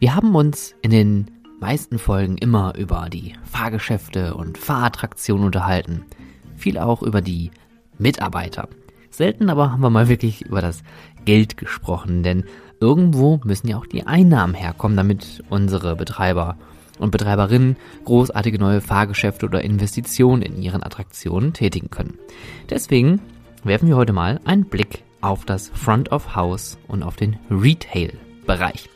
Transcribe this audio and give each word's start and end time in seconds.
Wir 0.00 0.14
haben 0.14 0.34
uns 0.34 0.74
in 0.80 0.92
den 0.92 1.30
meisten 1.60 1.98
Folgen 1.98 2.38
immer 2.38 2.74
über 2.74 3.08
die 3.12 3.34
Fahrgeschäfte 3.44 4.32
und 4.32 4.56
Fahrattraktionen 4.56 5.44
unterhalten. 5.44 6.06
Viel 6.56 6.78
auch 6.78 7.02
über 7.02 7.20
die 7.20 7.50
Mitarbeiter. 7.98 8.70
Selten 9.10 9.50
aber 9.50 9.72
haben 9.72 9.82
wir 9.82 9.90
mal 9.90 10.08
wirklich 10.08 10.40
über 10.40 10.62
das 10.62 10.82
Geld 11.26 11.58
gesprochen, 11.58 12.22
denn 12.22 12.44
irgendwo 12.80 13.42
müssen 13.44 13.68
ja 13.68 13.76
auch 13.76 13.84
die 13.84 14.06
Einnahmen 14.06 14.54
herkommen, 14.54 14.96
damit 14.96 15.44
unsere 15.50 15.96
Betreiber 15.96 16.56
und 16.98 17.10
Betreiberinnen 17.10 17.76
großartige 18.06 18.58
neue 18.58 18.80
Fahrgeschäfte 18.80 19.44
oder 19.44 19.62
Investitionen 19.62 20.40
in 20.40 20.62
ihren 20.62 20.82
Attraktionen 20.82 21.52
tätigen 21.52 21.90
können. 21.90 22.14
Deswegen 22.70 23.20
werfen 23.64 23.88
wir 23.88 23.96
heute 23.96 24.14
mal 24.14 24.40
einen 24.46 24.64
Blick 24.64 25.04
auf 25.20 25.44
das 25.44 25.68
Front 25.68 26.10
of 26.10 26.34
House 26.36 26.78
und 26.88 27.02
auf 27.02 27.16
den 27.16 27.36
Retail-Bereich. 27.50 28.88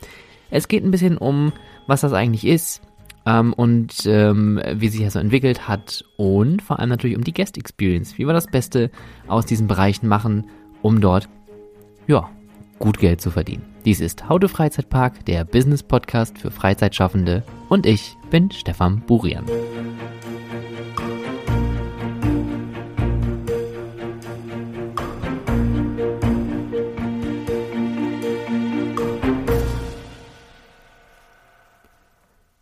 Es 0.49 0.67
geht 0.67 0.83
ein 0.83 0.91
bisschen 0.91 1.17
um, 1.17 1.53
was 1.87 2.01
das 2.01 2.13
eigentlich 2.13 2.45
ist 2.45 2.81
ähm, 3.25 3.53
und 3.53 4.05
ähm, 4.05 4.61
wie 4.73 4.89
sich 4.89 5.01
das 5.01 5.13
so 5.13 5.19
entwickelt 5.19 5.67
hat 5.67 6.03
und 6.17 6.61
vor 6.61 6.79
allem 6.79 6.89
natürlich 6.89 7.17
um 7.17 7.23
die 7.23 7.33
Guest 7.33 7.57
Experience, 7.57 8.17
wie 8.17 8.25
wir 8.25 8.33
das 8.33 8.47
Beste 8.47 8.91
aus 9.27 9.45
diesen 9.45 9.67
Bereichen 9.67 10.07
machen, 10.07 10.47
um 10.81 11.01
dort, 11.01 11.27
ja, 12.07 12.29
gut 12.79 12.99
Geld 12.99 13.21
zu 13.21 13.31
verdienen. 13.31 13.63
Dies 13.85 13.99
ist 13.99 14.29
Haute 14.29 14.49
Freizeitpark, 14.49 15.25
der 15.25 15.45
Business 15.45 15.83
Podcast 15.83 16.37
für 16.37 16.51
Freizeitschaffende 16.51 17.43
und 17.69 17.85
ich 17.85 18.15
bin 18.29 18.51
Stefan 18.51 19.01
Burian. 19.01 19.45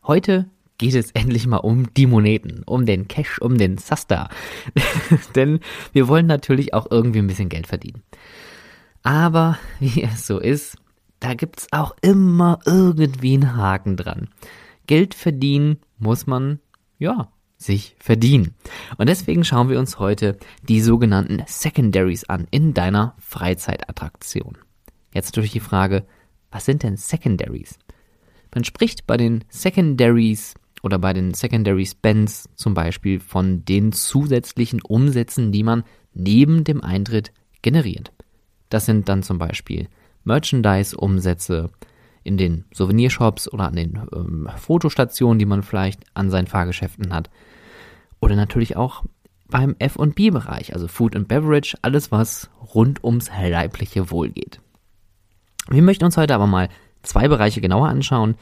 Heute 0.05 0.49
geht 0.77 0.95
es 0.95 1.11
endlich 1.11 1.47
mal 1.47 1.57
um 1.57 1.93
die 1.93 2.07
Moneten, 2.07 2.63
um 2.65 2.85
den 2.85 3.07
Cash, 3.07 3.39
um 3.39 3.57
den 3.57 3.77
Sasta. 3.77 4.29
Denn 5.35 5.59
wir 5.93 6.09
wollen 6.09 6.25
natürlich 6.25 6.73
auch 6.73 6.87
irgendwie 6.91 7.19
ein 7.19 7.27
bisschen 7.27 7.47
Geld 7.47 7.67
verdienen. 7.67 8.03
Aber 9.01 9.57
wie 9.79 10.03
es 10.03 10.27
so 10.27 10.39
ist, 10.39 10.77
da 11.19 11.35
gibt's 11.35 11.67
auch 11.71 11.95
immer 12.01 12.59
irgendwie 12.65 13.35
einen 13.35 13.55
Haken 13.55 13.95
dran. 13.95 14.27
Geld 14.87 15.13
verdienen 15.13 15.77
muss 15.97 16.27
man, 16.27 16.59
ja, 16.99 17.31
sich 17.57 17.95
verdienen. 17.97 18.55
Und 18.97 19.07
deswegen 19.07 19.45
schauen 19.45 19.69
wir 19.69 19.79
uns 19.79 19.99
heute 19.99 20.37
die 20.67 20.81
sogenannten 20.81 21.43
Secondaries 21.47 22.25
an 22.25 22.47
in 22.51 22.73
deiner 22.73 23.15
Freizeitattraktion. 23.19 24.57
Jetzt 25.13 25.27
natürlich 25.27 25.53
die 25.53 25.61
Frage, 25.61 26.05
was 26.51 26.65
sind 26.65 26.83
denn 26.83 26.97
Secondaries? 26.97 27.79
Man 28.53 28.63
spricht 28.63 29.07
bei 29.07 29.17
den 29.17 29.43
Secondaries 29.49 30.53
oder 30.83 30.99
bei 30.99 31.13
den 31.13 31.33
Secondary 31.33 31.85
Spends 31.85 32.49
zum 32.55 32.73
Beispiel 32.73 33.19
von 33.19 33.65
den 33.65 33.91
zusätzlichen 33.91 34.81
Umsätzen, 34.81 35.51
die 35.51 35.63
man 35.63 35.83
neben 36.13 36.63
dem 36.63 36.83
Eintritt 36.83 37.31
generiert. 37.61 38.11
Das 38.69 38.85
sind 38.85 39.09
dann 39.09 39.23
zum 39.23 39.37
Beispiel 39.37 39.87
Merchandise-Umsätze 40.25 41.69
in 42.23 42.37
den 42.37 42.65
Souvenirshops 42.73 43.51
oder 43.51 43.65
an 43.65 43.75
den 43.75 44.01
ähm, 44.15 44.49
Fotostationen, 44.55 45.39
die 45.39 45.45
man 45.45 45.63
vielleicht 45.63 46.01
an 46.13 46.29
seinen 46.29 46.47
Fahrgeschäften 46.47 47.13
hat. 47.13 47.29
Oder 48.19 48.35
natürlich 48.35 48.77
auch 48.77 49.03
beim 49.49 49.75
F&B-Bereich, 49.79 50.73
also 50.73 50.87
Food 50.87 51.15
and 51.15 51.27
Beverage, 51.27 51.77
alles 51.81 52.11
was 52.11 52.49
rund 52.73 53.03
ums 53.03 53.29
leibliche 53.29 54.09
Wohl 54.09 54.29
geht. 54.29 54.61
Wir 55.69 55.81
möchten 55.81 56.05
uns 56.05 56.17
heute 56.17 56.33
aber 56.33 56.47
mal 56.47 56.69
zwei 57.03 57.27
Bereiche 57.27 57.61
genauer 57.61 57.89
anschauen, 57.89 58.35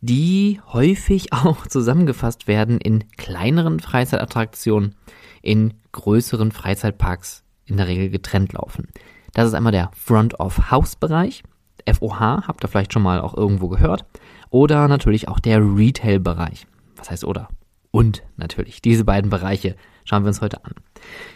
die 0.00 0.60
häufig 0.72 1.32
auch 1.32 1.66
zusammengefasst 1.66 2.46
werden 2.46 2.78
in 2.78 3.04
kleineren 3.16 3.80
Freizeitattraktionen, 3.80 4.94
in 5.42 5.74
größeren 5.92 6.52
Freizeitparks 6.52 7.42
in 7.66 7.76
der 7.76 7.88
Regel 7.88 8.10
getrennt 8.10 8.52
laufen. 8.52 8.88
Das 9.32 9.46
ist 9.48 9.54
einmal 9.54 9.72
der 9.72 9.90
Front-of-House-Bereich, 9.94 11.42
FOH, 11.90 12.46
habt 12.46 12.64
ihr 12.64 12.68
vielleicht 12.68 12.92
schon 12.92 13.02
mal 13.02 13.20
auch 13.20 13.36
irgendwo 13.36 13.68
gehört, 13.68 14.04
oder 14.50 14.86
natürlich 14.88 15.28
auch 15.28 15.40
der 15.40 15.60
Retail-Bereich. 15.60 16.66
Was 16.96 17.10
heißt 17.10 17.24
oder? 17.24 17.48
Und 17.90 18.22
natürlich, 18.36 18.82
diese 18.82 19.04
beiden 19.04 19.30
Bereiche 19.30 19.76
schauen 20.04 20.22
wir 20.24 20.28
uns 20.28 20.40
heute 20.40 20.64
an. 20.64 20.74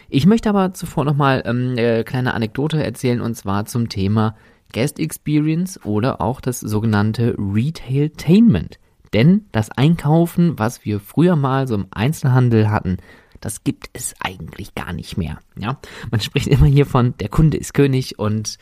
Ich 0.09 0.25
möchte 0.25 0.49
aber 0.49 0.73
zuvor 0.73 1.05
nochmal 1.05 1.43
ähm, 1.45 1.75
eine 1.77 2.03
kleine 2.03 2.33
Anekdote 2.33 2.83
erzählen 2.83 3.21
und 3.21 3.35
zwar 3.35 3.65
zum 3.65 3.89
Thema 3.89 4.35
Guest 4.73 4.99
Experience 4.99 5.83
oder 5.85 6.21
auch 6.21 6.41
das 6.41 6.59
sogenannte 6.59 7.35
Retailtainment. 7.37 8.79
Denn 9.13 9.45
das 9.51 9.71
Einkaufen, 9.71 10.59
was 10.59 10.85
wir 10.85 10.99
früher 10.99 11.35
mal 11.35 11.67
so 11.67 11.75
im 11.75 11.87
Einzelhandel 11.91 12.69
hatten, 12.69 12.97
das 13.41 13.63
gibt 13.63 13.89
es 13.93 14.13
eigentlich 14.19 14.75
gar 14.75 14.93
nicht 14.93 15.17
mehr. 15.17 15.39
Ja, 15.57 15.79
man 16.11 16.21
spricht 16.21 16.47
immer 16.47 16.67
hier 16.67 16.85
von 16.85 17.15
der 17.17 17.29
Kunde 17.29 17.57
ist 17.57 17.73
König 17.73 18.19
und 18.19 18.57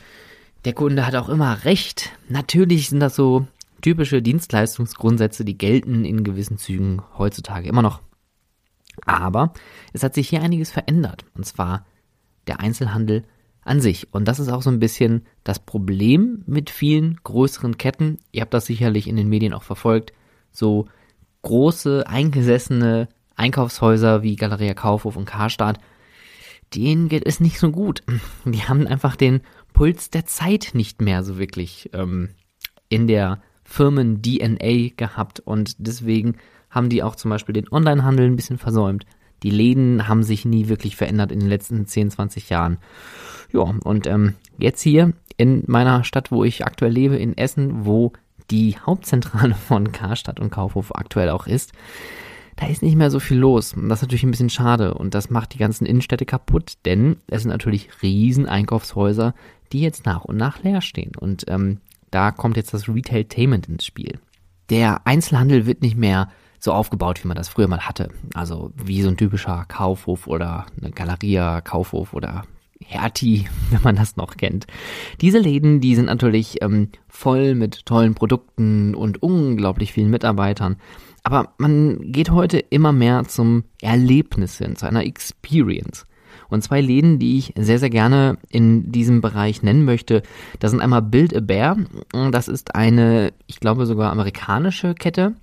der 0.64 0.72
Kunde 0.72 1.06
hat 1.06 1.14
auch 1.14 1.28
immer 1.28 1.64
recht. 1.64 2.10
Natürlich 2.28 2.88
sind 2.88 3.00
das 3.00 3.14
so 3.14 3.46
typische 3.80 4.22
Dienstleistungsgrundsätze, 4.22 5.44
die 5.44 5.58
gelten 5.58 6.04
in 6.04 6.24
gewissen 6.24 6.58
Zügen 6.58 7.02
heutzutage 7.16 7.68
immer 7.68 7.82
noch. 7.82 8.00
Aber 9.04 9.52
es 9.92 10.02
hat 10.02 10.14
sich 10.14 10.28
hier 10.28 10.42
einiges 10.42 10.70
verändert. 10.70 11.24
Und 11.34 11.44
zwar 11.46 11.86
der 12.46 12.60
Einzelhandel 12.60 13.24
an 13.68 13.80
sich. 13.80 14.12
Und 14.12 14.26
das 14.26 14.40
ist 14.40 14.48
auch 14.48 14.62
so 14.62 14.70
ein 14.70 14.80
bisschen 14.80 15.26
das 15.44 15.58
Problem 15.58 16.42
mit 16.46 16.70
vielen 16.70 17.18
größeren 17.22 17.78
Ketten. 17.78 18.18
Ihr 18.32 18.42
habt 18.42 18.54
das 18.54 18.66
sicherlich 18.66 19.06
in 19.06 19.16
den 19.16 19.28
Medien 19.28 19.52
auch 19.52 19.62
verfolgt. 19.62 20.12
So 20.52 20.86
große, 21.42 22.06
eingesessene 22.06 23.08
Einkaufshäuser 23.36 24.22
wie 24.22 24.36
Galeria 24.36 24.74
Kaufhof 24.74 25.16
und 25.16 25.24
Karstadt, 25.24 25.78
denen 26.74 27.08
geht 27.08 27.26
es 27.26 27.40
nicht 27.40 27.58
so 27.58 27.70
gut. 27.70 28.02
Die 28.44 28.64
haben 28.64 28.86
einfach 28.86 29.16
den 29.16 29.40
Puls 29.72 30.10
der 30.10 30.26
Zeit 30.26 30.70
nicht 30.72 31.00
mehr 31.00 31.22
so 31.22 31.38
wirklich 31.38 31.90
ähm, 31.92 32.30
in 32.88 33.06
der 33.06 33.40
Firmen-DNA 33.64 34.94
gehabt 34.96 35.40
und 35.40 35.76
deswegen 35.78 36.36
haben 36.70 36.88
die 36.88 37.02
auch 37.02 37.16
zum 37.16 37.30
Beispiel 37.30 37.52
den 37.52 37.70
Onlinehandel 37.70 38.26
ein 38.26 38.36
bisschen 38.36 38.58
versäumt. 38.58 39.04
Die 39.42 39.50
Läden 39.50 40.08
haben 40.08 40.22
sich 40.22 40.44
nie 40.44 40.68
wirklich 40.68 40.96
verändert 40.96 41.30
in 41.30 41.40
den 41.40 41.48
letzten 41.48 41.86
10, 41.86 42.10
20 42.10 42.48
Jahren. 42.50 42.78
Ja, 43.52 43.74
und 43.84 44.06
ähm, 44.06 44.34
jetzt 44.58 44.82
hier 44.82 45.12
in 45.36 45.64
meiner 45.66 46.04
Stadt, 46.04 46.30
wo 46.30 46.44
ich 46.44 46.64
aktuell 46.64 46.92
lebe, 46.92 47.16
in 47.16 47.36
Essen, 47.36 47.86
wo 47.86 48.12
die 48.50 48.76
Hauptzentrale 48.78 49.54
von 49.68 49.92
Karstadt 49.92 50.40
und 50.40 50.50
Kaufhof 50.50 50.94
aktuell 50.94 51.30
auch 51.30 51.46
ist, 51.46 51.72
da 52.56 52.66
ist 52.66 52.82
nicht 52.82 52.96
mehr 52.96 53.10
so 53.10 53.20
viel 53.20 53.38
los. 53.38 53.74
Und 53.74 53.88
das 53.88 54.00
ist 54.00 54.02
natürlich 54.02 54.24
ein 54.24 54.32
bisschen 54.32 54.50
schade 54.50 54.94
und 54.94 55.14
das 55.14 55.30
macht 55.30 55.54
die 55.54 55.58
ganzen 55.58 55.86
Innenstädte 55.86 56.26
kaputt, 56.26 56.74
denn 56.84 57.16
es 57.28 57.42
sind 57.42 57.50
natürlich 57.52 57.88
riesen 58.02 58.46
Einkaufshäuser, 58.46 59.34
die 59.72 59.80
jetzt 59.80 60.06
nach 60.06 60.24
und 60.24 60.36
nach 60.36 60.62
leer 60.62 60.80
stehen. 60.80 61.12
Und 61.16 61.44
ähm, 61.48 61.78
da 62.10 62.32
kommt 62.32 62.56
jetzt 62.56 62.74
das 62.74 62.88
Retailtainment 62.88 63.68
ins 63.68 63.84
Spiel. 63.84 64.18
Der 64.70 65.06
Einzelhandel 65.06 65.66
wird 65.66 65.82
nicht 65.82 65.96
mehr 65.96 66.30
so 66.58 66.72
aufgebaut, 66.72 67.22
wie 67.22 67.28
man 67.28 67.36
das 67.36 67.48
früher 67.48 67.68
mal 67.68 67.86
hatte. 67.86 68.10
Also 68.34 68.72
wie 68.74 69.02
so 69.02 69.08
ein 69.08 69.16
typischer 69.16 69.64
Kaufhof 69.68 70.26
oder 70.26 70.66
eine 70.80 70.90
Galeria 70.90 71.60
Kaufhof 71.60 72.12
oder 72.12 72.44
Hertie, 72.84 73.48
wenn 73.70 73.82
man 73.82 73.96
das 73.96 74.16
noch 74.16 74.36
kennt. 74.36 74.66
Diese 75.20 75.38
Läden, 75.38 75.80
die 75.80 75.94
sind 75.94 76.06
natürlich 76.06 76.62
ähm, 76.62 76.88
voll 77.08 77.54
mit 77.54 77.86
tollen 77.86 78.14
Produkten 78.14 78.94
und 78.94 79.22
unglaublich 79.22 79.92
vielen 79.92 80.10
Mitarbeitern. 80.10 80.76
Aber 81.22 81.52
man 81.58 82.12
geht 82.12 82.30
heute 82.30 82.58
immer 82.58 82.92
mehr 82.92 83.24
zum 83.24 83.64
Erlebnis 83.82 84.58
hin, 84.58 84.76
zu 84.76 84.86
einer 84.86 85.04
Experience. 85.04 86.06
Und 86.48 86.62
zwei 86.62 86.80
Läden, 86.80 87.18
die 87.18 87.38
ich 87.38 87.52
sehr, 87.56 87.78
sehr 87.78 87.90
gerne 87.90 88.38
in 88.48 88.90
diesem 88.90 89.20
Bereich 89.20 89.62
nennen 89.62 89.84
möchte, 89.84 90.22
das 90.60 90.70
sind 90.70 90.80
einmal 90.80 91.02
Build 91.02 91.36
a 91.36 91.40
Bear. 91.40 91.76
Das 92.30 92.48
ist 92.48 92.74
eine, 92.74 93.32
ich 93.46 93.60
glaube 93.60 93.84
sogar 93.84 94.10
amerikanische 94.10 94.94
Kette, 94.94 95.34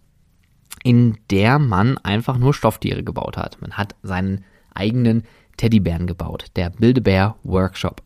in 0.83 1.17
der 1.29 1.59
man 1.59 1.97
einfach 1.99 2.37
nur 2.37 2.53
Stofftiere 2.53 3.03
gebaut 3.03 3.37
hat. 3.37 3.61
Man 3.61 3.73
hat 3.73 3.95
seinen 4.01 4.43
eigenen 4.73 5.23
Teddybären 5.57 6.07
gebaut, 6.07 6.45
der 6.55 6.69
Build-A-Bear 6.69 7.35
Workshop. 7.43 8.01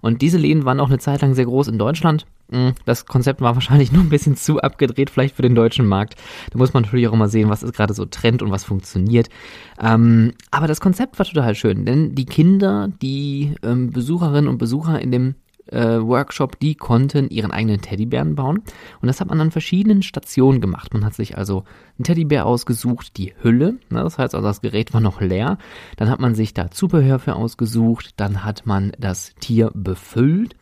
Und 0.00 0.22
diese 0.22 0.38
Läden 0.38 0.64
waren 0.64 0.80
auch 0.80 0.88
eine 0.88 0.98
Zeit 0.98 1.22
lang 1.22 1.34
sehr 1.34 1.44
groß 1.44 1.68
in 1.68 1.78
Deutschland. 1.78 2.26
Hm, 2.50 2.74
das 2.84 3.06
Konzept 3.06 3.40
war 3.40 3.54
wahrscheinlich 3.56 3.92
nur 3.92 4.02
ein 4.02 4.08
bisschen 4.08 4.36
zu 4.36 4.60
abgedreht, 4.60 5.10
vielleicht 5.10 5.36
für 5.36 5.42
den 5.42 5.54
deutschen 5.54 5.86
Markt. 5.86 6.16
Da 6.50 6.58
muss 6.58 6.74
man 6.74 6.84
natürlich 6.84 7.08
auch 7.08 7.12
immer 7.12 7.28
sehen, 7.28 7.48
was 7.48 7.62
ist 7.62 7.74
gerade 7.74 7.94
so 7.94 8.04
Trend 8.04 8.42
und 8.42 8.50
was 8.50 8.64
funktioniert. 8.64 9.28
Ähm, 9.80 10.32
aber 10.50 10.66
das 10.66 10.80
Konzept 10.80 11.18
war 11.18 11.26
total 11.26 11.54
schön, 11.54 11.84
denn 11.84 12.14
die 12.14 12.26
Kinder, 12.26 12.88
die 13.00 13.54
ähm, 13.62 13.90
Besucherinnen 13.90 14.48
und 14.48 14.58
Besucher 14.58 15.00
in 15.00 15.10
dem 15.10 15.34
äh, 15.72 16.00
Workshop, 16.00 16.58
die 16.60 16.74
konnten 16.74 17.28
ihren 17.28 17.50
eigenen 17.50 17.80
Teddybären 17.80 18.34
bauen. 18.34 18.62
Und 19.00 19.08
das 19.08 19.20
hat 19.20 19.28
man 19.28 19.40
an 19.40 19.50
verschiedenen 19.50 20.02
Stationen 20.02 20.60
gemacht. 20.60 20.92
Man 20.92 21.04
hat 21.04 21.14
sich 21.14 21.36
also 21.38 21.64
einen 21.98 22.04
Teddybär 22.04 22.46
ausgesucht, 22.46 23.16
die 23.16 23.34
Hülle, 23.42 23.78
ne, 23.90 24.02
das 24.02 24.18
heißt 24.18 24.34
also 24.34 24.46
das 24.46 24.60
Gerät 24.60 24.92
war 24.94 25.00
noch 25.00 25.20
leer. 25.20 25.58
Dann 25.96 26.10
hat 26.10 26.20
man 26.20 26.34
sich 26.34 26.54
da 26.54 26.70
Zubehör 26.70 27.18
für 27.18 27.34
ausgesucht, 27.34 28.14
dann 28.16 28.44
hat 28.44 28.66
man 28.66 28.92
das 28.98 29.34
Tier 29.40 29.70
befüllt 29.74 30.56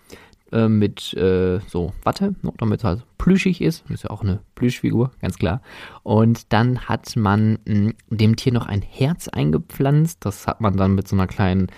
äh, 0.53 0.69
mit 0.69 1.15
äh, 1.15 1.61
so 1.69 1.93
Watte, 2.03 2.35
ne, 2.43 2.53
damit 2.59 2.81
es 2.81 2.85
halt 2.85 3.05
plüschig 3.19 3.61
ist. 3.61 3.89
Ist 3.91 4.05
ja 4.05 4.11
auch 4.11 4.23
eine 4.23 4.41
Plüschfigur, 4.55 5.13
ganz 5.21 5.39
klar. 5.39 5.61
Und 6.03 6.53
dann 6.53 6.89
hat 6.89 7.17
man 7.17 7.59
mh, 7.67 7.93
dem 8.09 8.37
Tier 8.37 8.53
noch 8.53 8.67
ein 8.67 8.83
Herz 8.83 9.29
eingepflanzt. 9.29 10.25
Das 10.25 10.47
hat 10.47 10.61
man 10.61 10.77
dann 10.77 10.95
mit 10.95 11.07
so 11.07 11.17
einer 11.17 11.27
kleinen 11.27 11.69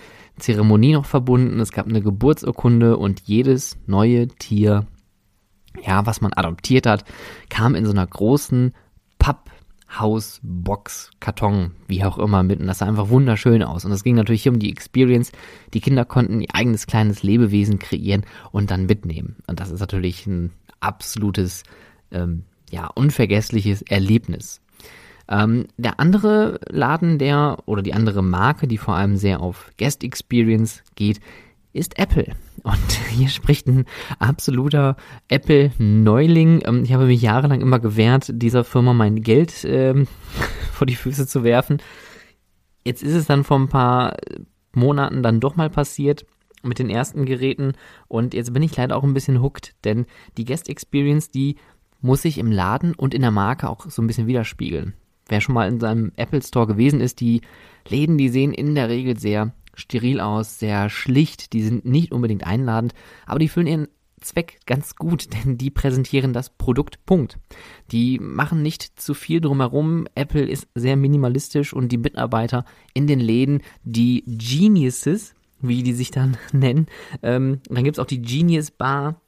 Zeremonie 0.43 0.93
noch 0.93 1.07
verbunden. 1.07 1.61
Es 1.61 1.73
gab 1.73 1.87
eine 1.87 2.03
Geburtsurkunde 2.03 2.97
und 2.97 3.21
jedes 3.21 3.79
neue 3.87 4.29
Tier, 4.29 4.87
ja, 5.85 6.05
was 6.07 6.21
man 6.21 6.33
adoptiert 6.33 6.87
hat, 6.87 7.05
kam 7.49 7.75
in 7.75 7.87
so 7.87 7.93
einer 7.93 8.07
großen 8.07 8.75
Papp 9.19 9.51
Haus, 9.99 10.41
Box, 10.43 11.11
Karton, 11.21 11.73
wie 11.87 12.03
auch 12.05 12.19
immer 12.19 12.43
mit. 12.43 12.61
Und 12.61 12.67
das 12.67 12.79
sah 12.79 12.87
einfach 12.87 13.11
wunderschön 13.11 13.63
aus. 13.63 13.85
Und 13.85 13.93
es 13.93 14.03
ging 14.03 14.15
natürlich 14.15 14.43
hier 14.43 14.53
um 14.53 14.59
die 14.59 14.71
Experience. 14.71 15.33
Die 15.75 15.81
Kinder 15.81 16.07
konnten 16.07 16.41
ihr 16.41 16.55
eigenes 16.55 16.87
kleines 16.87 17.23
Lebewesen 17.23 17.79
kreieren 17.79 18.25
und 18.53 18.71
dann 18.71 18.87
mitnehmen. 18.87 19.37
Und 19.47 19.61
das 19.61 19.71
ist 19.71 19.81
natürlich 19.81 20.27
ein 20.27 20.51
absolutes, 20.81 21.63
ähm, 22.11 22.45
ja, 22.71 22.87
unvergessliches 22.87 23.83
Erlebnis. 23.83 24.62
Ähm, 25.33 25.65
der 25.79 25.99
andere 25.99 26.61
Laden, 26.69 27.17
der 27.19 27.57
oder 27.65 27.81
die 27.81 27.95
andere 27.95 28.23
Marke, 28.23 28.69
die 28.69 28.77
vor 28.77 28.95
allem 28.95 29.17
sehr 29.17 29.41
auf 29.41 29.71
Guest 29.79 30.05
Experience 30.05 30.83
geht, 30.95 31.21
ist 31.73 31.99
Apple. 31.99 32.35
Und 32.63 32.93
hier 33.09 33.29
spricht 33.29 33.67
ein 33.67 33.87
absoluter 34.19 34.97
Apple-Neuling. 35.29 36.63
Ähm, 36.67 36.85
ich 36.85 36.93
habe 36.93 37.07
mich 37.07 37.23
jahrelang 37.23 37.63
immer 37.63 37.81
gewehrt, 37.81 38.31
dieser 38.31 38.63
Firma 38.63 38.93
mein 38.93 39.23
Geld 39.23 39.65
ähm, 39.65 40.07
vor 40.73 40.87
die 40.87 40.97
Füße 40.97 41.27
zu 41.27 41.45
werfen. 41.45 41.79
Jetzt 42.85 43.03
ist 43.03 43.15
es 43.15 43.27
dann 43.27 43.43
vor 43.43 43.59
ein 43.59 43.69
paar 43.69 44.17
Monaten 44.75 45.23
dann 45.23 45.41
doch 45.41 45.57
mal 45.57 45.71
passiert 45.71 46.27
mit 46.63 46.79
den 46.79 46.91
ersten 46.91 47.25
Geräten 47.25 47.73
und 48.07 48.35
jetzt 48.35 48.53
bin 48.53 48.63
ich 48.63 48.77
leider 48.77 48.97
auch 48.97 49.03
ein 49.03 49.15
bisschen 49.15 49.43
hooked, 49.43 49.75
denn 49.85 50.07
die 50.37 50.45
Guest 50.45 50.69
Experience, 50.69 51.29
die 51.29 51.57
muss 52.01 52.23
sich 52.23 52.39
im 52.39 52.53
Laden 52.53 52.95
und 52.95 53.15
in 53.15 53.23
der 53.23 53.31
Marke 53.31 53.69
auch 53.69 53.89
so 53.89 54.03
ein 54.03 54.07
bisschen 54.07 54.27
widerspiegeln. 54.27 54.95
Wer 55.29 55.41
schon 55.41 55.55
mal 55.55 55.69
in 55.69 55.81
seinem 55.81 56.13
Apple 56.17 56.43
Store 56.43 56.67
gewesen 56.67 57.01
ist, 57.01 57.21
die 57.21 57.41
Läden, 57.89 58.19
die 58.19 58.29
sehen 58.29 58.53
in 58.53 58.75
der 58.75 58.89
Regel 58.89 59.19
sehr 59.19 59.53
steril 59.75 60.21
aus, 60.21 60.59
sehr 60.59 60.91
schlicht, 60.91 61.53
die 61.53 61.63
sind 61.63 61.85
nicht 61.85 62.13
unbedingt 62.13 62.47
einladend, 62.47 62.95
aber 63.27 63.39
die 63.39 63.49
füllen 63.49 63.67
ihren 63.67 63.89
Zweck 64.21 64.61
ganz 64.67 64.97
gut, 64.97 65.29
denn 65.45 65.59
die 65.59 65.71
präsentieren 65.71 66.33
das 66.33 66.51
Produkt. 66.51 67.05
Punkt. 67.07 67.39
Die 67.91 68.19
machen 68.19 68.63
nicht 68.63 69.01
zu 69.01 69.15
viel 69.15 69.41
drumherum. 69.41 70.07
Apple 70.15 70.43
ist 70.43 70.69
sehr 70.75 70.97
minimalistisch 70.97 71.73
und 71.73 71.91
die 71.91 71.99
Mitarbeiter 71.99 72.65
in 72.95 73.07
den 73.07 73.21
Läden, 73.21 73.63
die 73.85 74.25
Geniuses, 74.27 75.35
wie 75.61 75.83
die 75.83 75.95
sich 75.95 76.11
dann 76.11 76.37
nennen. 76.53 76.87
Ähm, 77.23 77.61
dann 77.69 77.85
gibt's 77.85 77.99
auch 77.99 78.07
die 78.07 78.23
Genius 78.23 78.71
Bar 78.71 79.22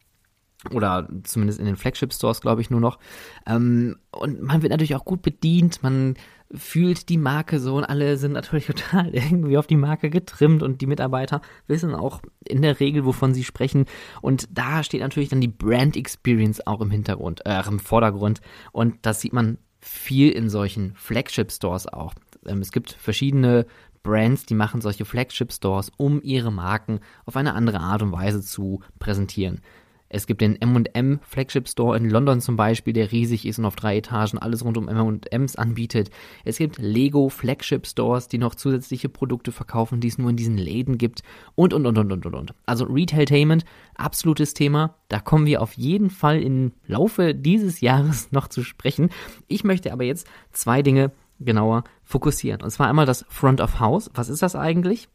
oder 0.73 1.09
zumindest 1.25 1.59
in 1.59 1.67
den 1.67 1.77
Flagship 1.77 2.13
Stores, 2.13 2.41
glaube 2.41 2.61
ich, 2.61 2.71
nur 2.71 2.81
noch. 2.81 2.99
Ähm, 3.47 3.97
und 4.11 4.43
man 4.43 4.63
wird 4.63 4.71
natürlich 4.71 4.95
auch 4.95 5.05
gut 5.05 5.23
bedient, 5.23 5.83
man 5.83 6.15
fühlt 6.53 7.09
die 7.09 7.19
Marke 7.19 7.59
so 7.59 7.77
und 7.77 7.85
alle 7.85 8.17
sind 8.17 8.33
natürlich 8.33 8.67
total 8.67 9.15
irgendwie 9.15 9.59
auf 9.59 9.67
die 9.67 9.77
Marke 9.77 10.11
getrimmt 10.11 10.63
und 10.63 10.81
die 10.81 10.87
Mitarbeiter 10.87 11.41
wissen 11.67 11.95
auch 11.95 12.21
in 12.47 12.63
der 12.63 12.81
Regel, 12.81 13.05
wovon 13.05 13.35
sie 13.35 13.45
sprechen. 13.45 13.87
Und 14.23 14.49
da 14.51 14.83
steht 14.83 15.01
natürlich 15.01 15.29
dann 15.29 15.41
die 15.41 15.49
Brand 15.49 15.97
Experience 15.97 16.67
auch 16.67 16.81
im 16.81 16.91
Hintergrund, 16.91 17.45
äh, 17.47 17.63
im 17.67 17.79
Vordergrund. 17.79 18.41
Und 18.73 18.95
das 19.03 19.21
sieht 19.21 19.33
man 19.33 19.59
viel 19.81 20.31
in 20.31 20.49
solchen 20.49 20.95
Flagship 20.97 21.53
Stores 21.53 21.87
auch. 21.87 22.15
Ähm, 22.47 22.61
es 22.61 22.73
gibt 22.73 22.93
verschiedene 22.93 23.67
Brands, 24.03 24.45
die 24.47 24.55
machen 24.55 24.81
solche 24.81 25.05
Flagship 25.05 25.53
Stores, 25.53 25.91
um 25.97 26.21
ihre 26.23 26.53
Marken 26.53 27.01
auf 27.25 27.37
eine 27.37 27.55
andere 27.55 27.81
Art 27.81 28.03
und 28.03 28.13
Weise 28.13 28.43
zu 28.43 28.81
präsentieren. 28.99 29.61
Es 30.09 30.27
gibt 30.27 30.41
den 30.41 30.61
M&M 30.61 31.19
Flagship 31.23 31.69
Store 31.69 31.97
in 31.97 32.09
London 32.09 32.41
zum 32.41 32.57
Beispiel, 32.57 32.93
der 32.93 33.11
riesig 33.11 33.47
ist 33.47 33.59
und 33.59 33.65
auf 33.65 33.75
drei 33.75 33.97
Etagen 33.97 34.39
alles 34.39 34.65
rund 34.65 34.77
um 34.77 34.89
M&Ms 34.89 35.57
anbietet. 35.57 36.11
Es 36.45 36.59
gibt 36.59 36.79
Lego 36.79 37.29
Flagship 37.29 37.87
Stores, 37.87 38.29
die 38.29 38.39
noch 38.39 38.55
zusätzliche 38.55 39.09
Produkte 39.09 39.51
verkaufen, 39.51 40.01
die 40.01 40.09
es 40.09 40.19
nur 40.19 40.31
in 40.31 40.37
diesen 40.37 40.57
Läden 40.57 40.99
gibt 40.99 41.23
und, 41.55 41.75
und, 41.75 41.87
und, 41.87 41.99
und, 41.99 42.13
und, 42.13 42.27
und. 42.27 42.55
Also 42.67 42.85
Retailtainment, 42.85 43.65
absolutes 43.97 44.55
Thema. 44.55 44.95
Da 45.09 45.21
kommen 45.21 45.47
wir 45.47 45.63
auf 45.63 45.73
jeden 45.73 46.11
Fall 46.11 46.41
im 46.43 46.73
Laufe 46.87 47.35
dieses 47.35 47.81
Jahres 47.81 48.29
noch 48.31 48.49
zu 48.49 48.63
sprechen. 48.63 49.11
Ich 49.49 49.65
möchte 49.65 49.93
aber 49.93 50.05
jetzt 50.05 50.27
zwei 50.53 50.83
Dinge 50.83 51.13
genauer 51.41 51.85
fokussieren. 52.05 52.63
Und 52.63 52.71
zwar 52.71 52.89
einmal 52.89 53.07
das 53.07 53.25
Front 53.29 53.61
of 53.61 53.81
House. 53.81 54.11
Was 54.15 54.29
ist 54.29 54.43
das 54.43 54.55
eigentlich? 54.55 55.09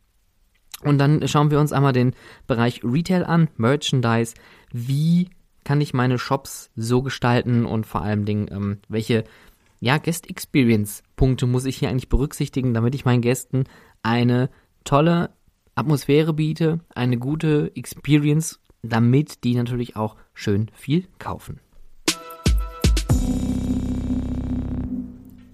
Und 0.83 0.97
dann 0.97 1.27
schauen 1.27 1.51
wir 1.51 1.59
uns 1.59 1.74
einmal 1.74 1.92
den 1.92 2.13
Bereich 2.47 2.81
Retail 2.83 3.25
an, 3.25 3.50
Merchandise. 3.57 4.33
Wie 4.71 5.30
kann 5.63 5.81
ich 5.81 5.94
meine 5.94 6.18
Shops 6.18 6.71
so 6.75 7.01
gestalten 7.01 7.66
und 7.66 7.86
vor 7.86 8.01
allem 8.01 8.25
Dingen, 8.25 8.48
ähm, 8.51 8.80
welche 8.88 9.24
ja, 9.80 9.98
Guest 9.98 10.30
Experience 10.30 11.04
Punkte 11.16 11.48
muss 11.48 11.66
ich 11.66 11.77
hier 11.77 11.89
eigentlich 11.89 12.10
berücksichtigen, 12.10 12.74
damit 12.74 12.95
ich 12.95 13.06
meinen 13.06 13.21
Gästen 13.21 13.63
eine 14.04 14.50
tolle 14.83 15.31
Atmosphäre 15.75 16.33
biete, 16.33 16.80
eine 16.94 17.18
gute 17.18 17.71
Experience, 17.75 18.60
damit 18.81 19.44
die 19.44 19.56
natürlich 19.56 19.95
auch 19.95 20.16
schön 20.33 20.69
viel 20.74 21.07
kaufen. 21.18 21.60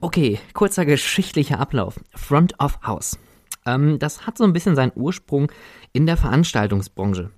Okay, 0.01 0.39
kurzer 0.53 0.85
geschichtlicher 0.85 1.59
Ablauf. 1.59 1.99
Front 2.13 2.59
of 2.59 2.79
House. 2.83 3.17
Ähm, 3.65 3.97
das 3.99 4.27
hat 4.27 4.37
so 4.37 4.43
ein 4.43 4.53
bisschen 4.53 4.75
seinen 4.75 4.91
Ursprung 4.95 5.51
in 5.93 6.05
der 6.05 6.17
Veranstaltungsbranche. 6.17 7.31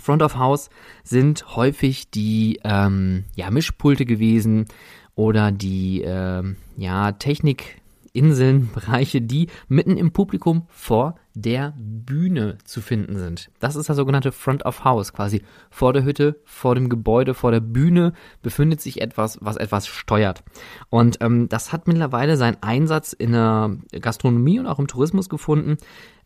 Front 0.00 0.22
of 0.22 0.36
House 0.36 0.70
sind 1.04 1.56
häufig 1.56 2.10
die 2.10 2.60
ähm, 2.64 3.24
ja, 3.34 3.50
Mischpulte 3.50 4.04
gewesen 4.04 4.66
oder 5.14 5.52
die 5.52 6.02
ähm, 6.02 6.56
ja, 6.76 7.12
Technikinseln, 7.12 8.70
Bereiche, 8.72 9.20
die 9.20 9.48
mitten 9.68 9.96
im 9.96 10.12
Publikum 10.12 10.66
vor 10.68 11.16
der 11.34 11.74
Bühne 11.76 12.58
zu 12.64 12.80
finden 12.80 13.18
sind. 13.18 13.50
Das 13.58 13.76
ist 13.76 13.88
das 13.88 13.96
sogenannte 13.96 14.32
Front 14.32 14.64
of 14.64 14.84
House, 14.84 15.12
quasi 15.12 15.42
vor 15.70 15.92
der 15.92 16.04
Hütte, 16.04 16.40
vor 16.44 16.74
dem 16.74 16.88
Gebäude, 16.88 17.34
vor 17.34 17.50
der 17.50 17.60
Bühne 17.60 18.12
befindet 18.42 18.80
sich 18.80 19.00
etwas, 19.00 19.38
was 19.40 19.56
etwas 19.56 19.86
steuert. 19.86 20.42
Und 20.90 21.18
ähm, 21.20 21.48
das 21.48 21.72
hat 21.72 21.86
mittlerweile 21.86 22.36
seinen 22.36 22.62
Einsatz 22.62 23.12
in 23.12 23.32
der 23.32 23.76
Gastronomie 24.00 24.58
und 24.58 24.66
auch 24.66 24.78
im 24.78 24.88
Tourismus 24.88 25.28
gefunden. 25.28 25.76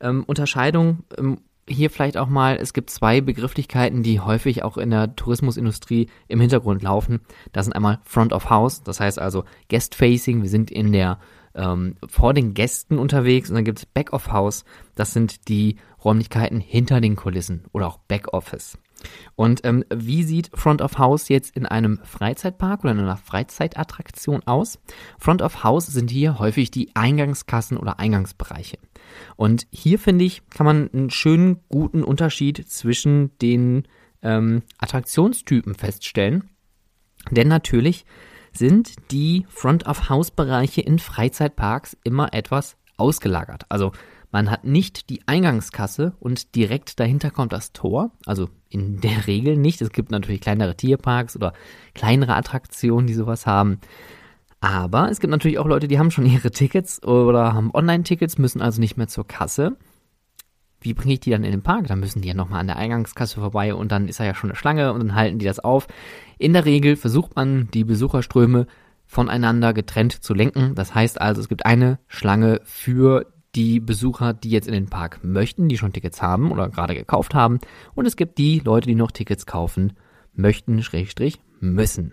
Ähm, 0.00 0.24
Unterscheidung 0.24 1.04
ähm, 1.16 1.38
hier 1.68 1.90
vielleicht 1.90 2.16
auch 2.16 2.28
mal, 2.28 2.56
es 2.56 2.72
gibt 2.72 2.90
zwei 2.90 3.20
Begrifflichkeiten, 3.20 4.02
die 4.02 4.20
häufig 4.20 4.62
auch 4.62 4.76
in 4.76 4.90
der 4.90 5.16
Tourismusindustrie 5.16 6.08
im 6.28 6.40
Hintergrund 6.40 6.82
laufen. 6.82 7.20
Das 7.52 7.66
sind 7.66 7.72
einmal 7.72 8.00
Front 8.04 8.32
of 8.32 8.50
House, 8.50 8.82
das 8.82 9.00
heißt 9.00 9.18
also 9.18 9.44
Guest 9.68 9.94
Facing, 9.94 10.42
wir 10.42 10.50
sind 10.50 10.70
in 10.70 10.92
der 10.92 11.18
ähm, 11.54 11.96
vor 12.08 12.34
den 12.34 12.54
Gästen 12.54 12.98
unterwegs 12.98 13.48
und 13.48 13.56
dann 13.56 13.64
gibt 13.64 13.78
es 13.78 13.86
Back 13.86 14.12
of 14.12 14.30
House, 14.30 14.64
das 14.94 15.12
sind 15.12 15.48
die 15.48 15.76
Räumlichkeiten 16.04 16.60
hinter 16.60 17.00
den 17.00 17.16
Kulissen 17.16 17.64
oder 17.72 17.86
auch 17.88 17.98
Back 17.98 18.32
Office. 18.32 18.78
Und 19.34 19.64
ähm, 19.64 19.84
wie 19.94 20.22
sieht 20.22 20.50
Front 20.54 20.80
of 20.80 20.98
House 20.98 21.28
jetzt 21.28 21.56
in 21.56 21.66
einem 21.66 22.00
Freizeitpark 22.02 22.84
oder 22.84 22.92
in 22.92 23.00
einer 23.00 23.16
Freizeitattraktion 23.16 24.42
aus? 24.46 24.78
Front 25.18 25.42
of 25.42 25.62
House 25.62 25.86
sind 25.86 26.10
hier 26.10 26.38
häufig 26.38 26.70
die 26.70 26.94
Eingangskassen 26.94 27.76
oder 27.76 27.98
Eingangsbereiche. 27.98 28.78
Und 29.36 29.66
hier 29.70 29.98
finde 29.98 30.24
ich, 30.24 30.48
kann 30.50 30.66
man 30.66 30.90
einen 30.92 31.10
schönen, 31.10 31.60
guten 31.68 32.02
Unterschied 32.02 32.68
zwischen 32.68 33.36
den 33.38 33.86
ähm, 34.22 34.62
Attraktionstypen 34.78 35.74
feststellen. 35.74 36.50
Denn 37.30 37.48
natürlich 37.48 38.04
sind 38.52 38.94
die 39.10 39.46
Front-of-House-Bereiche 39.48 40.80
in 40.80 40.98
Freizeitparks 40.98 41.96
immer 42.04 42.32
etwas 42.32 42.76
ausgelagert. 42.96 43.64
Also 43.68 43.92
man 44.36 44.50
hat 44.50 44.64
nicht 44.64 45.08
die 45.08 45.26
Eingangskasse 45.26 46.12
und 46.20 46.56
direkt 46.56 47.00
dahinter 47.00 47.30
kommt 47.30 47.54
das 47.54 47.72
Tor. 47.72 48.10
Also 48.26 48.50
in 48.68 49.00
der 49.00 49.26
Regel 49.26 49.56
nicht. 49.56 49.80
Es 49.80 49.92
gibt 49.92 50.10
natürlich 50.10 50.42
kleinere 50.42 50.76
Tierparks 50.76 51.36
oder 51.36 51.54
kleinere 51.94 52.34
Attraktionen, 52.34 53.06
die 53.06 53.14
sowas 53.14 53.46
haben. 53.46 53.80
Aber 54.60 55.10
es 55.10 55.20
gibt 55.20 55.30
natürlich 55.30 55.58
auch 55.58 55.64
Leute, 55.64 55.88
die 55.88 55.98
haben 55.98 56.10
schon 56.10 56.26
ihre 56.30 56.50
Tickets 56.50 57.02
oder 57.02 57.54
haben 57.54 57.70
Online-Tickets, 57.72 58.36
müssen 58.36 58.60
also 58.60 58.78
nicht 58.78 58.98
mehr 58.98 59.08
zur 59.08 59.26
Kasse. 59.26 59.78
Wie 60.82 60.92
bringe 60.92 61.14
ich 61.14 61.20
die 61.20 61.30
dann 61.30 61.42
in 61.42 61.52
den 61.52 61.62
Park? 61.62 61.86
Dann 61.86 62.00
müssen 62.00 62.20
die 62.20 62.28
ja 62.28 62.34
nochmal 62.34 62.60
an 62.60 62.66
der 62.66 62.76
Eingangskasse 62.76 63.40
vorbei 63.40 63.74
und 63.74 63.90
dann 63.90 64.06
ist 64.06 64.20
da 64.20 64.24
ja 64.24 64.34
schon 64.34 64.50
eine 64.50 64.56
Schlange 64.58 64.92
und 64.92 65.00
dann 65.00 65.14
halten 65.14 65.38
die 65.38 65.46
das 65.46 65.60
auf. 65.60 65.88
In 66.36 66.52
der 66.52 66.66
Regel 66.66 66.96
versucht 66.96 67.36
man, 67.36 67.70
die 67.72 67.84
Besucherströme 67.84 68.66
voneinander 69.06 69.72
getrennt 69.72 70.12
zu 70.12 70.34
lenken. 70.34 70.74
Das 70.74 70.94
heißt 70.94 71.22
also, 71.22 71.40
es 71.40 71.48
gibt 71.48 71.64
eine 71.64 72.00
Schlange 72.06 72.60
für 72.64 73.24
die 73.56 73.80
Besucher, 73.80 74.34
die 74.34 74.50
jetzt 74.50 74.68
in 74.68 74.74
den 74.74 74.86
Park 74.86 75.20
möchten, 75.22 75.68
die 75.68 75.78
schon 75.78 75.92
Tickets 75.92 76.22
haben 76.22 76.52
oder 76.52 76.68
gerade 76.68 76.94
gekauft 76.94 77.34
haben. 77.34 77.58
Und 77.94 78.06
es 78.06 78.16
gibt 78.16 78.38
die 78.38 78.60
Leute, 78.60 78.86
die 78.86 78.94
noch 78.94 79.10
Tickets 79.10 79.46
kaufen 79.46 79.94
möchten, 80.34 80.82
Schrägstrich, 80.82 81.40
müssen. 81.60 82.12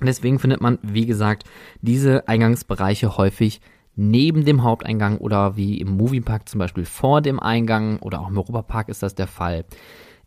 Deswegen 0.00 0.38
findet 0.38 0.60
man, 0.60 0.78
wie 0.82 1.06
gesagt, 1.06 1.44
diese 1.80 2.26
Eingangsbereiche 2.28 3.16
häufig 3.16 3.60
neben 3.94 4.44
dem 4.44 4.62
Haupteingang 4.62 5.18
oder 5.18 5.56
wie 5.56 5.80
im 5.80 5.96
Moviepark 5.96 6.48
zum 6.48 6.58
Beispiel 6.58 6.84
vor 6.84 7.22
dem 7.22 7.40
Eingang 7.40 7.98
oder 8.00 8.20
auch 8.20 8.28
im 8.28 8.36
Europapark 8.36 8.88
ist 8.88 9.02
das 9.02 9.14
der 9.14 9.26
Fall. 9.26 9.64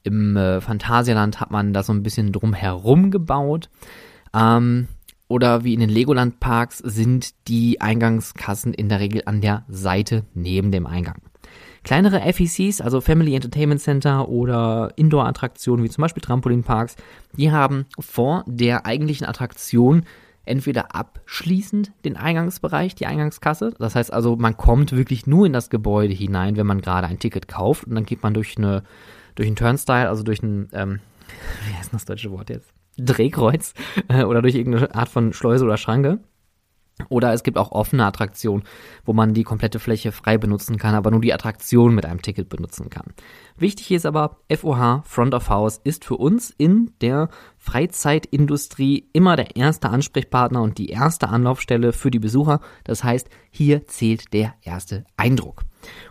Im 0.04 0.36
äh, 0.38 0.62
Phantasialand 0.62 1.40
hat 1.40 1.52
man 1.52 1.74
da 1.74 1.84
so 1.84 1.94
ein 1.94 2.04
bisschen 2.04 2.32
drumherum 2.32 3.12
gebaut. 3.12 3.70
Ähm, 4.34 4.88
oder 5.30 5.64
wie 5.64 5.74
in 5.74 5.80
den 5.80 5.90
Legoland-Parks 5.90 6.80
sind 6.80 7.48
die 7.48 7.80
Eingangskassen 7.80 8.74
in 8.74 8.90
der 8.90 9.00
Regel 9.00 9.22
an 9.26 9.40
der 9.40 9.64
Seite 9.70 10.26
neben 10.34 10.72
dem 10.72 10.86
Eingang. 10.86 11.22
Kleinere 11.84 12.22
FECs, 12.34 12.82
also 12.82 13.00
Family 13.00 13.36
Entertainment 13.36 13.80
Center 13.80 14.28
oder 14.28 14.92
Indoor-Attraktionen 14.98 15.86
wie 15.86 15.90
zum 15.90 16.02
Beispiel 16.02 16.22
Trampolinparks, 16.22 16.98
die 17.34 17.52
haben 17.52 17.86
vor 18.00 18.44
der 18.48 18.86
eigentlichen 18.86 19.26
Attraktion 19.26 20.04
entweder 20.46 20.96
abschließend 20.96 21.92
den 22.06 22.18
Eingangsbereich, 22.18 22.96
die 22.96 23.06
Eingangskasse. 23.06 23.74
Das 23.78 23.96
heißt 23.96 24.12
also, 24.12 24.36
man 24.36 24.58
kommt 24.58 24.92
wirklich 24.92 25.28
nur 25.28 25.46
in 25.46 25.54
das 25.54 25.70
Gebäude 25.70 26.14
hinein, 26.14 26.58
wenn 26.58 26.68
man 26.68 26.82
gerade 26.82 27.08
ein 27.08 27.20
Ticket 27.20 27.48
kauft 27.48 27.86
und 27.86 27.96
dann 27.96 28.06
geht 28.06 28.24
man 28.24 28.34
durch 28.34 28.58
eine 28.58 28.84
durch 29.36 29.48
einen 29.48 29.56
Turnstile, 29.56 30.10
also 30.10 30.24
durch 30.24 30.42
ein 30.42 30.70
ähm, 30.74 31.00
wie 31.68 31.74
heißt 31.76 31.94
das 31.94 32.06
deutsche 32.06 32.32
Wort 32.32 32.50
jetzt? 32.50 32.74
Drehkreuz 32.98 33.74
äh, 34.08 34.24
oder 34.24 34.42
durch 34.42 34.56
irgendeine 34.56 34.94
Art 34.96 35.10
von 35.10 35.34
Schleuse 35.34 35.66
oder 35.66 35.78
Schranke. 35.78 36.20
Oder 37.08 37.34
es 37.34 37.44
gibt 37.44 37.58
auch 37.58 37.72
offene 37.72 38.06
Attraktionen, 38.06 38.64
wo 39.06 39.14
man 39.14 39.34
die 39.34 39.44
komplette 39.44 39.80
Fläche 39.80 40.12
frei 40.12 40.38
benutzen 40.38 40.78
kann, 40.78 40.96
aber 40.96 41.12
nur 41.12 41.22
die 41.22 41.34
Attraktion 41.34 41.96
mit 41.96 42.06
einem 42.06 42.22
Ticket 42.22 42.50
benutzen 42.50 42.90
kann. 42.90 43.14
Wichtig 43.58 43.92
ist 43.92 44.06
aber, 44.06 44.40
FOH, 44.54 45.04
Front 45.06 45.34
of 45.34 45.50
House, 45.50 45.80
ist 45.84 46.04
für 46.04 46.18
uns 46.18 46.54
in 46.58 46.92
der 47.02 47.30
Freizeitindustrie 47.58 49.10
immer 49.14 49.38
der 49.38 49.56
erste 49.56 49.90
Ansprechpartner 49.90 50.62
und 50.62 50.78
die 50.78 50.90
erste 50.90 51.30
Anlaufstelle 51.30 51.94
für 51.94 52.12
die 52.12 52.20
Besucher. 52.20 52.60
Das 52.84 53.04
heißt, 53.04 53.30
hier 53.50 53.86
zählt 53.86 54.34
der 54.34 54.54
erste 54.62 55.06
Eindruck. 55.16 55.64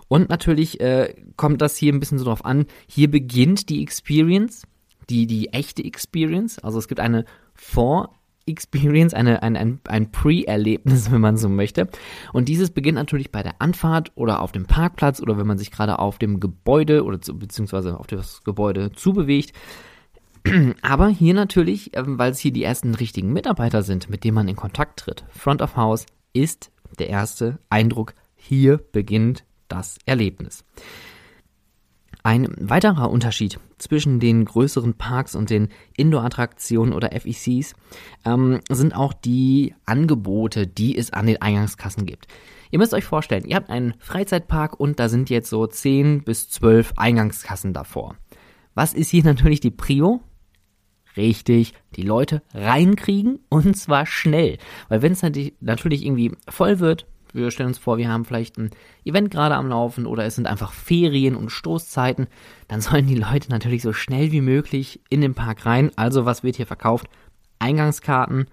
Und 0.09 0.31
natürlich 0.31 0.81
äh, 0.81 1.15
kommt 1.37 1.61
das 1.61 1.77
hier 1.77 1.93
ein 1.93 2.01
bisschen 2.01 2.19
so 2.19 2.25
drauf 2.25 2.45
an. 2.45 2.65
Hier 2.87 3.11
beginnt 3.11 3.69
die 3.69 3.83
Experience, 3.83 4.67
die, 5.11 5.27
die 5.27 5.53
echte 5.53 5.85
Experience. 5.85 6.59
Also 6.59 6.79
es 6.79 6.89
gibt 6.89 7.01
eine 7.01 7.25
Vor- 7.55 8.15
Experience, 8.49 9.15
eine, 9.15 9.43
ein, 9.43 9.57
ein, 9.57 9.81
ein 9.87 10.11
Pre-Erlebnis, 10.11 11.11
wenn 11.13 11.21
man 11.21 11.37
so 11.37 11.49
möchte. 11.49 11.89
Und 12.33 12.49
dieses 12.49 12.71
beginnt 12.71 12.97
natürlich 12.97 13.31
bei 13.31 13.43
der 13.43 13.61
Anfahrt 13.61 14.13
oder 14.15 14.43
auf 14.43 14.53
dem 14.53 14.67
Parkplatz 14.67 15.21
oder 15.21 15.39
wenn 15.39 15.47
man 15.47 15.59
sich 15.59 15.71
gerade 15.71 15.99
auf 15.99 16.19
dem 16.19 16.41
Gebäude 16.41 17.05
oder 17.05 17.21
zu, 17.21 17.39
beziehungsweise 17.39 17.99
auf 17.99 18.07
das 18.07 18.43
Gebäude 18.45 18.93
zubewegt. 18.93 19.53
Aber 20.83 21.09
hier 21.09 21.35
natürlich, 21.35 21.97
ähm, 21.97 22.19
weil 22.19 22.33
es 22.33 22.39
hier 22.39 22.53
die 22.53 22.63
ersten 22.63 22.95
richtigen 22.95 23.33
Mitarbeiter 23.33 23.83
sind, 23.83 24.09
mit 24.09 24.25
denen 24.25 24.35
man 24.35 24.49
in 24.49 24.57
Kontakt 24.57 25.01
tritt. 25.01 25.25
Front 25.31 25.63
of 25.63 25.77
House 25.77 26.07
ist 26.33 26.71
der 26.99 27.11
erste 27.11 27.59
Eindruck. 27.69 28.15
Hier 28.35 28.79
beginnt 28.79 29.45
das 29.69 29.99
Erlebnis. 30.07 30.65
Ein 32.23 32.49
weiterer 32.59 33.11
Unterschied 33.11 33.61
zwischen 33.79 34.21
den 34.21 34.45
größeren 34.45 34.95
Parks 34.95 35.35
und 35.35 35.51
den 35.51 35.69
Indoor-Attraktionen 35.97 36.93
oder 36.93 37.11
FECs 37.13 37.75
ähm, 38.25 38.61
sind 38.69 38.95
auch 38.95 39.13
die 39.13 39.75
Angebote, 39.87 40.67
die 40.67 40.97
es 40.97 41.13
an 41.13 41.27
den 41.27 41.41
Eingangskassen 41.41 42.07
gibt. 42.07 42.27
Ihr 42.71 42.79
müsst 42.79 42.93
euch 42.93 43.05
vorstellen, 43.05 43.45
ihr 43.45 43.57
habt 43.57 43.71
einen 43.71 43.95
Freizeitpark 43.99 44.79
und 44.79 45.01
da 45.01 45.09
sind 45.09 45.31
jetzt 45.31 45.49
so 45.49 45.67
10 45.67 46.25
bis 46.25 46.51
12 46.51 46.95
Eingangskassen 46.97 47.73
davor. 47.73 48.17
Was 48.75 48.95
ist 48.95 49.11
hier 49.11 49.25
natürlich 49.25 49.61
die 49.61 49.71
Prio? 49.71 50.21
Richtig, 51.17 51.75
die 51.97 52.03
Leute 52.03 52.43
reinkriegen 52.53 53.41
und 53.49 53.77
zwar 53.77 54.07
schnell. 54.07 54.59
Weil 54.89 55.03
wenn 55.03 55.13
es 55.13 55.23
natürlich 55.61 56.05
irgendwie 56.05 56.33
voll 56.49 56.79
wird, 56.79 57.07
wir 57.39 57.51
stellen 57.51 57.69
uns 57.69 57.79
vor, 57.79 57.99
wir 57.99 58.09
haben 58.09 58.25
vielleicht 58.25 58.59
ein 58.59 58.71
Event 59.05 59.31
gerade 59.31 59.55
am 59.55 59.69
Laufen 59.69 60.07
oder 60.07 60.25
es 60.25 60.35
sind 60.35 60.47
einfach 60.47 60.73
Ferien 60.73 61.37
und 61.37 61.51
Stoßzeiten, 61.51 62.27
dann 62.69 62.81
sollen 62.81 63.07
die 63.07 63.15
Leute 63.15 63.51
natürlich 63.51 63.83
so 63.83 63.93
schnell 63.93 64.33
wie 64.33 64.41
möglich 64.41 65.01
in 65.09 65.21
den 65.21 65.35
Park 65.35 65.67
rein. 65.67 65.91
Also 65.97 66.25
was 66.25 66.43
wird 66.43 66.57
hier 66.57 66.67
verkauft? 66.67 67.09
Eingangskarten, 67.59 68.47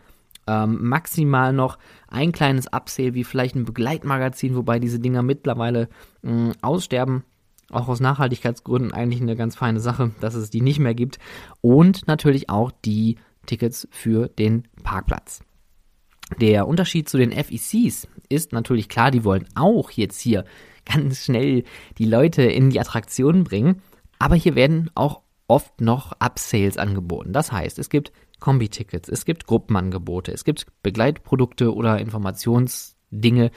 ähm, 0.47 0.87
maximal 0.87 1.53
noch 1.53 1.77
ein 2.07 2.31
kleines 2.31 2.71
Upsale 2.71 3.13
wie 3.13 3.23
vielleicht 3.23 3.55
ein 3.55 3.65
Begleitmagazin, 3.65 4.55
wobei 4.55 4.79
diese 4.79 4.99
Dinger 4.99 5.21
mittlerweile 5.21 5.89
mh, 6.21 6.53
aussterben. 6.61 7.23
Auch 7.71 7.87
aus 7.87 7.99
Nachhaltigkeitsgründen 7.99 8.93
eigentlich 8.93 9.21
eine 9.21 9.35
ganz 9.35 9.55
feine 9.55 9.79
Sache, 9.79 10.11
dass 10.21 10.35
es 10.35 10.51
die 10.51 10.61
nicht 10.61 10.79
mehr 10.79 10.93
gibt. 10.93 11.17
Und 11.61 12.07
natürlich 12.07 12.49
auch 12.49 12.71
die 12.83 13.17
Tickets 13.47 13.87
für 13.91 14.27
den 14.27 14.67
Parkplatz. 14.83 15.44
Der 16.39 16.67
Unterschied 16.67 17.07
zu 17.07 17.17
den 17.17 17.31
FECs 17.31 18.07
ist 18.29 18.51
natürlich 18.51 18.89
klar, 18.89 19.11
die 19.11 19.23
wollen 19.23 19.47
auch 19.55 19.91
jetzt 19.91 20.19
hier 20.19 20.45
ganz 20.85 21.25
schnell 21.25 21.63
die 21.97 22.05
Leute 22.05 22.43
in 22.43 22.69
die 22.69 22.79
Attraktionen 22.79 23.43
bringen, 23.43 23.81
aber 24.19 24.35
hier 24.35 24.55
werden 24.55 24.89
auch 24.95 25.21
oft 25.47 25.81
noch 25.81 26.13
Upsales 26.19 26.77
angeboten. 26.77 27.33
Das 27.33 27.51
heißt, 27.51 27.77
es 27.79 27.89
gibt 27.89 28.11
Kombi-Tickets, 28.39 29.09
es 29.09 29.25
gibt 29.25 29.45
Gruppenangebote, 29.47 30.31
es 30.31 30.43
gibt 30.43 30.65
Begleitprodukte 30.83 31.73
oder 31.73 31.99
Informationsdinge, 33.11 33.51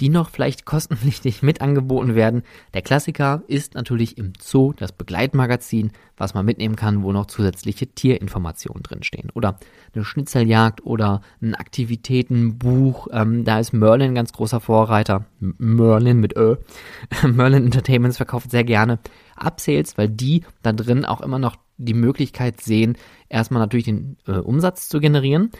die 0.00 0.08
noch 0.08 0.30
vielleicht 0.30 0.64
kostenpflichtig 0.64 1.42
mit 1.42 1.60
angeboten 1.60 2.14
werden. 2.14 2.42
Der 2.72 2.82
Klassiker 2.82 3.42
ist 3.48 3.74
natürlich 3.74 4.16
im 4.16 4.32
Zoo 4.40 4.72
das 4.72 4.92
Begleitmagazin, 4.92 5.92
was 6.16 6.32
man 6.32 6.46
mitnehmen 6.46 6.76
kann, 6.76 7.02
wo 7.02 7.12
noch 7.12 7.26
zusätzliche 7.26 7.86
Tierinformationen 7.86 8.82
drinstehen. 8.82 9.30
Oder 9.34 9.58
eine 9.94 10.04
Schnitzeljagd 10.04 10.86
oder 10.86 11.20
ein 11.42 11.54
Aktivitätenbuch. 11.54 13.08
Ähm, 13.12 13.44
da 13.44 13.58
ist 13.58 13.72
Merlin 13.72 14.14
ganz 14.14 14.32
großer 14.32 14.60
Vorreiter. 14.60 15.26
Merlin 15.38 16.20
mit 16.20 16.36
Ö. 16.36 16.56
Merlin 17.26 17.64
Entertainments 17.66 18.16
verkauft 18.16 18.50
sehr 18.50 18.64
gerne 18.64 18.98
Upsales, 19.36 19.98
weil 19.98 20.08
die 20.08 20.44
da 20.62 20.72
drin 20.72 21.04
auch 21.04 21.20
immer 21.20 21.38
noch 21.38 21.56
die 21.76 21.94
Möglichkeit 21.94 22.60
sehen, 22.60 22.96
erstmal 23.30 23.62
natürlich 23.62 23.86
den 23.86 24.18
äh, 24.26 24.32
Umsatz 24.32 24.88
zu 24.88 25.00
generieren. 25.00 25.50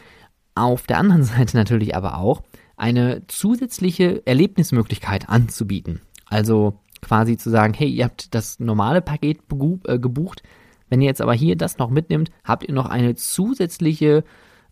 Auf 0.55 0.85
der 0.87 0.97
anderen 0.97 1.23
Seite 1.23 1.57
natürlich 1.57 1.95
aber 1.95 2.17
auch, 2.17 2.41
eine 2.81 3.21
zusätzliche 3.27 4.25
Erlebnismöglichkeit 4.25 5.29
anzubieten. 5.29 6.01
Also 6.25 6.79
quasi 7.01 7.37
zu 7.37 7.51
sagen, 7.51 7.75
hey, 7.75 7.87
ihr 7.87 8.05
habt 8.05 8.33
das 8.33 8.59
normale 8.59 9.01
Paket 9.01 9.39
äh, 9.85 9.99
gebucht, 9.99 10.41
wenn 10.89 10.99
ihr 10.99 11.07
jetzt 11.07 11.21
aber 11.21 11.35
hier 11.35 11.55
das 11.55 11.77
noch 11.77 11.91
mitnimmt, 11.91 12.31
habt 12.43 12.67
ihr 12.67 12.73
noch 12.73 12.87
eine 12.87 13.13
zusätzliche 13.13 14.23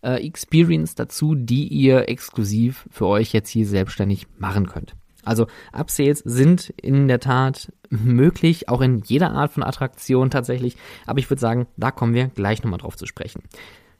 äh, 0.02 0.26
Experience 0.26 0.96
dazu, 0.96 1.36
die 1.36 1.68
ihr 1.68 2.08
exklusiv 2.08 2.88
für 2.90 3.06
euch 3.06 3.32
jetzt 3.32 3.48
hier 3.48 3.66
selbstständig 3.66 4.26
machen 4.38 4.66
könnt. 4.66 4.96
Also 5.24 5.46
Upsales 5.72 6.18
sind 6.18 6.70
in 6.70 7.06
der 7.06 7.20
Tat 7.20 7.72
möglich, 7.90 8.68
auch 8.68 8.80
in 8.80 9.02
jeder 9.04 9.30
Art 9.30 9.52
von 9.52 9.62
Attraktion 9.62 10.30
tatsächlich. 10.30 10.76
Aber 11.06 11.20
ich 11.20 11.30
würde 11.30 11.40
sagen, 11.40 11.68
da 11.76 11.92
kommen 11.92 12.14
wir 12.14 12.26
gleich 12.26 12.64
nochmal 12.64 12.80
drauf 12.80 12.96
zu 12.96 13.06
sprechen. 13.06 13.42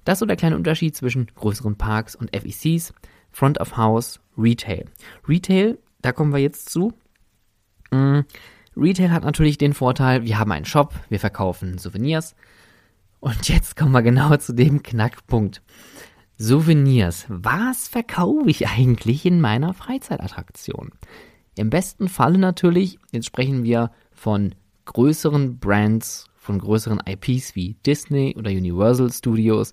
Das 0.04 0.14
ist 0.14 0.20
so 0.20 0.26
der 0.26 0.36
kleine 0.36 0.56
Unterschied 0.56 0.96
zwischen 0.96 1.28
größeren 1.36 1.76
Parks 1.76 2.16
und 2.16 2.34
FECs. 2.34 2.92
Front 3.32 3.60
of 3.60 3.76
House, 3.76 4.20
Retail. 4.36 4.86
Retail, 5.28 5.78
da 6.02 6.12
kommen 6.12 6.32
wir 6.32 6.40
jetzt 6.40 6.70
zu. 6.70 6.92
Mm, 7.90 8.20
Retail 8.76 9.10
hat 9.10 9.24
natürlich 9.24 9.58
den 9.58 9.74
Vorteil, 9.74 10.24
wir 10.24 10.38
haben 10.38 10.52
einen 10.52 10.64
Shop, 10.64 10.94
wir 11.08 11.20
verkaufen 11.20 11.78
Souvenirs. 11.78 12.34
Und 13.20 13.48
jetzt 13.48 13.76
kommen 13.76 13.92
wir 13.92 14.02
genau 14.02 14.34
zu 14.36 14.54
dem 14.54 14.82
Knackpunkt. 14.82 15.62
Souvenirs. 16.38 17.26
Was 17.28 17.88
verkaufe 17.88 18.48
ich 18.48 18.66
eigentlich 18.66 19.26
in 19.26 19.42
meiner 19.42 19.74
Freizeitattraktion? 19.74 20.90
Im 21.56 21.68
besten 21.68 22.08
Falle 22.08 22.38
natürlich, 22.38 22.98
jetzt 23.12 23.26
sprechen 23.26 23.62
wir 23.62 23.90
von 24.12 24.54
größeren 24.86 25.58
Brands, 25.58 26.30
von 26.36 26.58
größeren 26.58 27.02
IPs 27.06 27.54
wie 27.54 27.74
Disney 27.84 28.34
oder 28.38 28.50
Universal 28.50 29.12
Studios, 29.12 29.70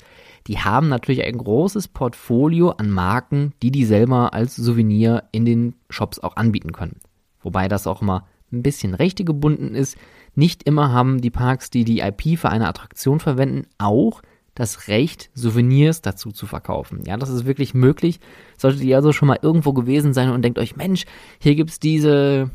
die 0.47 0.59
haben 0.59 0.87
natürlich 0.87 1.23
ein 1.23 1.37
großes 1.37 1.89
Portfolio 1.89 2.69
an 2.71 2.89
Marken, 2.89 3.53
die 3.61 3.71
die 3.71 3.85
selber 3.85 4.33
als 4.33 4.55
Souvenir 4.55 5.23
in 5.31 5.45
den 5.45 5.75
Shops 5.89 6.19
auch 6.19 6.35
anbieten 6.35 6.71
können. 6.71 6.99
Wobei 7.41 7.67
das 7.67 7.87
auch 7.87 8.01
immer 8.01 8.25
ein 8.51 8.63
bisschen 8.63 8.93
rechte 8.93 9.25
gebunden 9.25 9.75
ist. 9.75 9.97
Nicht 10.35 10.63
immer 10.63 10.91
haben 10.91 11.19
die 11.19 11.31
Parks, 11.31 11.69
die 11.69 11.83
die 11.83 11.99
IP 11.99 12.39
für 12.39 12.49
eine 12.49 12.67
Attraktion 12.67 13.19
verwenden, 13.19 13.67
auch 13.77 14.21
das 14.55 14.87
Recht, 14.87 15.29
Souvenirs 15.35 16.01
dazu 16.01 16.31
zu 16.31 16.47
verkaufen. 16.47 17.03
Ja, 17.05 17.17
das 17.17 17.29
ist 17.29 17.45
wirklich 17.45 17.73
möglich. 17.73 18.19
Solltet 18.57 18.81
ihr 18.81 18.95
also 18.95 19.11
schon 19.11 19.27
mal 19.27 19.39
irgendwo 19.41 19.73
gewesen 19.73 20.13
sein 20.13 20.31
und 20.31 20.41
denkt 20.41 20.57
euch, 20.57 20.75
Mensch, 20.75 21.05
hier 21.39 21.55
gibt's 21.55 21.79
diese 21.79 22.49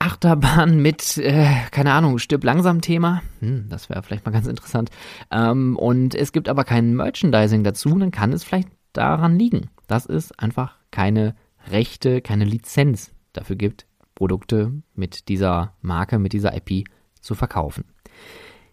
Achterbahn 0.00 0.80
mit, 0.80 1.18
äh, 1.18 1.54
keine 1.70 1.92
Ahnung, 1.92 2.18
stirb 2.18 2.42
langsam 2.42 2.80
Thema. 2.80 3.22
Hm, 3.40 3.66
das 3.68 3.90
wäre 3.90 4.02
vielleicht 4.02 4.24
mal 4.24 4.32
ganz 4.32 4.46
interessant. 4.46 4.90
Ähm, 5.30 5.76
und 5.76 6.14
es 6.14 6.32
gibt 6.32 6.48
aber 6.48 6.64
kein 6.64 6.96
Merchandising 6.96 7.62
dazu, 7.62 7.96
dann 7.98 8.10
kann 8.10 8.32
es 8.32 8.42
vielleicht 8.42 8.68
daran 8.94 9.38
liegen, 9.38 9.68
dass 9.86 10.06
es 10.06 10.32
einfach 10.32 10.76
keine 10.90 11.36
Rechte, 11.70 12.22
keine 12.22 12.46
Lizenz 12.46 13.12
dafür 13.34 13.56
gibt, 13.56 13.86
Produkte 14.14 14.72
mit 14.94 15.28
dieser 15.28 15.74
Marke, 15.82 16.18
mit 16.18 16.32
dieser 16.32 16.56
IP 16.56 16.88
zu 17.20 17.34
verkaufen. 17.34 17.84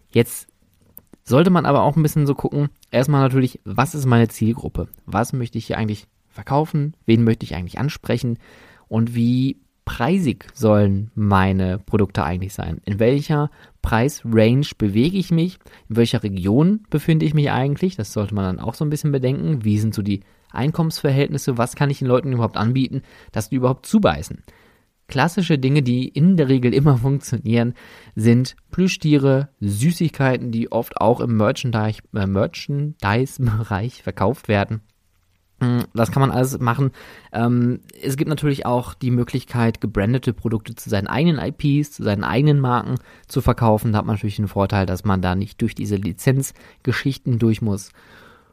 Jetzt 0.10 0.48
sollte 1.26 1.50
man 1.50 1.66
aber 1.66 1.84
auch 1.84 1.98
ein 1.98 2.04
bisschen 2.04 2.26
so 2.26 2.36
gucken, 2.36 2.70
erstmal 2.90 3.22
natürlich, 3.22 3.60
was 3.66 3.96
ist 3.96 4.06
meine 4.06 4.30
Zielgruppe? 4.30 4.88
Was 5.06 5.34
möchte 5.34 5.58
ich 5.58 5.68
hier 5.68 5.78
eigentlich 5.78 6.08
verkaufen? 6.30 6.96
Wen 7.06 7.26
möchte 7.26 7.44
ich 7.44 7.54
eigentlich 7.54 7.80
ansprechen? 7.80 8.40
Und 8.88 9.14
wie 9.14 9.60
preisig 9.88 10.48
sollen 10.54 11.10
meine 11.16 11.80
Produkte 11.80 12.24
eigentlich 12.24 12.54
sein? 12.54 12.82
In 12.86 13.00
welcher 13.00 13.50
Preisrange 13.82 14.68
bewege 14.78 15.18
ich 15.18 15.32
mich? 15.32 15.60
In 15.88 15.96
welcher 15.96 16.22
Region 16.24 16.84
befinde 16.90 17.26
ich 17.26 17.34
mich 17.34 17.50
eigentlich? 17.52 17.96
Das 17.96 18.12
sollte 18.12 18.36
man 18.36 18.44
dann 18.44 18.60
auch 18.60 18.74
so 18.74 18.84
ein 18.84 18.90
bisschen 18.90 19.14
bedenken. 19.14 19.64
Wie 19.64 19.80
sind 19.80 19.96
so 19.96 20.02
die 20.02 20.20
Einkommensverhältnisse? 20.52 21.58
Was 21.58 21.78
kann 21.78 21.90
ich 21.90 22.00
den 22.00 22.10
Leuten 22.10 22.34
überhaupt 22.34 22.58
anbieten, 22.58 23.02
dass 23.32 23.48
die 23.50 23.56
überhaupt 23.56 23.86
zubeißen? 23.86 24.44
Klassische 25.08 25.58
Dinge, 25.58 25.84
die 25.84 26.10
in 26.10 26.36
der 26.36 26.50
Regel 26.50 26.74
immer 26.74 26.98
funktionieren, 27.02 27.74
sind 28.14 28.58
Plüschtiere, 28.72 29.48
Süßigkeiten, 29.62 30.52
die 30.52 30.70
oft 30.70 31.00
auch 31.00 31.22
im 31.22 31.40
äh, 31.40 32.28
Merchandise-Bereich 32.28 34.04
verkauft 34.04 34.50
werden. 34.50 34.82
Mm, 35.60 35.80
das 35.94 36.12
kann 36.12 36.22
man 36.22 36.32
alles 36.32 36.60
machen. 36.60 36.92
Ähm, 37.32 37.80
es 38.02 38.18
gibt 38.18 38.30
natürlich 38.30 38.66
auch 38.66 38.94
die 38.94 39.12
Möglichkeit, 39.12 39.82
gebrandete 39.82 40.34
Produkte 40.34 40.76
zu 40.76 40.90
seinen 40.90 41.08
eigenen 41.08 41.40
IPs, 41.40 41.92
zu 41.94 42.04
seinen 42.04 42.24
eigenen 42.24 42.60
Marken 42.60 42.96
zu 43.28 43.42
verkaufen. 43.42 43.92
Da 43.92 44.00
hat 44.00 44.06
man 44.06 44.16
natürlich 44.16 44.36
den 44.36 44.48
Vorteil, 44.48 44.86
dass 44.86 45.04
man 45.04 45.22
da 45.22 45.36
nicht 45.36 45.62
durch 45.62 45.76
diese 45.76 45.96
Lizenzgeschichten 45.96 47.40
durch 47.40 47.62
muss 47.62 47.92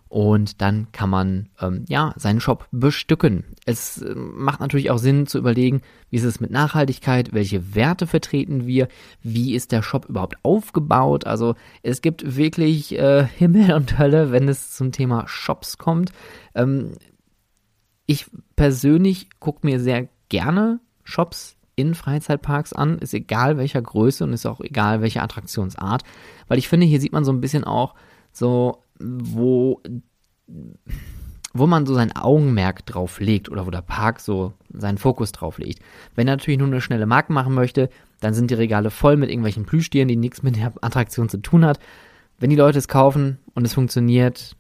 und 0.08 0.60
dann 0.60 0.92
kann 0.92 1.10
man 1.10 1.48
ähm, 1.60 1.84
ja 1.88 2.14
seinen 2.16 2.40
Shop 2.40 2.68
bestücken. 2.70 3.44
Es 3.66 4.00
äh, 4.00 4.14
macht 4.14 4.60
natürlich 4.60 4.90
auch 4.90 4.98
Sinn 4.98 5.26
zu 5.26 5.38
überlegen, 5.38 5.82
wie 6.10 6.16
ist 6.16 6.24
es 6.24 6.40
mit 6.40 6.50
Nachhaltigkeit, 6.50 7.32
welche 7.32 7.74
Werte 7.74 8.06
vertreten 8.06 8.66
wir, 8.66 8.88
wie 9.22 9.54
ist 9.54 9.72
der 9.72 9.82
Shop 9.82 10.06
überhaupt 10.06 10.36
aufgebaut. 10.44 11.26
Also 11.26 11.56
es 11.82 12.00
gibt 12.00 12.36
wirklich 12.36 12.96
äh, 12.98 13.26
Himmel 13.36 13.72
und 13.72 13.98
Hölle, 13.98 14.30
wenn 14.30 14.48
es 14.48 14.72
zum 14.72 14.92
Thema 14.92 15.26
Shops 15.26 15.78
kommt. 15.78 16.12
Ähm, 16.54 16.92
ich 18.06 18.26
persönlich 18.54 19.28
gucke 19.40 19.66
mir 19.66 19.80
sehr 19.80 20.08
gerne 20.28 20.80
Shops 21.02 21.56
in 21.76 21.94
Freizeitparks 21.94 22.72
an, 22.72 22.98
ist 22.98 23.14
egal 23.14 23.58
welcher 23.58 23.82
Größe 23.82 24.24
und 24.24 24.32
ist 24.32 24.46
auch 24.46 24.60
egal 24.60 25.00
welche 25.00 25.22
Attraktionsart, 25.22 26.02
weil 26.46 26.58
ich 26.58 26.68
finde, 26.68 26.86
hier 26.86 27.00
sieht 27.00 27.12
man 27.12 27.24
so 27.24 27.32
ein 27.32 27.40
bisschen 27.40 27.64
auch 27.64 27.94
so 28.32 28.83
wo, 28.98 29.80
wo 31.52 31.66
man 31.66 31.86
so 31.86 31.94
sein 31.94 32.14
Augenmerk 32.14 32.84
drauf 32.86 33.20
legt 33.20 33.48
oder 33.48 33.66
wo 33.66 33.70
der 33.70 33.82
Park 33.82 34.20
so 34.20 34.52
seinen 34.72 34.98
Fokus 34.98 35.32
drauf 35.32 35.58
legt. 35.58 35.80
Wenn 36.14 36.28
er 36.28 36.36
natürlich 36.36 36.58
nur 36.58 36.68
eine 36.68 36.80
schnelle 36.80 37.06
Marke 37.06 37.32
machen 37.32 37.54
möchte, 37.54 37.88
dann 38.20 38.34
sind 38.34 38.50
die 38.50 38.54
Regale 38.54 38.90
voll 38.90 39.16
mit 39.16 39.30
irgendwelchen 39.30 39.66
Plüschtieren, 39.66 40.08
die 40.08 40.16
nichts 40.16 40.42
mit 40.42 40.56
der 40.56 40.72
Attraktion 40.80 41.28
zu 41.28 41.38
tun 41.38 41.64
hat. 41.64 41.78
Wenn 42.38 42.50
die 42.50 42.56
Leute 42.56 42.78
es 42.78 42.88
kaufen 42.88 43.38
und 43.54 43.64
es 43.64 43.74
funktioniert, 43.74 44.56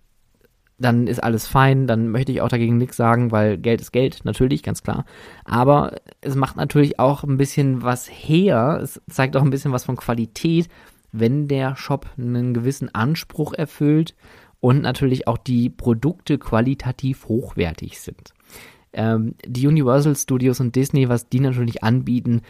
dann 0.78 1.06
ist 1.06 1.22
alles 1.22 1.46
fein, 1.46 1.86
dann 1.86 2.08
möchte 2.08 2.32
ich 2.32 2.40
auch 2.40 2.48
dagegen 2.48 2.78
nichts 2.78 2.96
sagen, 2.96 3.30
weil 3.30 3.58
Geld 3.58 3.80
ist 3.80 3.92
Geld, 3.92 4.24
natürlich, 4.24 4.62
ganz 4.62 4.82
klar. 4.82 5.04
Aber 5.44 5.96
es 6.20 6.34
macht 6.34 6.56
natürlich 6.56 6.98
auch 6.98 7.22
ein 7.22 7.36
bisschen 7.36 7.82
was 7.82 8.08
her, 8.08 8.80
es 8.82 9.00
zeigt 9.08 9.36
auch 9.36 9.42
ein 9.42 9.50
bisschen 9.50 9.72
was 9.72 9.84
von 9.84 9.96
Qualität, 9.96 10.68
wenn 11.16 11.46
der 11.46 11.76
Shop 11.76 12.06
einen 12.18 12.54
gewissen 12.54 12.92
Anspruch 12.92 13.52
erfüllt 13.54 14.16
und 14.58 14.82
natürlich 14.82 15.28
auch 15.28 15.38
die 15.38 15.70
Produkte 15.70 16.38
qualitativ 16.38 17.28
hochwertig 17.28 18.00
sind. 18.00 18.34
Ähm, 18.92 19.34
die 19.46 19.68
Universal 19.68 20.16
Studios 20.16 20.58
und 20.58 20.74
Disney, 20.74 21.08
was 21.08 21.28
die 21.28 21.40
natürlich 21.40 21.84
anbieten, 21.84 22.42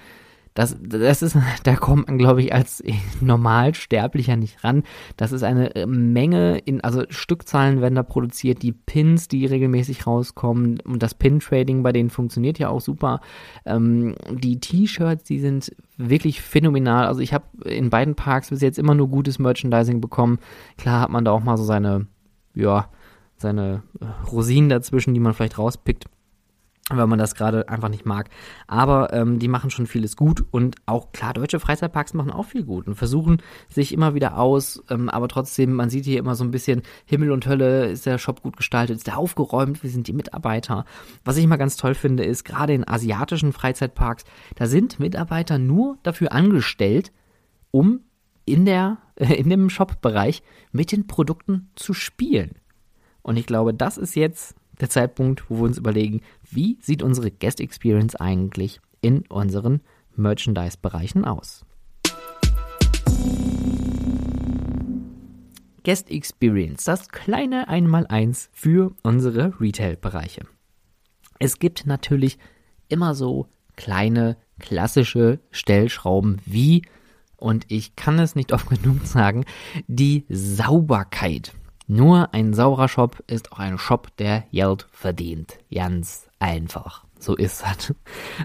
das, 0.55 0.77
das 0.81 1.23
ist, 1.23 1.37
da 1.65 1.75
kommt 1.77 2.07
man, 2.07 2.17
glaube 2.17 2.43
ich, 2.43 2.55
als 2.55 2.83
Normalsterblicher 3.21 4.37
nicht 4.37 4.63
ran. 4.63 4.85
Das 5.17 5.33
ist 5.33 5.43
eine 5.43 5.75
äh, 5.75 5.87
Menge 5.87 6.59
in, 6.59 6.81
also 6.83 7.03
Stückzahlen 7.11 7.81
werden 7.81 7.97
da 7.97 8.05
produziert, 8.05 8.63
die 8.63 8.73
Pins, 8.73 9.29
die 9.29 9.47
regelmäßig 9.47 10.07
rauskommen 10.07 10.81
und 10.81 11.03
das 11.03 11.15
Pin-Trading 11.15 11.83
bei 11.83 11.93
denen 11.93 12.11
funktioniert 12.11 12.59
ja 12.59 12.69
auch 12.69 12.81
super. 12.81 13.21
Ähm, 13.67 14.15
die 14.31 14.61
T-Shirts, 14.61 15.25
die 15.25 15.41
sind 15.41 15.75
wirklich 15.97 16.41
phänomenal. 16.41 17.07
Also 17.07 17.21
ich 17.21 17.35
habe 17.35 17.45
in 17.65 17.91
beiden 17.91 18.15
Parks 18.15 18.51
bis 18.51 18.61
jetzt 18.61 18.79
immer 18.79 18.95
nur 18.95 19.09
gutes 19.09 19.39
Merchandising 19.39 20.01
bekommen. 20.01 20.39
Klar 20.79 21.01
hat 21.01 21.11
man 21.11 21.25
da 21.25 21.33
auch 21.33 21.43
mal 21.43 21.57
so 21.57 21.65
seine, 21.65 22.07
ja, 22.55 22.89
seine 23.37 23.83
äh, 24.01 24.05
Rosinen 24.31 24.69
dazwischen, 24.69 25.15
die 25.15 25.21
man 25.21 25.35
vielleicht 25.35 25.59
rauspickt 25.59 26.07
wenn 26.91 27.09
man 27.09 27.19
das 27.19 27.35
gerade 27.35 27.69
einfach 27.69 27.89
nicht 27.89 28.05
mag. 28.05 28.29
Aber 28.67 29.13
ähm, 29.13 29.39
die 29.39 29.49
machen 29.49 29.71
schon 29.71 29.87
vieles 29.87 30.17
gut 30.17 30.45
und 30.51 30.77
auch 30.85 31.13
klar, 31.13 31.33
deutsche 31.33 31.59
Freizeitparks 31.59 32.13
machen 32.13 32.31
auch 32.31 32.45
viel 32.45 32.65
gut 32.65 32.87
und 32.87 32.95
versuchen 32.95 33.39
sich 33.71 33.93
immer 33.93 34.15
wieder 34.15 34.39
aus, 34.39 34.83
ähm, 34.91 35.09
aber 35.09 35.29
trotzdem, 35.29 35.73
man 35.73 35.89
sieht 35.89 36.05
hier 36.05 36.19
immer 36.19 36.35
so 36.35 36.45
ein 36.45 36.51
bisschen 36.51 36.83
Himmel 37.07 37.33
und 37.33 37.47
Hölle, 37.47 37.87
ist 37.87 38.05
der 38.05 38.19
Shop 38.19 38.43
gut 38.43 38.59
gestaltet, 38.59 38.99
ist 38.99 39.07
der 39.07 39.17
aufgeräumt, 39.17 39.83
wie 39.83 39.89
sind 39.89 40.09
die 40.09 40.13
Mitarbeiter. 40.13 40.85
Was 41.25 41.39
ich 41.39 41.45
immer 41.45 41.59
ganz 41.59 41.77
toll 41.77 41.95
finde, 41.95 42.25
ist 42.25 42.45
gerade 42.45 42.75
in 42.75 42.87
asiatischen 42.87 43.55
Freizeitparks, 43.55 44.25
da 44.57 44.67
sind 44.67 45.01
Mitarbeiter 45.01 45.59
nur 45.59 45.97
dafür 46.03 46.33
angestellt, 46.33 47.13
um 47.71 48.01
in 48.45 48.67
der, 48.67 48.99
äh, 49.17 49.33
in 49.41 49.49
dem 49.49 49.71
Shop-Bereich 49.71 50.43
mit 50.71 50.93
den 50.93 51.07
Produkten 51.07 51.71
zu 51.77 51.95
spielen. 51.95 52.57
Und 53.23 53.39
ich 53.39 53.47
glaube, 53.47 53.73
das 53.73 53.97
ist 53.97 54.17
jetzt 54.17 54.55
der 54.81 54.91
Zeitpunkt, 54.91 55.49
wo 55.49 55.57
wir 55.57 55.65
uns 55.65 55.79
überlegen, 55.79 56.21
wie 56.51 56.79
sieht 56.81 57.03
unsere 57.03 57.31
Guest 57.31 57.61
Experience 57.61 58.17
eigentlich 58.17 58.81
in 59.01 59.25
unseren 59.29 59.81
Merchandise-Bereichen 60.17 61.25
aus. 61.25 61.65
Guest 65.85 66.11
Experience, 66.11 66.85
das 66.85 67.11
kleine 67.11 67.69
Einmaleins 67.69 68.49
für 68.53 68.95
unsere 69.03 69.61
Retail-Bereiche. 69.61 70.47
Es 71.39 71.59
gibt 71.59 71.87
natürlich 71.87 72.39
immer 72.89 73.15
so 73.15 73.49
kleine 73.77 74.37
klassische 74.59 75.41
Stellschrauben 75.51 76.41
wie, 76.47 76.83
und 77.37 77.67
ich 77.69 77.97
kann 77.97 78.19
es 78.19 78.35
nicht 78.35 78.53
oft 78.53 78.69
genug 78.83 79.07
sagen, 79.07 79.45
die 79.87 80.25
Sauberkeit. 80.31 81.53
Nur 81.87 82.33
ein 82.33 82.55
saurer 82.55 82.89
Shop 82.89 83.23
ist 83.27 83.53
auch 83.53 83.59
ein 83.59 83.79
Shop, 83.79 84.09
der 84.17 84.45
Geld 84.53 84.87
verdient. 84.91 85.59
Ganz 85.73 86.29
einfach. 86.39 87.05
So 87.19 87.35
ist 87.35 87.63
das. 87.63 87.95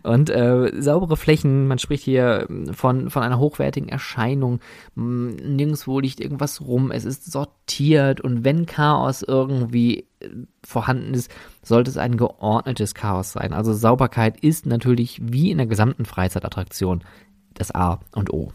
Und 0.04 0.30
äh, 0.30 0.72
saubere 0.82 1.18
Flächen, 1.18 1.68
man 1.68 1.80
spricht 1.80 2.04
hier 2.04 2.48
von, 2.72 3.10
von 3.10 3.24
einer 3.24 3.38
hochwertigen 3.38 3.90
Erscheinung. 3.90 4.62
Nirgendwo 4.96 6.00
liegt 6.00 6.22
irgendwas 6.22 6.62
rum, 6.62 6.92
es 6.92 7.04
ist 7.04 7.30
sortiert 7.30 8.22
und 8.22 8.46
wenn 8.46 8.66
Chaos 8.66 9.22
irgendwie 9.22 10.08
äh, 10.20 10.30
vorhanden 10.64 11.14
ist, 11.14 11.30
sollte 11.62 11.92
es 11.92 11.98
ein 11.98 12.16
geordnetes 12.16 12.94
Chaos 12.94 13.34
sein. 13.34 13.52
Also 13.52 13.74
Sauberkeit 13.74 14.40
ist 14.40 14.66
natürlich 14.66 15.20
wie 15.22 15.52
in 15.52 15.58
der 15.58 15.68
gesamten 15.68 16.06
Freizeitattraktion 16.06 17.04
das 17.54 17.76
A 17.76 18.00
und 18.16 18.32
O. 18.32 18.54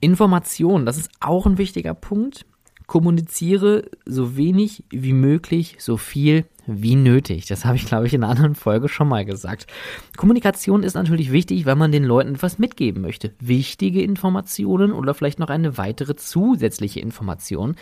Information, 0.00 0.86
das 0.86 0.96
ist 0.96 1.10
auch 1.20 1.46
ein 1.46 1.58
wichtiger 1.58 1.94
Punkt 1.94 2.46
kommuniziere 2.90 3.84
so 4.04 4.36
wenig 4.36 4.82
wie 4.90 5.12
möglich, 5.12 5.76
so 5.78 5.96
viel 5.96 6.46
wie 6.66 6.96
nötig. 6.96 7.46
Das 7.46 7.64
habe 7.64 7.76
ich, 7.76 7.86
glaube 7.86 8.08
ich, 8.08 8.14
in 8.14 8.24
einer 8.24 8.32
anderen 8.32 8.56
Folge 8.56 8.88
schon 8.88 9.06
mal 9.06 9.24
gesagt. 9.24 9.68
Kommunikation 10.16 10.82
ist 10.82 10.94
natürlich 10.94 11.30
wichtig, 11.30 11.66
weil 11.66 11.76
man 11.76 11.92
den 11.92 12.02
Leuten 12.02 12.34
etwas 12.34 12.58
mitgeben 12.58 13.00
möchte. 13.00 13.32
Wichtige 13.38 14.02
Informationen 14.02 14.90
oder 14.90 15.14
vielleicht 15.14 15.38
noch 15.38 15.50
eine 15.50 15.78
weitere 15.78 16.16
zusätzliche 16.16 16.98
Information. 16.98 17.76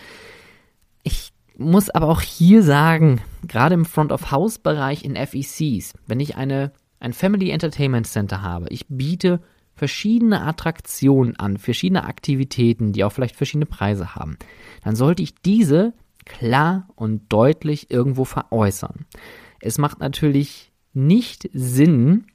Ich 1.04 1.32
muss 1.56 1.88
aber 1.88 2.08
auch 2.08 2.20
hier 2.20 2.62
sagen, 2.62 3.22
gerade 3.46 3.76
im 3.76 3.86
Front-of-House-Bereich 3.86 5.06
in 5.06 5.16
FECs, 5.16 5.94
wenn 6.06 6.20
ich 6.20 6.36
eine, 6.36 6.70
ein 7.00 7.14
Family 7.14 7.48
Entertainment 7.48 8.06
Center 8.06 8.42
habe, 8.42 8.66
ich 8.68 8.84
biete 8.88 9.40
verschiedene 9.78 10.42
Attraktionen 10.42 11.36
an, 11.36 11.56
verschiedene 11.56 12.04
Aktivitäten, 12.04 12.92
die 12.92 13.04
auch 13.04 13.12
vielleicht 13.12 13.36
verschiedene 13.36 13.66
Preise 13.66 14.14
haben, 14.14 14.36
dann 14.84 14.96
sollte 14.96 15.22
ich 15.22 15.36
diese 15.36 15.94
klar 16.24 16.88
und 16.96 17.32
deutlich 17.32 17.90
irgendwo 17.90 18.24
veräußern. 18.24 19.06
Es 19.60 19.78
macht 19.78 20.00
natürlich 20.00 20.72
nicht 20.92 21.48
Sinn, 21.52 22.26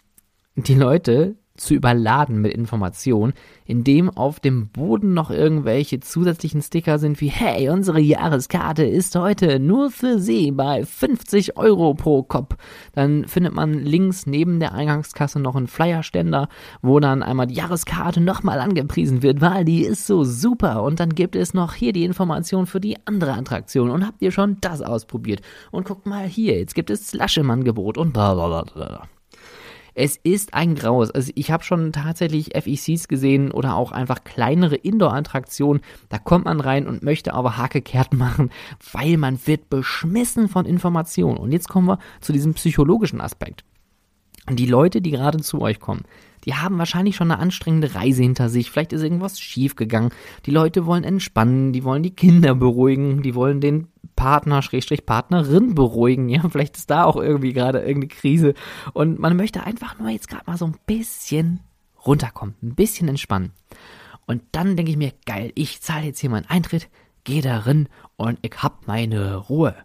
die 0.55 0.75
Leute 0.75 1.35
zu 1.63 1.73
überladen 1.73 2.41
mit 2.41 2.53
Informationen, 2.53 3.33
indem 3.65 4.09
auf 4.09 4.39
dem 4.39 4.67
Boden 4.67 5.13
noch 5.13 5.31
irgendwelche 5.31 5.99
zusätzlichen 5.99 6.61
Sticker 6.61 6.99
sind 6.99 7.21
wie 7.21 7.29
Hey, 7.29 7.69
unsere 7.69 7.99
Jahreskarte 7.99 8.83
ist 8.83 9.15
heute 9.15 9.59
nur 9.59 9.89
für 9.91 10.19
Sie 10.19 10.51
bei 10.51 10.85
50 10.85 11.57
Euro 11.57 11.93
pro 11.93 12.23
Kopf. 12.23 12.55
Dann 12.93 13.25
findet 13.27 13.53
man 13.53 13.73
links 13.73 14.25
neben 14.25 14.59
der 14.59 14.73
Eingangskasse 14.73 15.39
noch 15.39 15.55
einen 15.55 15.67
Flyerständer, 15.67 16.49
wo 16.81 16.99
dann 16.99 17.23
einmal 17.23 17.47
die 17.47 17.55
Jahreskarte 17.55 18.21
nochmal 18.21 18.59
angepriesen 18.59 19.23
wird, 19.23 19.41
weil 19.41 19.65
die 19.65 19.83
ist 19.83 20.05
so 20.05 20.23
super. 20.23 20.83
Und 20.83 20.99
dann 20.99 21.15
gibt 21.15 21.35
es 21.35 21.53
noch 21.53 21.73
hier 21.73 21.93
die 21.93 22.03
Information 22.03 22.65
für 22.65 22.79
die 22.79 22.97
andere 23.05 23.33
Attraktion. 23.33 23.89
Und 23.89 24.05
habt 24.05 24.21
ihr 24.21 24.31
schon 24.31 24.57
das 24.61 24.81
ausprobiert? 24.81 25.41
Und 25.71 25.87
guckt 25.87 26.05
mal 26.05 26.25
hier, 26.27 26.57
jetzt 26.57 26.75
gibt 26.75 26.89
es 26.89 27.07
Slush 27.07 27.37
im 27.37 27.49
Angebot 27.49 27.97
und 27.97 28.13
bla 28.13 28.33
bla 28.33 28.63
bla. 28.63 29.07
Es 29.95 30.17
ist 30.17 30.53
ein 30.53 30.75
Graus. 30.75 31.11
Also 31.11 31.31
ich 31.35 31.51
habe 31.51 31.63
schon 31.63 31.91
tatsächlich 31.91 32.51
FECs 32.55 33.07
gesehen 33.07 33.51
oder 33.51 33.75
auch 33.75 33.91
einfach 33.91 34.23
kleinere 34.23 34.75
Indoor-Attraktionen. 34.75 35.81
Da 36.09 36.17
kommt 36.17 36.45
man 36.45 36.59
rein 36.59 36.87
und 36.87 37.03
möchte 37.03 37.33
aber 37.33 37.57
Hake 37.57 37.81
kehrt 37.81 38.13
machen, 38.13 38.49
weil 38.91 39.17
man 39.17 39.39
wird 39.45 39.69
beschmissen 39.69 40.49
von 40.49 40.65
Informationen. 40.65 41.37
Und 41.37 41.51
jetzt 41.51 41.69
kommen 41.69 41.87
wir 41.87 41.99
zu 42.21 42.33
diesem 42.33 42.53
psychologischen 42.55 43.21
Aspekt. 43.21 43.63
Die 44.49 44.65
Leute, 44.65 45.01
die 45.01 45.11
gerade 45.11 45.39
zu 45.39 45.61
euch 45.61 45.79
kommen, 45.79 46.03
die 46.45 46.55
haben 46.55 46.77
wahrscheinlich 46.77 47.15
schon 47.15 47.31
eine 47.31 47.39
anstrengende 47.39 47.95
Reise 47.95 48.23
hinter 48.23 48.49
sich. 48.49 48.69
Vielleicht 48.69 48.91
ist 48.91 49.03
irgendwas 49.03 49.39
schiefgegangen. 49.39 50.11
Die 50.45 50.51
Leute 50.51 50.85
wollen 50.85 51.05
entspannen, 51.05 51.71
die 51.71 51.85
wollen 51.85 52.03
die 52.03 52.15
Kinder 52.15 52.53
beruhigen, 52.55 53.21
die 53.21 53.35
wollen 53.35 53.61
den 53.61 53.87
Partner, 54.15 54.61
Schrägstrich 54.61 55.05
Partnerin 55.05 55.75
beruhigen. 55.75 56.29
Ja, 56.29 56.41
vielleicht 56.49 56.77
ist 56.77 56.89
da 56.89 57.05
auch 57.05 57.17
irgendwie 57.17 57.53
gerade 57.53 57.79
irgendeine 57.79 58.07
Krise. 58.07 58.53
Und 58.93 59.19
man 59.19 59.35
möchte 59.35 59.63
einfach 59.63 59.99
nur 59.99 60.09
jetzt 60.09 60.27
gerade 60.27 60.43
mal 60.47 60.57
so 60.57 60.65
ein 60.65 60.77
bisschen 60.85 61.61
runterkommen, 62.05 62.55
ein 62.61 62.75
bisschen 62.75 63.07
entspannen. 63.07 63.51
Und 64.25 64.43
dann 64.51 64.75
denke 64.75 64.91
ich 64.91 64.97
mir, 64.97 65.11
geil, 65.25 65.51
ich 65.55 65.81
zahle 65.81 66.05
jetzt 66.05 66.19
hier 66.19 66.29
meinen 66.29 66.49
Eintritt, 66.49 66.89
gehe 67.23 67.41
darin 67.41 67.87
und 68.15 68.39
ich 68.41 68.61
hab 68.61 68.87
meine 68.87 69.35
Ruhe 69.35 69.75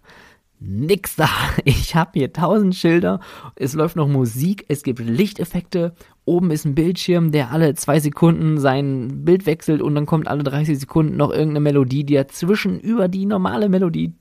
nix 0.60 1.16
da. 1.16 1.28
Ich 1.64 1.94
habe 1.94 2.12
hier 2.14 2.32
tausend 2.32 2.74
Schilder, 2.74 3.20
es 3.56 3.74
läuft 3.74 3.96
noch 3.96 4.08
Musik, 4.08 4.64
es 4.68 4.82
gibt 4.82 5.00
Lichteffekte, 5.00 5.94
oben 6.24 6.50
ist 6.50 6.64
ein 6.64 6.74
Bildschirm, 6.74 7.32
der 7.32 7.50
alle 7.50 7.74
zwei 7.74 8.00
Sekunden 8.00 8.58
sein 8.58 9.24
Bild 9.24 9.46
wechselt 9.46 9.82
und 9.82 9.94
dann 9.94 10.06
kommt 10.06 10.28
alle 10.28 10.42
30 10.42 10.78
Sekunden 10.78 11.16
noch 11.16 11.30
irgendeine 11.30 11.60
Melodie, 11.60 12.04
die 12.04 12.14
dazwischen 12.14 12.80
über 12.80 13.08
die 13.08 13.26
normale 13.26 13.68
Melodie 13.68 14.14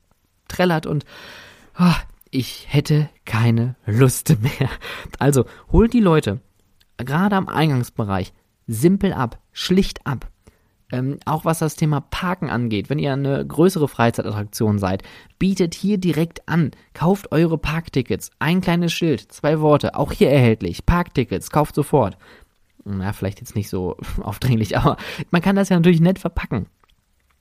trällert 0.48 0.86
und 0.86 1.06
oh, 1.80 1.96
ich 2.32 2.66
hätte 2.70 3.10
keine 3.26 3.76
Lust 3.86 4.38
mehr. 4.42 4.70
Also 5.20 5.46
holt 5.72 5.94
die 5.94 6.00
Leute, 6.00 6.42
gerade 6.98 7.36
am 7.36 7.48
Eingangsbereich, 7.48 8.34
simpel 8.68 9.14
ab, 9.14 9.40
schlicht 9.52 10.06
ab. 10.06 10.30
Ähm, 10.92 11.20
auch 11.26 11.44
was 11.44 11.60
das 11.60 11.76
Thema 11.76 12.00
Parken 12.00 12.50
angeht, 12.50 12.90
wenn 12.90 13.00
ihr 13.00 13.12
eine 13.12 13.46
größere 13.46 13.90
Freizeitattraktion 13.90 14.80
seid, 14.80 15.04
bietet 15.38 15.74
hier 15.74 15.98
direkt 15.98 16.48
an. 16.48 16.72
Kauft 16.94 17.32
eure 17.34 17.58
Parktickets. 17.58 18.32
Ein 18.40 18.62
kleines 18.62 18.94
Schild, 18.94 19.32
zwei 19.32 19.60
Worte, 19.60 19.96
auch 19.96 20.14
hier 20.14 20.30
erhältlich. 20.30 20.86
Parktickets, 20.86 21.50
kauft 21.50 21.76
sofort. 21.76 22.18
Na, 22.86 23.12
vielleicht 23.12 23.42
jetzt 23.42 23.56
nicht 23.56 23.70
so 23.70 23.98
aufdringlich, 24.22 24.78
aber 24.78 24.96
man 25.30 25.42
kann 25.42 25.58
das 25.58 25.70
ja 25.70 25.76
natürlich 25.76 26.00
nett 26.00 26.20
verpacken. 26.20 26.68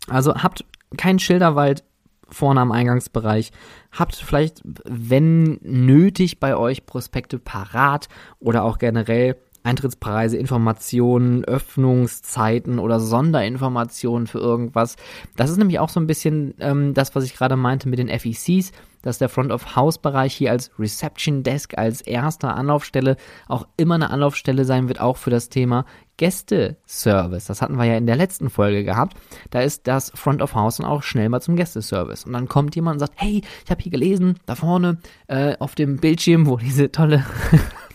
Also 0.08 0.34
habt 0.34 0.64
keinen 0.96 1.20
Schilderwald 1.20 1.84
vorne 2.28 2.60
am 2.60 2.72
Eingangsbereich. 2.72 3.52
Habt 3.92 4.16
vielleicht, 4.16 4.62
wenn 4.84 5.58
nötig, 5.62 6.40
bei 6.40 6.56
euch 6.56 6.86
Prospekte 6.86 7.38
parat 7.38 8.08
oder 8.40 8.64
auch 8.64 8.78
generell 8.78 9.36
Eintrittspreise, 9.66 10.36
Informationen, 10.36 11.44
Öffnungszeiten 11.44 12.78
oder 12.78 13.00
Sonderinformationen 13.00 14.26
für 14.26 14.38
irgendwas. 14.38 14.96
Das 15.36 15.50
ist 15.50 15.56
nämlich 15.56 15.80
auch 15.80 15.88
so 15.88 15.98
ein 15.98 16.06
bisschen 16.06 16.54
ähm, 16.60 16.94
das, 16.94 17.14
was 17.14 17.24
ich 17.24 17.34
gerade 17.34 17.56
meinte 17.56 17.88
mit 17.88 17.98
den 17.98 18.08
FECs, 18.08 18.70
dass 19.02 19.18
der 19.18 19.28
Front-of-House-Bereich 19.28 20.34
hier 20.34 20.50
als 20.50 20.70
Reception 20.78 21.42
Desk, 21.42 21.76
als 21.76 22.00
erste 22.00 22.48
Anlaufstelle 22.48 23.16
auch 23.48 23.66
immer 23.76 23.96
eine 23.96 24.10
Anlaufstelle 24.10 24.64
sein 24.64 24.88
wird, 24.88 25.00
auch 25.00 25.16
für 25.16 25.30
das 25.30 25.48
Thema 25.48 25.84
Gästeservice. 26.16 27.44
Das 27.46 27.60
hatten 27.60 27.76
wir 27.76 27.84
ja 27.84 27.96
in 27.96 28.06
der 28.06 28.16
letzten 28.16 28.50
Folge 28.50 28.84
gehabt. 28.84 29.16
Da 29.50 29.60
ist 29.60 29.86
das 29.86 30.10
Front 30.14 30.42
of 30.42 30.54
House 30.54 30.78
dann 30.78 30.86
auch 30.86 31.02
schnell 31.02 31.28
mal 31.28 31.40
zum 31.40 31.56
Gästeservice. 31.56 32.24
Und 32.24 32.32
dann 32.32 32.48
kommt 32.48 32.74
jemand 32.74 32.94
und 32.94 33.00
sagt, 33.00 33.14
hey, 33.16 33.42
ich 33.64 33.70
habe 33.70 33.82
hier 33.82 33.92
gelesen, 33.92 34.38
da 34.46 34.54
vorne 34.54 34.98
äh, 35.26 35.56
auf 35.58 35.74
dem 35.74 35.98
Bildschirm, 35.98 36.46
wo 36.46 36.56
diese 36.56 36.90
tolle 36.90 37.24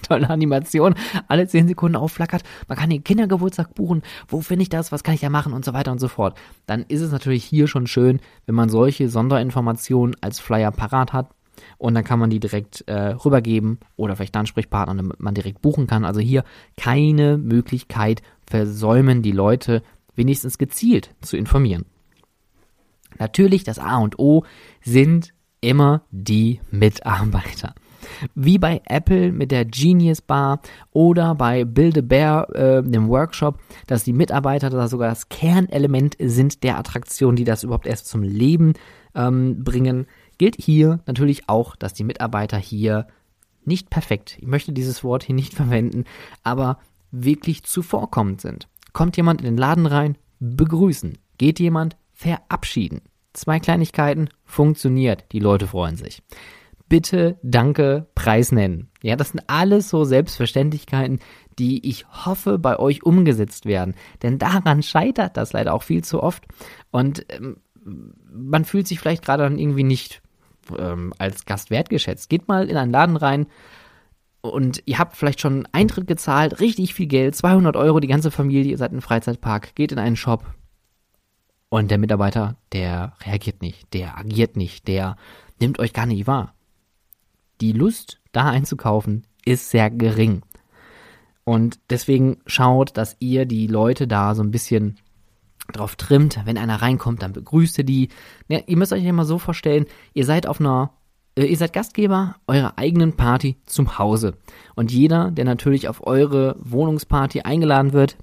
tolle 0.02 0.30
Animation 0.30 0.96
alle 1.28 1.48
10 1.48 1.68
Sekunden 1.68 1.96
aufflackert. 1.96 2.44
Man 2.68 2.78
kann 2.78 2.90
den 2.90 3.04
Kindergeburtstag 3.04 3.76
buchen. 3.76 4.02
Wo 4.28 4.42
finde 4.42 4.64
ich 4.64 4.70
das? 4.70 4.92
Was 4.92 5.04
kann 5.04 5.16
ich 5.16 5.22
da 5.22 5.30
machen? 5.30 5.54
Und 5.54 5.66
so 5.66 5.74
weiter 5.74 5.92
und 5.92 6.00
so 6.00 6.08
fort. 6.08 6.38
Dann 6.66 6.84
ist 6.88 7.02
es 7.02 7.12
natürlich 7.12 7.44
hier 7.44 7.68
schon 7.68 7.88
schön, 7.88 8.20
wenn 8.46 8.56
man 8.56 8.70
solche 8.70 9.10
Sonderinformationen 9.10 10.16
als 10.22 10.40
Flyer 10.40 10.72
parat 10.72 11.14
hat. 11.14 11.30
Und 11.78 11.94
dann 11.94 12.04
kann 12.04 12.20
man 12.20 12.30
die 12.30 12.40
direkt 12.40 12.82
äh, 12.88 13.10
rübergeben 13.14 13.80
oder 13.96 14.16
vielleicht 14.16 14.36
einen 14.36 14.42
Ansprechpartner, 14.42 14.96
damit 14.96 15.20
man 15.20 15.34
direkt 15.34 15.62
buchen 15.62 15.88
kann. 15.88 16.06
Also 16.06 16.20
hier 16.20 16.44
keine 16.78 17.38
Möglichkeit 17.38 18.22
versäumen, 18.46 19.22
die 19.22 19.32
Leute 19.32 19.84
wenigstens 20.16 20.58
gezielt 20.58 21.14
zu 21.22 21.38
informieren. 21.38 21.86
Natürlich, 23.20 23.64
das 23.64 23.80
A 23.80 23.98
und 23.98 24.20
O 24.20 24.46
sind 24.82 25.34
immer 25.60 26.02
die 26.12 26.60
Mitarbeiter. 26.72 27.76
Wie 28.36 28.58
bei 28.58 28.82
Apple 28.86 29.32
mit 29.32 29.52
der 29.52 29.66
Genius 29.66 30.22
Bar 30.22 30.62
oder 30.92 31.36
bei 31.36 31.66
Build 31.66 31.98
a 31.98 32.02
Bear, 32.02 32.56
äh, 32.56 32.84
dem 32.84 33.10
Workshop, 33.10 33.60
dass 33.88 34.04
die 34.04 34.14
Mitarbeiter 34.14 34.70
da 34.70 34.88
sogar 34.88 35.10
das 35.10 35.30
Kernelement 35.30 36.16
sind 36.20 36.64
der 36.64 36.78
Attraktion, 36.78 37.36
die 37.36 37.44
das 37.44 37.64
überhaupt 37.64 37.88
erst 37.88 38.08
zum 38.08 38.24
Leben 38.24 38.74
ähm, 39.16 39.64
bringen, 39.64 40.08
gilt 40.38 40.56
hier 40.60 41.00
natürlich 41.06 41.50
auch, 41.50 41.76
dass 41.76 41.94
die 41.94 42.04
Mitarbeiter 42.04 42.58
hier 42.58 43.08
nicht 43.64 43.90
perfekt, 43.90 44.38
ich 44.40 44.48
möchte 44.48 44.74
dieses 44.74 45.04
Wort 45.04 45.24
hier 45.24 45.36
nicht 45.36 45.54
verwenden, 45.56 46.06
aber 46.44 46.80
wirklich 47.12 47.64
zuvorkommend 47.64 48.42
sind. 48.42 48.68
Kommt 48.94 49.18
jemand 49.18 49.42
in 49.42 49.46
den 49.46 49.58
Laden 49.58 49.86
rein, 49.86 50.18
begrüßen. 50.40 51.18
Geht 51.38 51.60
jemand, 51.60 51.98
verabschieden. 52.14 53.02
Zwei 53.34 53.60
Kleinigkeiten, 53.60 54.30
funktioniert. 54.44 55.26
Die 55.32 55.40
Leute 55.40 55.68
freuen 55.68 55.96
sich 55.96 56.22
bitte, 56.92 57.40
danke, 57.42 58.08
Preis 58.16 58.52
nennen. 58.52 58.90
Ja, 59.02 59.16
das 59.16 59.30
sind 59.30 59.46
alles 59.48 59.90
so 59.90 60.04
Selbstverständlichkeiten, 60.04 61.20
die 61.58 61.88
ich 61.88 62.06
hoffe 62.26 62.60
bei 62.60 62.78
euch 62.78 63.04
umgesetzt 63.04 63.66
werden. 63.66 63.96
Denn 64.24 64.38
daran 64.40 64.84
scheitert 64.84 65.38
das 65.38 65.54
leider 65.54 65.74
auch 65.74 65.84
viel 65.84 66.04
zu 66.04 66.22
oft. 66.22 66.44
Und 66.92 67.26
ähm, 67.30 67.62
man 68.30 68.66
fühlt 68.66 68.90
sich 68.90 69.00
vielleicht 69.00 69.24
gerade 69.24 69.44
dann 69.44 69.58
irgendwie 69.58 69.86
nicht 69.86 70.22
ähm, 70.78 71.14
als 71.18 71.46
Gast 71.46 71.72
wertgeschätzt. 71.72 72.30
Geht 72.30 72.50
mal 72.50 72.68
in 72.68 72.76
einen 72.76 72.92
Laden 72.92 73.16
rein 73.16 73.48
und 74.42 74.84
ihr 74.86 75.00
habt 75.00 75.16
vielleicht 75.16 75.40
schon 75.40 75.66
Eintritt 75.72 76.08
gezahlt, 76.08 76.60
richtig 76.60 76.94
viel 76.94 77.08
Geld, 77.08 77.38
200 77.38 77.78
Euro, 77.78 78.02
die 78.02 78.08
ganze 78.08 78.32
Familie, 78.32 78.72
ihr 78.72 78.78
seid 78.78 78.92
im 78.92 79.02
Freizeitpark, 79.02 79.76
geht 79.76 79.94
in 79.94 80.00
einen 80.00 80.18
Shop 80.18 80.44
und 81.70 81.90
der 81.90 82.00
Mitarbeiter, 82.00 82.58
der 82.74 83.14
reagiert 83.24 83.62
nicht, 83.62 83.94
der 83.94 84.18
agiert 84.18 84.58
nicht, 84.58 84.90
der 84.90 85.16
nimmt 85.60 85.80
euch 85.80 85.94
gar 85.94 86.06
nicht 86.06 86.28
wahr 86.28 86.54
die 87.62 87.72
Lust, 87.72 88.20
da 88.32 88.50
einzukaufen, 88.50 89.26
ist 89.46 89.70
sehr 89.70 89.90
gering. 89.90 90.42
Und 91.44 91.80
deswegen 91.90 92.38
schaut, 92.46 92.98
dass 92.98 93.16
ihr 93.20 93.46
die 93.46 93.68
Leute 93.68 94.08
da 94.08 94.36
so 94.36 94.44
ein 94.44 94.52
bisschen 94.52 94.98
drauf 95.72 95.96
trimmt. 95.96 96.40
Wenn 96.46 96.58
einer 96.58 96.82
reinkommt, 96.82 97.22
dann 97.22 97.34
begrüßt 97.34 97.78
ihr 97.80 97.84
die. 97.84 98.10
Ja, 98.48 98.60
ihr 98.66 98.78
müsst 98.78 98.94
euch 98.94 99.04
immer 99.06 99.26
so 99.26 99.38
vorstellen, 99.38 99.86
ihr 100.14 100.26
seid 100.26 100.48
auf 100.48 100.60
einer, 100.60 100.92
äh, 101.36 101.46
ihr 101.46 101.58
seid 101.58 101.74
Gastgeber 101.74 102.36
eurer 102.48 102.78
eigenen 102.78 103.14
Party 103.14 103.58
zum 103.66 103.98
Hause. 103.98 104.38
Und 104.76 104.92
jeder, 104.92 105.32
der 105.32 105.46
natürlich 105.46 105.88
auf 105.88 106.06
eure 106.06 106.56
Wohnungsparty 106.60 107.42
eingeladen 107.42 107.94
wird, 107.94 108.18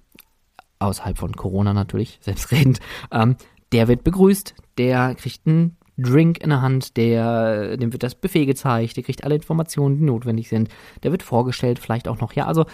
außerhalb 0.79 1.19
von 1.19 1.35
Corona 1.35 1.73
natürlich, 1.73 2.19
selbstredend, 2.23 2.81
ähm, 3.11 3.37
der 3.73 3.89
wird 3.89 4.05
begrüßt, 4.05 4.55
der 4.79 5.15
kriegt 5.15 5.47
ein 5.47 5.77
Drink 5.99 6.39
in 6.39 6.51
der 6.51 6.63
Hand, 6.63 6.97
der, 6.97 7.77
dem 7.77 7.93
wird 7.93 8.05
das 8.05 8.15
Buffet 8.15 8.47
gezeigt, 8.47 8.97
der 8.97 9.03
kriegt 9.03 9.25
alle 9.25 9.35
Informationen, 9.35 9.99
die 9.99 10.05
notwendig 10.05 10.49
sind, 10.49 10.69
der 11.03 11.11
wird 11.11 11.25
vorgestellt, 11.25 11.81
vielleicht 11.81 12.07
auch 12.07 12.21
noch, 12.21 12.33
ja, 12.33 12.47
also 12.47 12.67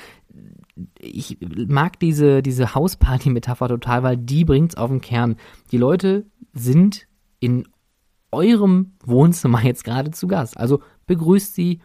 ich 0.99 1.39
mag 1.69 1.99
diese, 2.01 2.43
diese 2.43 2.75
Hausparty-Metapher 2.75 3.69
total, 3.69 4.03
weil 4.03 4.17
die 4.17 4.45
bringt's 4.45 4.77
auf 4.77 4.91
den 4.91 5.01
Kern. 5.01 5.37
Die 5.71 5.79
Leute 5.79 6.27
sind 6.53 7.07
in 7.41 7.67
eurem 8.33 8.93
Wohnzimmer 9.05 9.63
jetzt 9.63 9.85
gerade 9.85 10.11
zu 10.11 10.27
Gast. 10.27 10.57
Also 10.59 10.81
begrüßt 11.07 11.55
sie, 11.55 11.81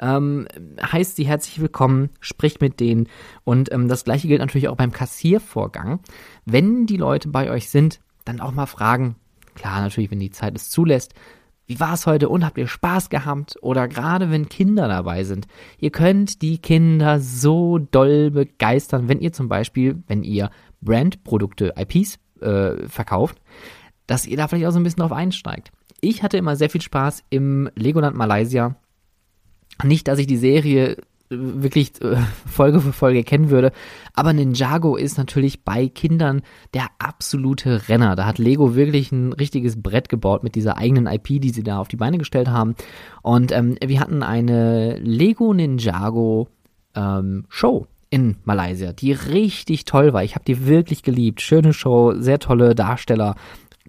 ähm, 0.00 0.48
heißt 0.82 1.16
sie 1.16 1.24
herzlich 1.24 1.60
willkommen, 1.60 2.10
spricht 2.20 2.60
mit 2.60 2.80
denen. 2.80 3.08
Und 3.44 3.72
ähm, 3.72 3.88
das 3.88 4.04
gleiche 4.04 4.28
gilt 4.28 4.40
natürlich 4.40 4.68
auch 4.68 4.76
beim 4.76 4.92
Kassiervorgang. 4.92 6.00
Wenn 6.44 6.86
die 6.86 6.96
Leute 6.96 7.28
bei 7.28 7.50
euch 7.50 7.70
sind, 7.70 8.00
dann 8.24 8.40
auch 8.40 8.52
mal 8.52 8.66
fragen, 8.66 9.16
Klar, 9.54 9.80
natürlich, 9.80 10.10
wenn 10.10 10.20
die 10.20 10.30
Zeit 10.30 10.56
es 10.56 10.70
zulässt. 10.70 11.14
Wie 11.66 11.80
war 11.80 11.94
es 11.94 12.06
heute 12.06 12.28
und 12.28 12.44
habt 12.44 12.58
ihr 12.58 12.66
Spaß 12.66 13.08
gehabt? 13.08 13.56
Oder 13.62 13.88
gerade 13.88 14.30
wenn 14.30 14.48
Kinder 14.48 14.88
dabei 14.88 15.24
sind. 15.24 15.46
Ihr 15.78 15.90
könnt 15.90 16.42
die 16.42 16.58
Kinder 16.58 17.20
so 17.20 17.78
doll 17.78 18.30
begeistern, 18.30 19.08
wenn 19.08 19.20
ihr 19.20 19.32
zum 19.32 19.48
Beispiel, 19.48 20.02
wenn 20.06 20.22
ihr 20.22 20.50
Brandprodukte, 20.80 21.74
IPs 21.76 22.18
äh, 22.40 22.88
verkauft, 22.88 23.40
dass 24.06 24.26
ihr 24.26 24.36
da 24.36 24.48
vielleicht 24.48 24.66
auch 24.66 24.72
so 24.72 24.80
ein 24.80 24.82
bisschen 24.82 25.00
drauf 25.00 25.12
einsteigt. 25.12 25.70
Ich 26.00 26.22
hatte 26.22 26.36
immer 26.36 26.56
sehr 26.56 26.68
viel 26.68 26.82
Spaß 26.82 27.22
im 27.30 27.70
Legoland 27.76 28.16
Malaysia. 28.16 28.76
Nicht, 29.84 30.08
dass 30.08 30.18
ich 30.18 30.26
die 30.26 30.36
Serie 30.36 30.96
wirklich 31.32 32.00
äh, 32.02 32.16
Folge 32.46 32.80
für 32.80 32.92
Folge 32.92 33.24
kennen 33.24 33.50
würde. 33.50 33.72
Aber 34.14 34.32
Ninjago 34.32 34.96
ist 34.96 35.18
natürlich 35.18 35.64
bei 35.64 35.88
Kindern 35.88 36.42
der 36.74 36.86
absolute 36.98 37.88
Renner. 37.88 38.16
Da 38.16 38.26
hat 38.26 38.38
Lego 38.38 38.74
wirklich 38.74 39.12
ein 39.12 39.32
richtiges 39.32 39.82
Brett 39.82 40.08
gebaut 40.08 40.42
mit 40.42 40.54
dieser 40.54 40.76
eigenen 40.76 41.06
IP, 41.06 41.40
die 41.40 41.50
sie 41.50 41.62
da 41.62 41.78
auf 41.78 41.88
die 41.88 41.96
Beine 41.96 42.18
gestellt 42.18 42.48
haben. 42.48 42.74
Und 43.22 43.52
ähm, 43.52 43.76
wir 43.84 44.00
hatten 44.00 44.22
eine 44.22 44.98
Lego 44.98 45.52
Ninjago 45.52 46.48
ähm, 46.94 47.46
Show 47.48 47.86
in 48.10 48.36
Malaysia, 48.44 48.92
die 48.92 49.12
richtig 49.12 49.86
toll 49.86 50.12
war. 50.12 50.22
Ich 50.22 50.34
habe 50.34 50.44
die 50.44 50.66
wirklich 50.66 51.02
geliebt. 51.02 51.40
Schöne 51.40 51.72
Show, 51.72 52.12
sehr 52.16 52.38
tolle 52.38 52.74
Darsteller, 52.74 53.36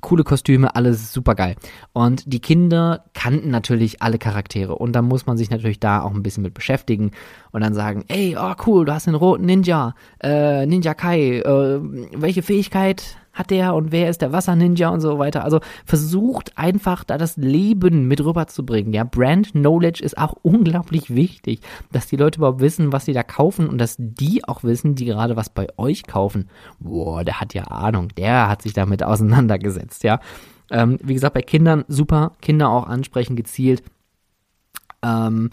coole 0.04 0.24
Kostüme, 0.24 0.76
alles 0.76 1.12
super 1.12 1.34
geil. 1.34 1.56
Und 1.94 2.32
die 2.32 2.40
Kinder 2.40 3.06
kannten 3.14 3.50
natürlich 3.50 4.04
alle 4.04 4.20
Charaktere 4.20 4.76
und 4.76 4.94
da 4.94 5.02
muss 5.02 5.26
man 5.26 5.38
sich 5.38 5.50
natürlich 5.50 5.80
da 5.80 6.02
auch 6.04 6.14
ein 6.14 6.22
bisschen 6.22 6.44
mit 6.44 6.54
beschäftigen 6.54 7.12
und 7.52 7.62
dann 7.62 7.74
sagen, 7.74 8.06
ey, 8.10 8.38
oh 8.40 8.54
cool, 8.68 8.86
du 8.86 8.94
hast 8.94 9.08
den 9.08 9.16
roten 9.16 9.46
Ninja, 9.46 9.96
äh, 10.22 10.68
Ninja 10.68 10.94
Kai, 10.94 11.40
äh, 11.40 11.80
welche 12.14 12.44
Fähigkeit 12.44 13.18
hat 13.34 13.50
der 13.50 13.74
und 13.74 13.92
wer 13.92 14.10
ist 14.10 14.22
der 14.22 14.32
Wasser-Ninja 14.32 14.90
und 14.90 15.02
so 15.02 15.18
weiter. 15.18 15.44
Also 15.44 15.60
versucht 15.86 16.58
einfach 16.58 17.04
da 17.04 17.18
das 17.18 17.36
Leben 17.36 18.08
mit 18.08 18.24
rüberzubringen. 18.24 18.94
Ja, 18.94 19.04
Brand 19.04 19.52
Knowledge 19.52 20.04
ist 20.04 20.18
auch 20.18 20.36
unglaublich 20.44 21.14
wichtig, 21.14 21.62
dass 21.92 22.08
die 22.08 22.16
Leute 22.16 22.38
überhaupt 22.38 22.62
wissen, 22.62 22.94
was 22.94 23.06
sie 23.06 23.14
da 23.14 23.24
kaufen 23.24 23.68
und 23.68 23.80
dass 23.80 23.96
die 23.98 24.48
auch 24.48 24.64
wissen, 24.64 24.96
die 24.96 25.06
gerade 25.06 25.36
was 25.36 25.50
bei 25.50 25.68
euch 25.78 26.04
kaufen. 26.04 26.48
Boah, 26.80 27.24
der 27.24 27.42
hat 27.42 27.54
ja 27.54 27.64
Ahnung, 27.64 28.10
der 28.18 28.48
hat 28.48 28.62
sich 28.62 28.74
damit 28.74 29.04
auseinandergesetzt, 29.04 30.04
ja. 30.04 30.20
Ähm, 30.70 30.98
wie 31.04 31.14
gesagt, 31.14 31.34
bei 31.34 31.42
Kindern 31.42 31.86
super, 31.88 32.34
Kinder 32.42 32.70
auch 32.70 32.88
ansprechen, 32.88 33.36
gezielt. 33.36 33.84
Ähm, 35.04 35.50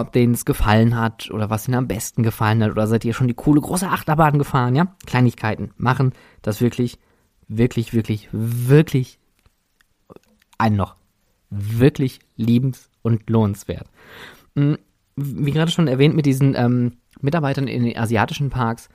ob 0.00 0.12
denen 0.12 0.34
es 0.34 0.44
gefallen 0.44 0.96
hat 0.96 1.30
oder 1.30 1.50
was 1.50 1.66
ihnen 1.66 1.76
am 1.76 1.88
besten 1.88 2.22
gefallen 2.22 2.62
hat 2.62 2.70
oder 2.70 2.86
seid 2.86 3.04
ihr 3.04 3.14
schon 3.14 3.28
die 3.28 3.34
coole 3.34 3.60
große 3.60 3.88
Achterbahn 3.88 4.38
gefahren, 4.38 4.76
ja? 4.76 4.94
Kleinigkeiten 5.06 5.70
machen 5.76 6.12
das 6.42 6.60
wirklich, 6.60 6.98
wirklich, 7.48 7.94
wirklich, 7.94 8.28
wirklich 8.32 9.18
ein 10.58 10.76
noch 10.76 10.96
wirklich 11.50 12.20
liebens- 12.36 12.90
und 13.02 13.28
lohnenswert. 13.30 13.88
Hm, 14.56 14.78
wie 15.16 15.52
gerade 15.52 15.70
schon 15.70 15.88
erwähnt 15.88 16.14
mit 16.14 16.26
diesen 16.26 16.54
ähm, 16.54 16.98
Mitarbeitern 17.20 17.68
in 17.68 17.84
den 17.84 17.96
asiatischen 17.96 18.50
Parks, 18.50 18.88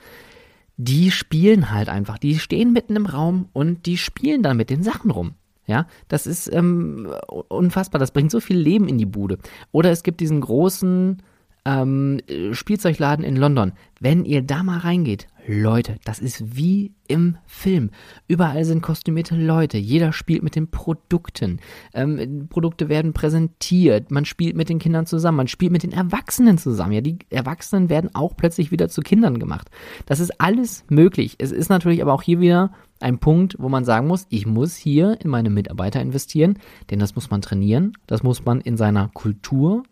die 0.78 1.12
spielen 1.12 1.72
halt 1.72 1.90
einfach, 1.90 2.18
die 2.18 2.40
stehen 2.40 2.74
mitten 2.74 2.96
im 2.96 3.06
Raum 3.06 3.50
und 3.54 3.86
die 3.86 3.98
spielen 3.98 4.44
dann 4.44 4.58
mit 4.58 4.70
den 4.70 4.84
Sachen 4.84 5.12
rum. 5.12 5.36
Ja, 5.68 5.88
das 6.08 6.28
ist 6.28 6.52
ähm, 6.54 7.14
unfassbar. 7.48 8.00
Das 8.00 8.12
bringt 8.12 8.32
so 8.32 8.40
viel 8.40 8.58
Leben 8.58 8.88
in 8.88 8.98
die 8.98 9.06
Bude. 9.06 9.38
Oder 9.72 9.92
es 9.92 10.04
gibt 10.04 10.20
diesen 10.20 10.42
großen 10.42 11.22
ähm, 11.66 12.20
Spielzeugladen 12.52 13.24
in 13.24 13.36
London. 13.36 13.74
Wenn 14.00 14.26
ihr 14.26 14.42
da 14.42 14.64
mal 14.64 14.80
reingeht, 14.80 15.28
Leute, 15.48 15.96
das 16.04 16.20
ist 16.20 16.56
wie 16.56 16.94
im 17.08 17.38
Film. 17.46 17.90
Überall 18.28 18.64
sind 18.64 18.82
kostümierte 18.82 19.36
Leute. 19.36 19.78
Jeder 19.78 20.14
spielt 20.14 20.44
mit 20.44 20.56
den 20.56 20.70
Produkten. 20.70 21.60
Ähm, 21.94 22.48
Produkte 22.50 22.90
werden 22.90 23.14
präsentiert. 23.14 24.12
Man 24.12 24.26
spielt 24.26 24.56
mit 24.56 24.70
den 24.70 24.80
Kindern 24.80 25.06
zusammen. 25.06 25.38
Man 25.38 25.48
spielt 25.48 25.72
mit 25.72 25.84
den 25.84 25.94
Erwachsenen 25.94 26.58
zusammen. 26.58 26.94
Ja, 26.94 27.02
die 27.02 27.18
Erwachsenen 27.30 27.90
werden 27.90 28.14
auch 28.14 28.36
plötzlich 28.38 28.72
wieder 28.72 28.88
zu 28.90 29.02
Kindern 29.02 29.40
gemacht. 29.40 29.70
Das 30.06 30.20
ist 30.20 30.40
alles 30.40 30.86
möglich. 30.90 31.36
Es 31.40 31.52
ist 31.52 31.70
natürlich 31.70 32.02
aber 32.02 32.14
auch 32.14 32.24
hier 32.24 32.40
wieder 32.40 32.72
ein 33.00 33.18
Punkt, 33.18 33.56
wo 33.58 33.68
man 33.68 33.84
sagen 33.84 34.08
muss, 34.08 34.28
ich 34.30 34.46
muss 34.46 34.76
hier 34.76 35.20
in 35.22 35.30
meine 35.30 35.50
Mitarbeiter 35.50 36.02
investieren, 36.02 36.60
denn 36.90 37.00
das 37.00 37.16
muss 37.16 37.32
man 37.32 37.42
trainieren, 37.42 37.94
das 38.06 38.22
muss 38.22 38.46
man 38.46 38.62
in 38.62 38.78
seiner 38.78 39.10
Kultur, 39.10 39.84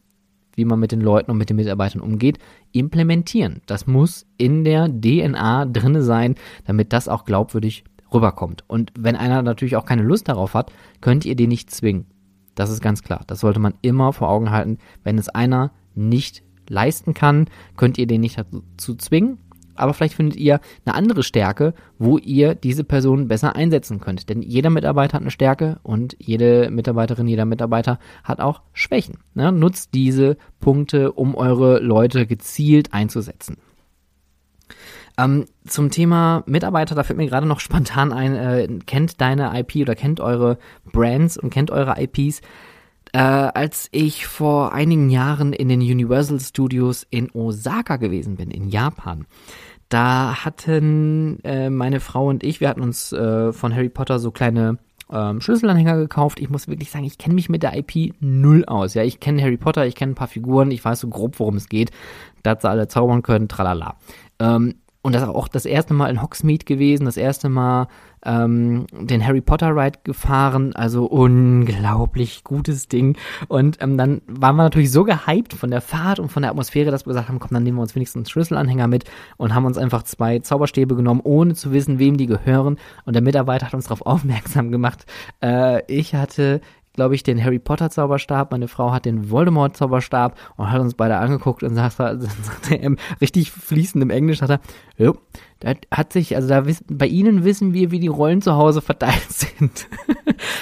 wie 0.60 0.65
man 0.65 0.80
mit 0.80 0.91
den 0.91 1.00
Leuten 1.00 1.32
und 1.32 1.38
mit 1.38 1.50
den 1.50 1.56
Mitarbeitern 1.56 2.02
umgeht, 2.02 2.38
implementieren. 2.74 3.62
Das 3.65 3.88
muss 3.88 4.28
in 4.38 4.65
der 4.65 4.89
DNA 4.89 5.65
drinne 5.65 6.04
sein, 6.04 6.36
damit 6.65 6.91
das 6.91 7.08
auch 7.08 7.24
glaubwürdig 7.24 7.86
rüberkommt. 8.13 8.65
Und 8.67 8.91
wenn 9.00 9.15
einer 9.15 9.41
natürlich 9.41 9.78
auch 9.78 9.86
keine 9.86 10.04
Lust 10.04 10.28
darauf 10.28 10.54
hat, 10.54 10.74
könnt 11.00 11.26
ihr 11.26 11.36
den 11.38 11.50
nicht 11.50 11.72
zwingen. 11.72 12.06
Das 12.56 12.69
ist 12.69 12.82
ganz 12.82 13.04
klar. 13.04 13.24
Das 13.28 13.39
sollte 13.39 13.60
man 13.60 13.74
immer 13.82 14.12
vor 14.12 14.30
Augen 14.30 14.52
halten. 14.52 14.80
Wenn 15.04 15.17
es 15.17 15.30
einer 15.30 15.72
nicht 15.95 16.43
leisten 16.67 17.13
kann, 17.13 17.45
könnt 17.78 17.98
ihr 17.98 18.06
den 18.06 18.19
nicht 18.19 18.38
dazu 18.38 18.95
zwingen 18.95 19.38
aber 19.80 19.94
vielleicht 19.94 20.15
findet 20.15 20.38
ihr 20.38 20.60
eine 20.86 20.96
andere 20.96 21.24
Stärke, 21.24 21.74
wo 21.98 22.18
ihr 22.18 22.56
diese 22.56 22.84
Person 22.84 23.28
besser 23.28 23.56
einsetzen 23.56 24.00
könnt. 24.00 24.30
Denn 24.30 24.42
jeder 24.42 24.70
Mitarbeiter 24.70 25.13
hat 25.13 25.22
eine 25.22 25.32
Stärke 25.32 25.80
und 25.84 26.15
jede 26.20 26.70
Mitarbeiterin, 26.72 27.28
jeder 27.28 27.46
Mitarbeiter 27.46 28.00
hat 28.24 28.39
auch 28.39 28.62
Schwächen. 28.74 29.18
Ne? 29.34 29.52
Nutzt 29.52 29.94
diese 29.94 30.38
Punkte, 30.60 31.12
um 31.12 31.36
eure 31.36 31.80
Leute 31.80 32.26
gezielt 32.26 32.94
einzusetzen. 32.94 33.58
Ähm, 35.18 35.46
zum 35.65 35.92
Thema 35.92 36.44
Mitarbeiter, 36.46 36.96
da 36.96 37.04
fällt 37.04 37.18
mir 37.18 37.28
gerade 37.28 37.48
noch 37.48 37.60
spontan 37.60 38.13
ein, 38.13 38.36
äh, 38.36 38.68
kennt 38.86 39.20
deine 39.20 39.52
IP 39.60 39.82
oder 39.82 39.96
kennt 39.96 40.22
eure 40.22 40.58
Brands 40.92 41.38
und 41.38 41.50
kennt 41.50 41.72
eure 41.72 42.02
IPs. 42.02 42.42
Äh, 43.12 43.19
als 43.19 43.89
ich 43.91 44.28
vor 44.28 44.74
einigen 44.74 45.10
Jahren 45.10 45.54
in 45.54 45.69
den 45.69 45.82
Universal 45.82 46.39
Studios 46.39 47.08
in 47.10 47.32
Osaka 47.32 47.98
gewesen 47.98 48.36
bin, 48.36 48.52
in 48.52 48.69
Japan, 48.69 49.26
da 49.89 50.45
hatten 50.45 51.39
äh, 51.43 51.72
meine 51.72 52.00
Frau 52.00 52.28
und 52.28 52.43
ich, 52.43 52.62
wir 52.62 52.69
hatten 52.69 52.82
uns 52.82 53.12
äh, 53.12 53.52
von 53.52 53.74
Harry 53.76 53.89
Potter 53.89 54.19
so 54.19 54.30
kleine 54.30 54.78
ähm, 55.12 55.41
Schlüsselanhänger 55.41 55.98
gekauft. 55.98 56.39
Ich 56.39 56.50
muss 56.50 56.67
wirklich 56.67 56.91
sagen, 56.91 57.06
ich 57.06 57.17
kenne 57.17 57.34
mich 57.34 57.50
mit 57.50 57.63
der 57.63 57.76
IP 57.76 58.13
null 58.19 58.65
aus. 58.65 58.93
Ja, 58.93 59.04
ich 59.04 59.19
kenne 59.19 59.41
Harry 59.41 59.58
Potter, 59.58 59.88
ich 59.88 59.95
kenne 59.95 60.12
ein 60.12 60.15
paar 60.15 60.28
Figuren, 60.28 60.69
ich 60.69 60.86
weiß 60.86 61.00
so 61.00 61.08
grob, 61.08 61.39
worum 61.39 61.56
es 61.56 61.69
geht, 61.69 61.89
dass 62.43 62.62
sie 62.62 62.69
alle 62.69 62.88
zaubern 62.88 63.24
können, 63.24 63.48
tralala. 63.48 63.95
Ähm, 64.39 64.76
und 65.02 65.14
das 65.14 65.24
auch 65.24 65.48
das 65.48 65.66
erste 65.66 65.94
Mal 65.94 66.10
in 66.10 66.22
Hogsmeade 66.22 66.66
gewesen, 66.66 67.06
das 67.06 67.18
erste 67.18 67.48
Mal 67.48 67.88
ähm, 68.26 68.86
den 68.92 69.26
Harry 69.26 69.40
Potter 69.40 69.76
Ride 69.76 70.00
gefahren, 70.04 70.76
also 70.76 71.06
unglaublich 71.06 72.44
gutes 72.44 72.90
Ding. 72.90 73.18
Und 73.48 73.78
ähm, 73.82 73.98
dann 73.98 74.22
waren 74.28 74.58
wir 74.58 74.64
natürlich 74.64 74.92
so 74.92 75.06
gehypt 75.06 75.54
von 75.54 75.72
der 75.72 75.80
Fahrt 75.80 76.20
und 76.20 76.32
von 76.32 76.42
der 76.42 76.52
Atmosphäre, 76.52 76.92
dass 76.92 77.06
wir 77.06 77.12
gesagt 77.12 77.30
haben, 77.30 77.40
komm, 77.40 77.52
dann 77.52 77.64
nehmen 77.64 77.78
wir 77.78 77.82
uns 77.82 77.96
wenigstens 77.96 78.20
einen 78.20 78.30
Schlüsselanhänger 78.30 78.88
mit 78.88 79.06
und 79.38 79.56
haben 79.56 79.66
uns 79.66 79.78
einfach 79.78 80.04
zwei 80.04 80.40
Zauberstäbe 80.40 80.96
genommen, 80.96 81.22
ohne 81.24 81.54
zu 81.54 81.72
wissen, 81.72 82.00
wem 82.00 82.18
die 82.18 82.28
gehören. 82.28 82.78
Und 83.06 83.14
der 83.14 83.24
Mitarbeiter 83.24 83.68
hat 83.68 83.74
uns 83.74 83.86
darauf 83.86 84.02
aufmerksam 84.06 84.72
gemacht. 84.72 85.06
Äh, 85.42 85.84
ich 85.88 86.14
hatte 86.14 86.60
glaube 87.00 87.16
ich, 87.16 87.24
den 87.24 87.42
Harry 87.42 87.60
Potter 87.60 87.90
Zauberstab, 87.90 88.52
meine 88.52 88.68
Frau 88.68 88.92
hat 88.92 89.06
den 89.06 89.30
Voldemort 89.32 89.78
Zauberstab 89.78 90.38
und 90.58 90.70
hat 90.70 90.82
uns 90.82 90.96
beide 90.96 91.16
angeguckt 91.16 91.64
und 91.64 91.74
sagt, 91.74 91.96
sagt 91.96 92.20
er 92.70 92.94
richtig 93.22 93.52
fließend 93.52 94.04
im 94.04 94.10
Englisch, 94.10 94.42
hat 94.42 94.50
er, 94.50 94.60
jo, 94.98 95.16
da 95.62 95.76
hat 95.92 96.12
sich, 96.12 96.36
also 96.36 96.50
da 96.50 96.66
bei 96.90 97.08
Ihnen 97.08 97.46
wissen 97.46 97.74
wir, 97.74 97.92
wie 97.92 98.02
die 98.02 98.10
Rollen 98.10 98.42
zu 98.42 98.58
Hause 98.58 98.82
verteilt 98.82 99.24
sind. 99.30 99.88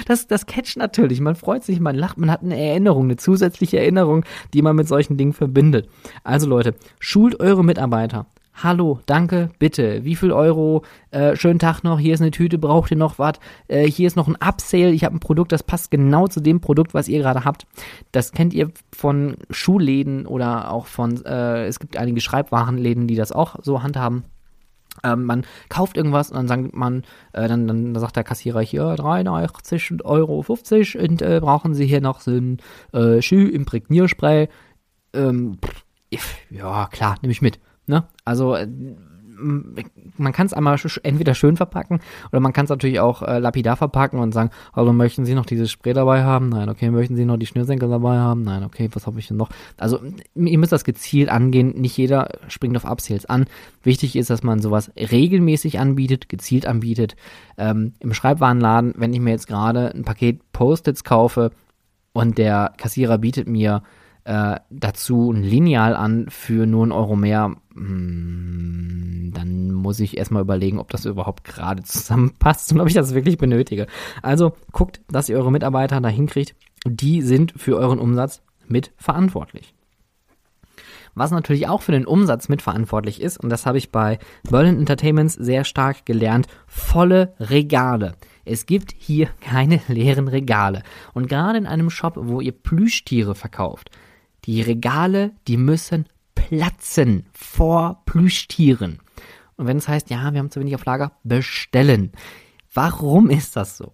das, 0.06 0.28
das 0.28 0.45
catcht 0.45 0.78
natürlich, 0.78 1.21
man 1.21 1.36
freut 1.36 1.63
sich, 1.63 1.80
man 1.80 1.95
lacht, 1.95 2.19
man 2.19 2.30
hat 2.30 2.43
eine 2.43 2.56
Erinnerung, 2.56 3.06
eine 3.06 3.15
zusätzliche 3.15 3.80
Erinnerung, 3.80 4.23
die 4.54 4.62
man 4.62 4.76
mit 4.76 4.88
solchen 4.88 5.17
Dingen 5.17 5.34
verbindet. 5.34 5.89
Also 6.23 6.47
Leute, 6.47 6.76
schult 7.00 7.39
eure 7.39 7.65
Mitarbeiter. 7.65 8.28
Hallo, 8.63 9.02
danke, 9.06 9.52
bitte. 9.60 10.04
Wie 10.04 10.15
viel 10.15 10.32
Euro? 10.32 10.84
Äh, 11.12 11.36
schönen 11.36 11.60
Tag 11.60 11.84
noch. 11.84 12.00
Hier 12.00 12.15
ist 12.15 12.22
eine 12.22 12.32
Tüte. 12.32 12.58
Braucht 12.58 12.89
ihr 12.89 12.98
noch 12.98 13.20
was? 13.20 13.34
Äh, 13.67 13.86
hier 13.86 14.08
ist 14.08 14.15
noch 14.15 14.28
ein 14.28 14.36
Upsale. 14.36 14.89
Ich 14.89 15.04
habe 15.04 15.15
ein 15.15 15.20
Produkt, 15.20 15.52
das 15.52 15.62
passt 15.62 15.91
genau 15.91 16.26
zu 16.28 16.39
dem 16.39 16.60
Produkt, 16.60 16.96
was 16.96 17.08
ihr 17.08 17.20
gerade 17.20 17.46
habt. 17.46 17.67
Das 18.12 18.32
kennt 18.32 18.56
ihr 18.56 18.72
von 18.91 19.38
Schuhläden 19.52 20.26
oder 20.26 20.72
auch 20.72 20.88
von. 20.88 21.24
Äh, 21.24 21.67
es 21.67 21.80
gibt 21.80 21.98
einige 21.98 22.20
Schreibwarenläden, 22.20 23.06
die 23.06 23.13
das 23.13 23.32
auch 23.32 23.58
so 23.62 23.84
handhaben. 23.84 24.24
Ähm, 25.04 25.26
man 25.26 25.46
kauft 25.70 25.96
irgendwas 25.96 26.32
und 26.32 26.38
dann 26.38 26.48
sagt 26.48 26.76
man, 26.76 27.04
äh, 27.34 27.48
dann, 27.48 27.67
dann, 27.67 27.93
sagt 27.93 28.15
der 28.15 28.24
Kassierer 28.24 28.62
hier 28.62 28.82
83,50 28.96 30.04
Euro 30.04 30.43
und 31.06 31.22
äh, 31.22 31.39
brauchen 31.39 31.76
Sie 31.76 31.86
hier 31.86 32.02
noch 32.02 32.22
so 32.22 32.32
ein 32.32 32.58
äh, 32.91 33.22
Schuh-Imprägnierspray. 33.22 34.50
Ähm, 35.13 35.60
ja, 36.50 36.88
klar, 36.88 37.17
nehme 37.22 37.32
ich 37.32 37.43
mit. 37.43 37.60
Ne? 37.88 38.04
Also 38.26 38.56
äh, 38.56 38.67
man 39.39 40.34
kann 40.34 40.47
es 40.47 40.54
einmal 40.54 40.78
entweder 41.04 41.36
schön 41.36 41.58
verpacken 41.58 42.00
oder 42.32 42.39
man 42.39 42.54
kann 42.54 42.65
es 42.65 42.69
natürlich 42.69 43.00
auch 43.00 43.21
äh, 43.21 43.39
lapidar 43.39 43.76
verpacken 43.76 44.19
und 44.19 44.34
sagen, 44.34 44.50
hallo, 44.76 44.93
möchten 44.93 45.26
Sie 45.26 45.36
noch 45.36 45.45
dieses 45.45 45.71
Spray 45.71 45.93
dabei 45.93 46.23
haben? 46.23 46.50
Nein, 46.50 46.69
okay, 46.69 46.89
möchten 46.89 47.15
Sie 47.15 47.26
noch 47.26 47.38
die 47.38 47.45
Schnürsenkel 47.45 47.89
dabei 47.89 48.17
haben? 48.17 48.43
Nein, 48.43 48.63
okay, 48.63 48.89
was 48.93 49.06
habe 49.08 49.19
ich 49.19 49.28
denn 49.28 49.38
noch? 49.38 49.50
Also 49.78 50.00
ihr 50.36 50.58
müsst 50.58 50.71
das 50.71 50.84
gezielt 50.84 51.30
angehen, 51.30 51.80
nicht 51.80 51.97
jeder 51.97 52.30
springt 52.47 52.76
auf 52.78 52.86
Upsales 52.86 53.26
an. 53.26 53.45
Wichtig 53.84 54.15
ist, 54.15 54.30
dass 54.30 54.43
man 54.43 54.60
sowas 54.60 54.91
regelmäßig 54.95 55.80
anbietet, 55.80 56.30
gezielt 56.30 56.65
anbietet. 56.65 57.15
Ähm, 57.58 57.93
Im 58.00 58.13
Schreibwarenladen, 58.13 58.93
wenn 58.97 59.13
ich 59.13 59.19
mir 59.19 59.32
jetzt 59.32 59.47
gerade 59.47 59.93
ein 59.93 60.04
Paket 60.04 60.52
Post-its 60.52 61.04
kaufe 61.04 61.52
und 62.13 62.38
der 62.38 62.73
Kassierer 62.78 63.17
bietet 63.17 63.47
mir 63.47 63.84
äh, 64.27 64.59
dazu 64.69 65.31
ein 65.31 65.41
Lineal 65.41 65.95
an 65.95 66.25
für 66.29 66.65
nur 66.65 66.83
einen 66.83 66.91
Euro 66.91 67.15
mehr, 67.15 67.55
hm, 67.73 69.31
dann 69.33 69.71
muss 69.71 70.01
ich 70.01 70.17
erstmal 70.17 70.41
überlegen, 70.41 70.79
ob 70.79 70.89
das 70.89 71.05
überhaupt 71.05 71.45
gerade 71.45 71.83
zusammenpasst 71.85 72.73
und 72.73 72.81
ob 72.81 72.87
ich 72.89 72.93
das 72.93 73.13
wirklich 73.13 73.37
benötige. 73.37 73.87
Also 74.21 74.51
guckt, 74.73 74.99
dass 75.07 75.29
ihr 75.29 75.37
eure 75.37 75.51
Mitarbeiter 75.51 76.01
da 76.01 76.09
hinkriegt. 76.09 76.55
Die 76.85 77.21
sind 77.21 77.53
für 77.55 77.77
euren 77.77 77.99
Umsatz 77.99 78.41
mit 78.67 78.91
verantwortlich. 78.97 79.73
Was 81.15 81.31
natürlich 81.31 81.69
auch 81.69 81.81
für 81.81 81.93
den 81.93 82.05
Umsatz 82.05 82.49
mitverantwortlich 82.49 83.21
ist, 83.21 83.37
und 83.37 83.49
das 83.49 83.65
habe 83.65 83.77
ich 83.77 83.93
bei 83.93 84.19
Berlin 84.49 84.77
Entertainments 84.77 85.35
sehr 85.35 85.63
stark 85.63 86.05
gelernt, 86.05 86.47
volle 86.67 87.33
Regale. 87.39 88.15
Es 88.43 88.65
gibt 88.65 88.93
hier 88.97 89.29
keine 89.39 89.79
leeren 89.87 90.27
Regale. 90.27 90.83
Und 91.13 91.29
gerade 91.29 91.57
in 91.57 91.65
einem 91.65 91.89
Shop, 91.89 92.15
wo 92.17 92.41
ihr 92.41 92.51
Plüschtiere 92.51 93.35
verkauft, 93.35 93.89
die 94.47 94.62
Regale, 94.62 95.33
die 95.47 95.57
müssen 95.57 96.07
platzen 96.33 97.25
vor 97.33 98.01
Plüschtieren. 98.05 98.99
Und 99.57 99.67
wenn 99.67 99.77
es 99.77 99.88
heißt, 99.88 100.10
ja, 100.10 100.31
wir 100.31 100.39
haben 100.39 100.49
zu 100.49 100.60
wenig 100.60 100.75
auf 100.75 100.86
Lager, 100.86 101.12
bestellen. 101.23 102.12
Warum 102.73 103.29
ist 103.29 103.55
das 103.55 103.77
so? 103.77 103.93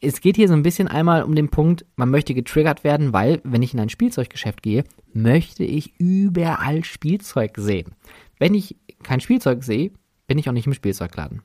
Es 0.00 0.20
geht 0.20 0.36
hier 0.36 0.48
so 0.48 0.54
ein 0.54 0.64
bisschen 0.64 0.88
einmal 0.88 1.22
um 1.22 1.36
den 1.36 1.48
Punkt, 1.48 1.86
man 1.94 2.10
möchte 2.10 2.34
getriggert 2.34 2.82
werden, 2.82 3.12
weil, 3.12 3.40
wenn 3.44 3.62
ich 3.62 3.72
in 3.72 3.80
ein 3.80 3.88
Spielzeuggeschäft 3.88 4.62
gehe, 4.62 4.84
möchte 5.12 5.64
ich 5.64 5.94
überall 5.98 6.82
Spielzeug 6.82 7.52
sehen. 7.56 7.92
Wenn 8.38 8.54
ich 8.54 8.76
kein 9.04 9.20
Spielzeug 9.20 9.62
sehe, 9.62 9.92
bin 10.26 10.38
ich 10.38 10.48
auch 10.48 10.52
nicht 10.52 10.66
im 10.66 10.74
Spielzeugladen. 10.74 11.42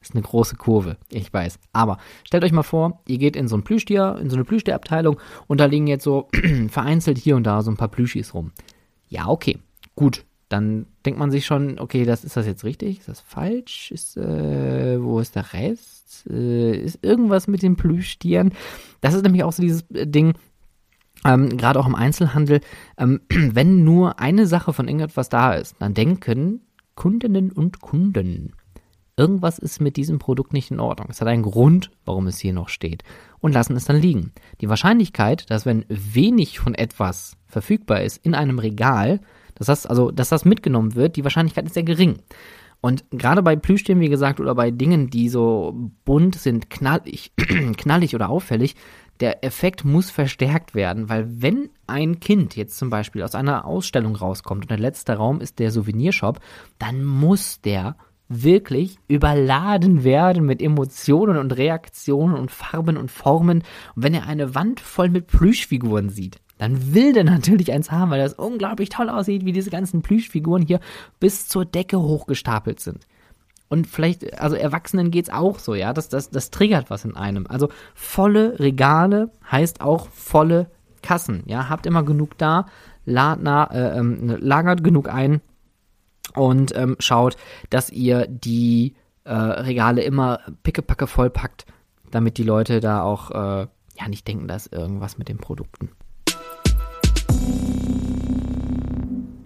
Ist 0.00 0.14
eine 0.14 0.22
große 0.22 0.56
Kurve, 0.56 0.98
ich 1.10 1.32
weiß. 1.32 1.58
Aber 1.72 1.98
stellt 2.24 2.44
euch 2.44 2.52
mal 2.52 2.62
vor, 2.62 3.02
ihr 3.08 3.18
geht 3.18 3.34
in 3.34 3.48
so 3.48 3.56
ein 3.56 3.64
Plüschtier, 3.64 4.18
in 4.20 4.30
so 4.30 4.36
eine 4.36 4.44
Plüschtierabteilung 4.44 5.18
und 5.46 5.58
da 5.58 5.64
liegen 5.64 5.86
jetzt 5.86 6.04
so 6.04 6.28
vereinzelt 6.68 7.18
hier 7.18 7.36
und 7.36 7.44
da 7.44 7.62
so 7.62 7.70
ein 7.70 7.76
paar 7.76 7.88
Plüschis 7.88 8.34
rum. 8.34 8.52
Ja, 9.08 9.28
okay, 9.28 9.58
gut. 9.94 10.24
Dann 10.48 10.86
denkt 11.04 11.18
man 11.18 11.32
sich 11.32 11.44
schon, 11.44 11.80
okay, 11.80 12.04
das 12.04 12.22
ist 12.22 12.36
das 12.36 12.46
jetzt 12.46 12.62
richtig? 12.62 13.00
Ist 13.00 13.08
das 13.08 13.20
falsch? 13.20 13.90
Ist, 13.90 14.16
äh, 14.16 15.02
wo 15.02 15.18
ist 15.18 15.34
der 15.34 15.52
Rest? 15.52 16.24
Äh, 16.30 16.76
ist 16.76 17.02
irgendwas 17.02 17.48
mit 17.48 17.62
den 17.62 17.74
Plüschtieren? 17.74 18.52
Das 19.00 19.14
ist 19.14 19.24
nämlich 19.24 19.42
auch 19.42 19.52
so 19.52 19.62
dieses 19.62 19.90
äh, 19.90 20.06
Ding, 20.06 20.34
ähm, 21.24 21.56
gerade 21.56 21.80
auch 21.80 21.86
im 21.86 21.96
Einzelhandel, 21.96 22.60
ähm, 22.96 23.20
wenn 23.28 23.82
nur 23.82 24.20
eine 24.20 24.46
Sache 24.46 24.72
von 24.72 24.86
irgendetwas 24.86 25.28
da 25.28 25.54
ist, 25.54 25.74
dann 25.80 25.94
denken 25.94 26.60
Kundinnen 26.94 27.50
und 27.50 27.80
Kunden, 27.80 28.52
irgendwas 29.16 29.58
ist 29.58 29.80
mit 29.80 29.96
diesem 29.96 30.18
Produkt 30.18 30.52
nicht 30.52 30.70
in 30.70 30.80
Ordnung. 30.80 31.08
Es 31.10 31.20
hat 31.20 31.28
einen 31.28 31.42
Grund, 31.42 31.90
warum 32.04 32.26
es 32.26 32.38
hier 32.38 32.52
noch 32.52 32.68
steht 32.68 33.02
und 33.40 33.52
lassen 33.52 33.76
es 33.76 33.86
dann 33.86 34.00
liegen. 34.00 34.32
Die 34.60 34.68
Wahrscheinlichkeit, 34.68 35.50
dass 35.50 35.66
wenn 35.66 35.84
wenig 35.88 36.58
von 36.58 36.74
etwas 36.74 37.36
verfügbar 37.46 38.02
ist 38.02 38.18
in 38.18 38.34
einem 38.34 38.58
Regal, 38.58 39.20
das 39.54 39.68
heißt 39.68 39.88
also, 39.88 40.10
dass 40.10 40.28
das 40.28 40.44
mitgenommen 40.44 40.94
wird, 40.94 41.16
die 41.16 41.24
Wahrscheinlichkeit 41.24 41.66
ist 41.66 41.74
sehr 41.74 41.82
gering. 41.82 42.18
Und 42.82 43.04
gerade 43.10 43.42
bei 43.42 43.56
Plüschtieren, 43.56 44.00
wie 44.00 44.10
gesagt, 44.10 44.38
oder 44.38 44.54
bei 44.54 44.70
Dingen, 44.70 45.08
die 45.08 45.28
so 45.28 45.90
bunt 46.04 46.36
sind, 46.36 46.68
knallig, 46.68 47.32
knallig 47.78 48.14
oder 48.14 48.28
auffällig, 48.28 48.76
der 49.20 49.42
Effekt 49.44 49.84
muss 49.84 50.10
verstärkt 50.10 50.74
werden, 50.74 51.08
weil 51.08 51.26
wenn 51.40 51.70
ein 51.86 52.20
Kind 52.20 52.54
jetzt 52.54 52.76
zum 52.76 52.90
Beispiel 52.90 53.22
aus 53.22 53.34
einer 53.34 53.64
Ausstellung 53.64 54.14
rauskommt 54.14 54.64
und 54.64 54.70
der 54.70 54.78
letzte 54.78 55.14
Raum 55.14 55.40
ist 55.40 55.58
der 55.58 55.70
Souvenirshop, 55.70 56.38
dann 56.78 57.02
muss 57.02 57.62
der 57.62 57.96
wirklich 58.28 58.98
überladen 59.08 60.04
werden 60.04 60.44
mit 60.44 60.60
Emotionen 60.60 61.36
und 61.36 61.56
Reaktionen 61.56 62.34
und 62.34 62.50
Farben 62.50 62.96
und 62.96 63.10
Formen. 63.10 63.58
Und 63.94 64.02
wenn 64.02 64.14
er 64.14 64.26
eine 64.26 64.54
Wand 64.54 64.80
voll 64.80 65.08
mit 65.08 65.26
Plüschfiguren 65.28 66.08
sieht, 66.08 66.38
dann 66.58 66.94
will 66.94 67.12
der 67.12 67.24
natürlich 67.24 67.72
eins 67.72 67.90
haben, 67.90 68.10
weil 68.10 68.20
das 68.20 68.34
unglaublich 68.34 68.88
toll 68.88 69.08
aussieht, 69.08 69.44
wie 69.44 69.52
diese 69.52 69.70
ganzen 69.70 70.02
Plüschfiguren 70.02 70.62
hier 70.62 70.80
bis 71.20 71.48
zur 71.48 71.64
Decke 71.64 72.00
hochgestapelt 72.00 72.80
sind. 72.80 73.06
Und 73.68 73.86
vielleicht, 73.86 74.40
also 74.40 74.54
Erwachsenen 74.54 75.10
geht's 75.10 75.30
auch 75.30 75.58
so, 75.58 75.74
ja, 75.74 75.92
das, 75.92 76.08
das, 76.08 76.30
das 76.30 76.50
triggert 76.50 76.88
was 76.88 77.04
in 77.04 77.16
einem. 77.16 77.46
Also 77.48 77.68
volle 77.94 78.58
Regale 78.60 79.30
heißt 79.50 79.80
auch 79.80 80.08
volle 80.10 80.70
Kassen, 81.02 81.42
ja, 81.46 81.68
habt 81.68 81.86
immer 81.86 82.04
genug 82.04 82.38
da, 82.38 82.66
la, 83.04 83.36
na, 83.40 83.64
äh, 83.64 83.98
ähm, 83.98 84.36
lagert 84.40 84.82
genug 84.82 85.08
ein 85.08 85.40
und 86.36 86.76
ähm, 86.76 86.96
schaut, 86.98 87.36
dass 87.70 87.90
ihr 87.90 88.26
die 88.26 88.94
äh, 89.24 89.32
Regale 89.32 90.02
immer 90.02 90.40
pickepacke 90.62 91.06
voll 91.06 91.30
packt, 91.30 91.66
damit 92.10 92.38
die 92.38 92.44
Leute 92.44 92.80
da 92.80 93.02
auch 93.02 93.30
äh, 93.30 93.66
ja 93.98 94.08
nicht 94.08 94.28
denken, 94.28 94.46
dass 94.48 94.66
irgendwas 94.66 95.18
mit 95.18 95.28
den 95.28 95.38
Produkten. 95.38 95.90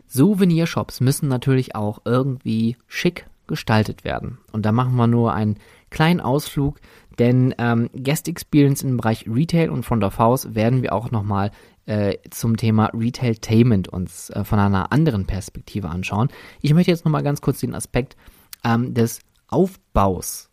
Souvenirshops 0.07 1.01
müssen 1.01 1.29
natürlich 1.29 1.77
auch 1.77 2.01
irgendwie 2.05 2.77
schick 2.89 3.27
gestaltet 3.47 4.05
werden. 4.05 4.39
Und 4.53 4.67
da 4.67 4.73
machen 4.73 4.97
wir 4.97 5.07
nur 5.07 5.33
einen 5.33 5.57
kleinen 5.91 6.21
Ausflug, 6.21 6.81
denn 7.19 7.55
ähm, 7.59 7.91
Guest 7.95 8.29
Experience 8.29 8.83
im 8.83 8.97
Bereich 8.97 9.27
Retail 9.29 9.71
und 9.71 9.85
Front 9.85 10.05
of 10.05 10.19
House 10.19 10.55
werden 10.55 10.83
wir 10.83 10.93
auch 10.93 11.11
nochmal 11.11 11.51
äh, 11.87 12.19
zum 12.31 12.57
Thema 12.57 12.91
Retailtainment 12.95 13.89
uns 13.89 14.31
äh, 14.31 14.45
von 14.45 14.59
einer 14.59 14.93
anderen 14.93 15.27
Perspektive 15.27 15.89
anschauen. 15.89 16.29
Ich 16.61 16.75
möchte 16.75 16.91
jetzt 16.91 17.05
nochmal 17.05 17.23
ganz 17.23 17.41
kurz 17.41 17.61
den 17.61 17.75
Aspekt 17.75 18.17
ähm, 18.65 18.95
des 18.95 19.21
Aufbaus 19.49 20.51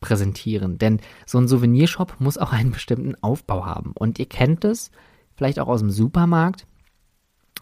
präsentieren, 0.00 0.78
denn 0.78 1.00
so 1.24 1.38
ein 1.38 1.48
Souvenirshop 1.48 2.16
muss 2.18 2.38
auch 2.38 2.52
einen 2.52 2.70
bestimmten 2.72 3.14
Aufbau 3.22 3.64
haben. 3.64 3.92
Und 3.94 4.18
ihr 4.18 4.26
kennt 4.26 4.64
es 4.64 4.90
vielleicht 5.36 5.58
auch 5.58 5.68
aus 5.68 5.80
dem 5.80 5.90
Supermarkt. 5.90 6.66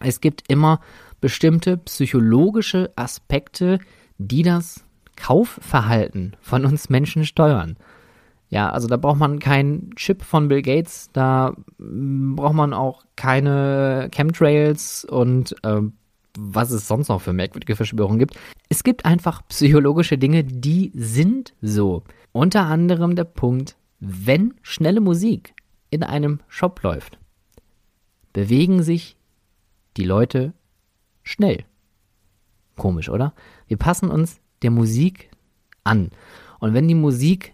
Es 0.01 0.21
gibt 0.21 0.43
immer 0.49 0.79
bestimmte 1.21 1.77
psychologische 1.77 2.91
Aspekte, 2.95 3.79
die 4.17 4.43
das 4.43 4.83
Kaufverhalten 5.15 6.35
von 6.41 6.65
uns 6.65 6.89
Menschen 6.89 7.25
steuern. 7.25 7.77
Ja, 8.55 8.69
also 8.69 8.87
da 8.87 8.95
braucht 8.95 9.19
man 9.19 9.39
keinen 9.39 9.93
Chip 9.97 10.23
von 10.23 10.47
Bill 10.47 10.61
Gates, 10.61 11.09
da 11.11 11.57
braucht 11.77 12.53
man 12.53 12.73
auch 12.73 13.03
keine 13.17 14.09
Chemtrails 14.15 15.03
und 15.03 15.53
äh, 15.65 15.81
was 16.37 16.71
es 16.71 16.87
sonst 16.87 17.09
noch 17.09 17.19
für 17.19 17.33
merkwürdige 17.33 17.75
Verschwörungen 17.75 18.17
gibt. 18.17 18.39
Es 18.69 18.85
gibt 18.85 19.03
einfach 19.03 19.45
psychologische 19.49 20.17
Dinge, 20.17 20.45
die 20.45 20.93
sind 20.95 21.53
so. 21.61 22.03
Unter 22.31 22.67
anderem 22.67 23.17
der 23.17 23.25
Punkt, 23.25 23.75
wenn 23.99 24.53
schnelle 24.61 25.01
Musik 25.01 25.53
in 25.89 26.01
einem 26.01 26.39
Shop 26.47 26.81
läuft, 26.81 27.19
bewegen 28.31 28.83
sich 28.83 29.17
die 29.97 30.05
Leute 30.05 30.53
schnell. 31.23 31.65
Komisch, 32.77 33.09
oder? 33.09 33.33
Wir 33.67 33.75
passen 33.75 34.09
uns 34.09 34.39
der 34.61 34.71
Musik 34.71 35.29
an. 35.83 36.11
Und 36.59 36.73
wenn 36.73 36.87
die 36.87 36.95
Musik 36.95 37.53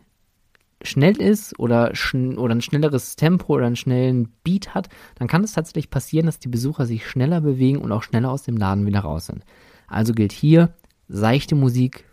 schnell 0.83 1.17
ist 1.17 1.57
oder, 1.59 1.95
schn 1.95 2.37
oder 2.37 2.55
ein 2.55 2.61
schnelleres 2.61 3.15
Tempo 3.15 3.53
oder 3.53 3.65
einen 3.65 3.75
schnellen 3.75 4.29
Beat 4.43 4.73
hat, 4.73 4.89
dann 5.15 5.27
kann 5.27 5.43
es 5.43 5.53
tatsächlich 5.53 5.89
passieren, 5.89 6.25
dass 6.25 6.39
die 6.39 6.47
Besucher 6.47 6.85
sich 6.85 7.07
schneller 7.07 7.41
bewegen 7.41 7.79
und 7.79 7.91
auch 7.91 8.03
schneller 8.03 8.31
aus 8.31 8.43
dem 8.43 8.57
Laden 8.57 8.85
wieder 8.85 9.01
raus 9.01 9.27
sind. 9.27 9.43
Also 9.87 10.13
gilt 10.13 10.31
hier 10.31 10.73
seichte 11.07 11.55
Musik, 11.55 12.05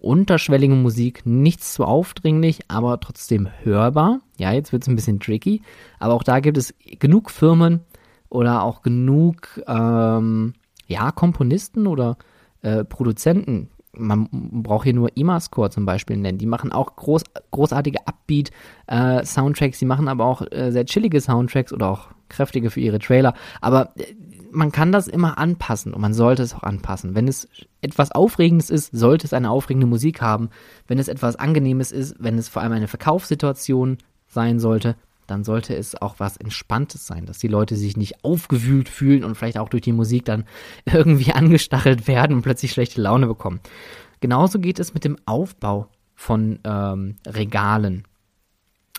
unterschwellige 0.00 0.74
Musik, 0.74 1.22
nichts 1.24 1.74
zu 1.74 1.84
aufdringlich, 1.84 2.60
aber 2.68 3.00
trotzdem 3.00 3.48
hörbar. 3.62 4.20
Ja, 4.38 4.52
jetzt 4.52 4.72
wird 4.72 4.82
es 4.82 4.88
ein 4.88 4.96
bisschen 4.96 5.20
tricky, 5.20 5.62
aber 5.98 6.14
auch 6.14 6.22
da 6.22 6.40
gibt 6.40 6.58
es 6.58 6.74
genug 6.98 7.30
Firmen 7.30 7.80
oder 8.28 8.62
auch 8.62 8.82
genug 8.82 9.62
ähm, 9.66 10.54
ja, 10.86 11.10
Komponisten 11.10 11.86
oder 11.86 12.16
äh, 12.62 12.84
Produzenten, 12.84 13.68
man 13.96 14.28
braucht 14.30 14.84
hier 14.84 14.94
nur 14.94 15.16
IMA-Score 15.16 15.70
zum 15.70 15.86
Beispiel 15.86 16.16
nennen. 16.16 16.38
Die 16.38 16.46
machen 16.46 16.72
auch 16.72 16.96
groß, 16.96 17.24
großartige 17.50 18.06
Upbeat-Soundtracks, 18.06 19.76
äh, 19.76 19.80
die 19.80 19.86
machen 19.86 20.08
aber 20.08 20.24
auch 20.24 20.42
äh, 20.50 20.70
sehr 20.70 20.86
chillige 20.86 21.20
Soundtracks 21.20 21.72
oder 21.72 21.88
auch 21.88 22.08
kräftige 22.28 22.70
für 22.70 22.80
ihre 22.80 22.98
Trailer. 22.98 23.34
Aber 23.60 23.92
äh, 23.96 24.14
man 24.50 24.72
kann 24.72 24.92
das 24.92 25.08
immer 25.08 25.38
anpassen 25.38 25.92
und 25.92 26.00
man 26.00 26.14
sollte 26.14 26.42
es 26.42 26.54
auch 26.54 26.62
anpassen. 26.62 27.14
Wenn 27.14 27.28
es 27.28 27.48
etwas 27.82 28.12
Aufregendes 28.12 28.70
ist, 28.70 28.90
sollte 28.92 29.26
es 29.26 29.32
eine 29.32 29.50
aufregende 29.50 29.86
Musik 29.86 30.22
haben. 30.22 30.50
Wenn 30.86 30.98
es 30.98 31.08
etwas 31.08 31.36
Angenehmes 31.36 31.92
ist, 31.92 32.16
wenn 32.18 32.38
es 32.38 32.48
vor 32.48 32.62
allem 32.62 32.72
eine 32.72 32.88
Verkaufssituation 32.88 33.98
sein 34.28 34.58
sollte, 34.58 34.96
dann 35.26 35.44
sollte 35.44 35.74
es 35.74 36.00
auch 36.00 36.16
was 36.18 36.36
Entspanntes 36.36 37.06
sein, 37.06 37.26
dass 37.26 37.38
die 37.38 37.48
Leute 37.48 37.76
sich 37.76 37.96
nicht 37.96 38.24
aufgewühlt 38.24 38.88
fühlen 38.88 39.24
und 39.24 39.34
vielleicht 39.34 39.58
auch 39.58 39.68
durch 39.68 39.82
die 39.82 39.92
Musik 39.92 40.24
dann 40.24 40.44
irgendwie 40.84 41.32
angestachelt 41.32 42.08
werden 42.08 42.36
und 42.36 42.42
plötzlich 42.42 42.72
schlechte 42.72 43.00
Laune 43.00 43.26
bekommen. 43.26 43.60
Genauso 44.20 44.58
geht 44.58 44.78
es 44.78 44.94
mit 44.94 45.04
dem 45.04 45.16
Aufbau 45.26 45.88
von 46.14 46.58
ähm, 46.64 47.16
Regalen. 47.26 48.04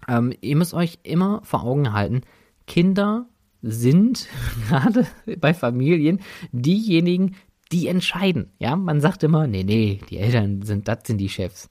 Ähm, 0.07 0.33
ihr 0.41 0.55
müsst 0.55 0.73
euch 0.73 0.99
immer 1.03 1.41
vor 1.43 1.63
Augen 1.63 1.93
halten, 1.93 2.21
Kinder 2.67 3.27
sind 3.61 4.27
gerade 4.67 5.07
bei 5.37 5.53
Familien 5.53 6.19
diejenigen, 6.51 7.35
die 7.71 7.87
entscheiden. 7.87 8.51
Ja, 8.59 8.75
man 8.75 9.01
sagt 9.01 9.23
immer, 9.23 9.47
nee, 9.47 9.63
nee, 9.63 9.99
die 10.09 10.19
Eltern 10.19 10.61
sind, 10.61 10.87
das 10.87 10.99
sind 11.05 11.17
die 11.17 11.29
Chefs. 11.29 11.69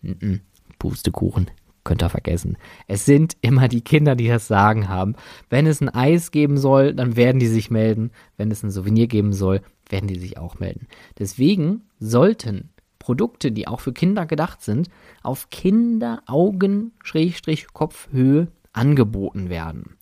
Mm 0.00 0.12
-mm, 0.12 0.40
Pustekuchen 0.78 1.50
könnt 1.84 2.02
ihr 2.02 2.08
vergessen. 2.08 2.56
Es 2.86 3.04
sind 3.04 3.36
immer 3.40 3.68
die 3.68 3.82
Kinder, 3.82 4.16
die 4.16 4.28
das 4.28 4.48
Sagen 4.48 4.88
haben. 4.88 5.14
Wenn 5.50 5.66
es 5.66 5.80
ein 5.80 5.90
Eis 5.90 6.30
geben 6.30 6.58
soll, 6.58 6.94
dann 6.94 7.16
werden 7.16 7.38
die 7.38 7.46
sich 7.46 7.70
melden. 7.70 8.10
Wenn 8.36 8.50
es 8.50 8.62
ein 8.62 8.70
Souvenir 8.70 9.06
geben 9.06 9.32
soll, 9.32 9.60
werden 9.88 10.08
die 10.08 10.18
sich 10.18 10.36
auch 10.38 10.58
melden. 10.58 10.88
Deswegen 11.18 11.82
sollten 11.98 12.70
Produkte, 12.98 13.52
die 13.52 13.68
auch 13.68 13.80
für 13.80 13.92
Kinder 13.92 14.24
gedacht 14.24 14.62
sind, 14.62 14.88
auf 15.22 15.50
Kinderaugen-Kopfhöhe 15.50 18.48
angeboten 18.72 19.50
werden. 19.50 19.98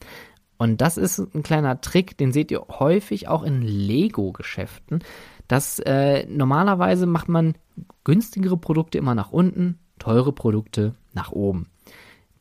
Und 0.57 0.81
das 0.81 0.97
ist 0.97 1.19
ein 1.19 1.43
kleiner 1.43 1.81
Trick, 1.81 2.17
den 2.17 2.31
seht 2.31 2.53
ihr 2.53 2.65
häufig 2.69 3.27
auch 3.27 3.43
in 3.43 3.63
Lego-Geschäften. 3.63 5.03
Das 5.49 5.81
äh, 5.81 6.25
normalerweise 6.27 7.07
macht 7.07 7.29
man 7.29 7.57
günstigere 8.05 8.57
Produkte 8.57 8.99
immer 8.99 9.17
nach 9.17 9.33
unten, 9.33 9.81
teure 9.99 10.33
Produkte 10.33 10.95
nach 11.13 11.33
oben. 11.33 11.72